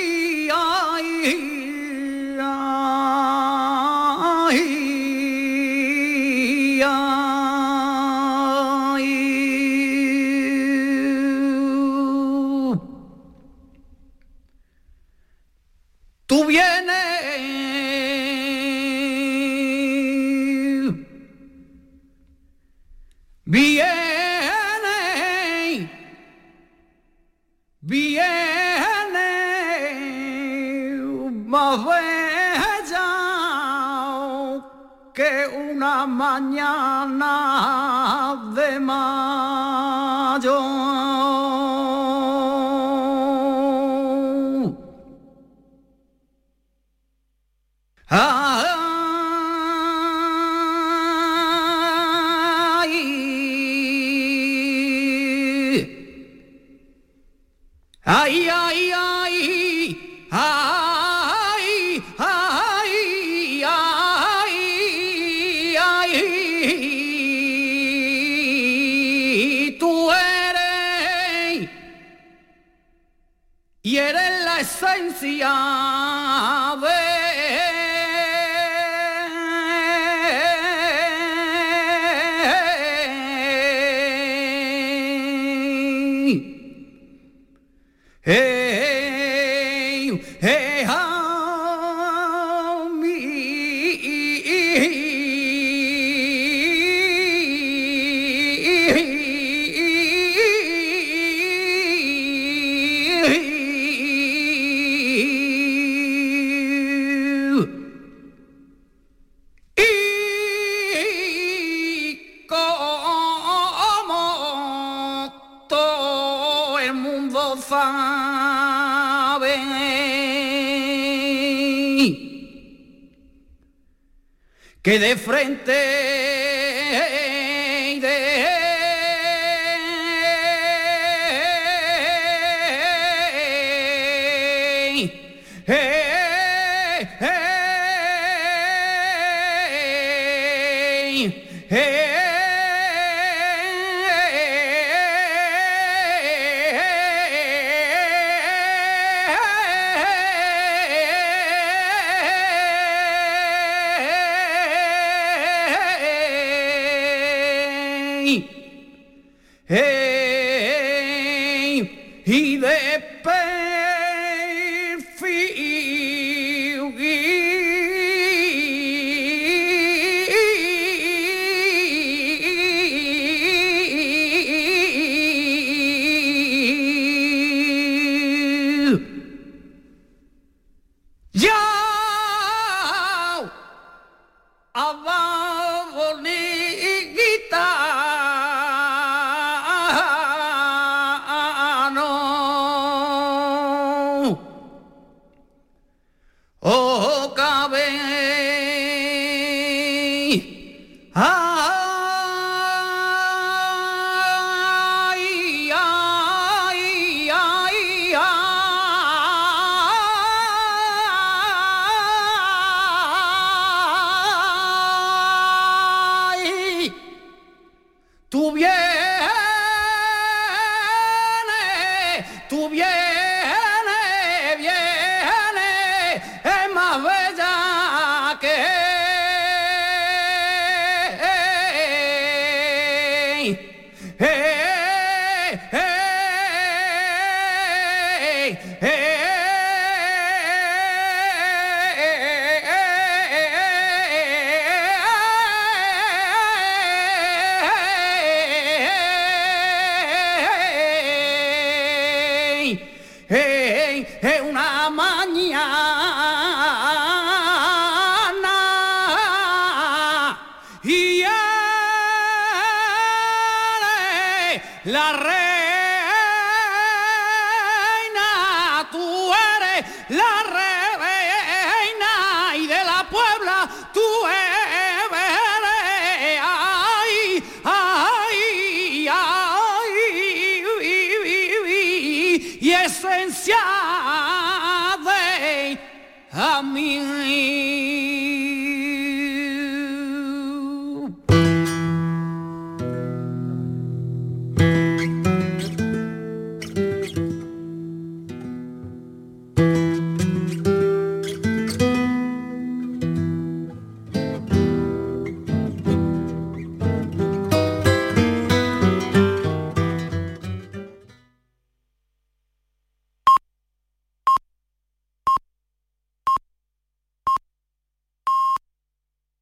que 124.83 124.99
de 124.99 125.15
frente 125.15 125.71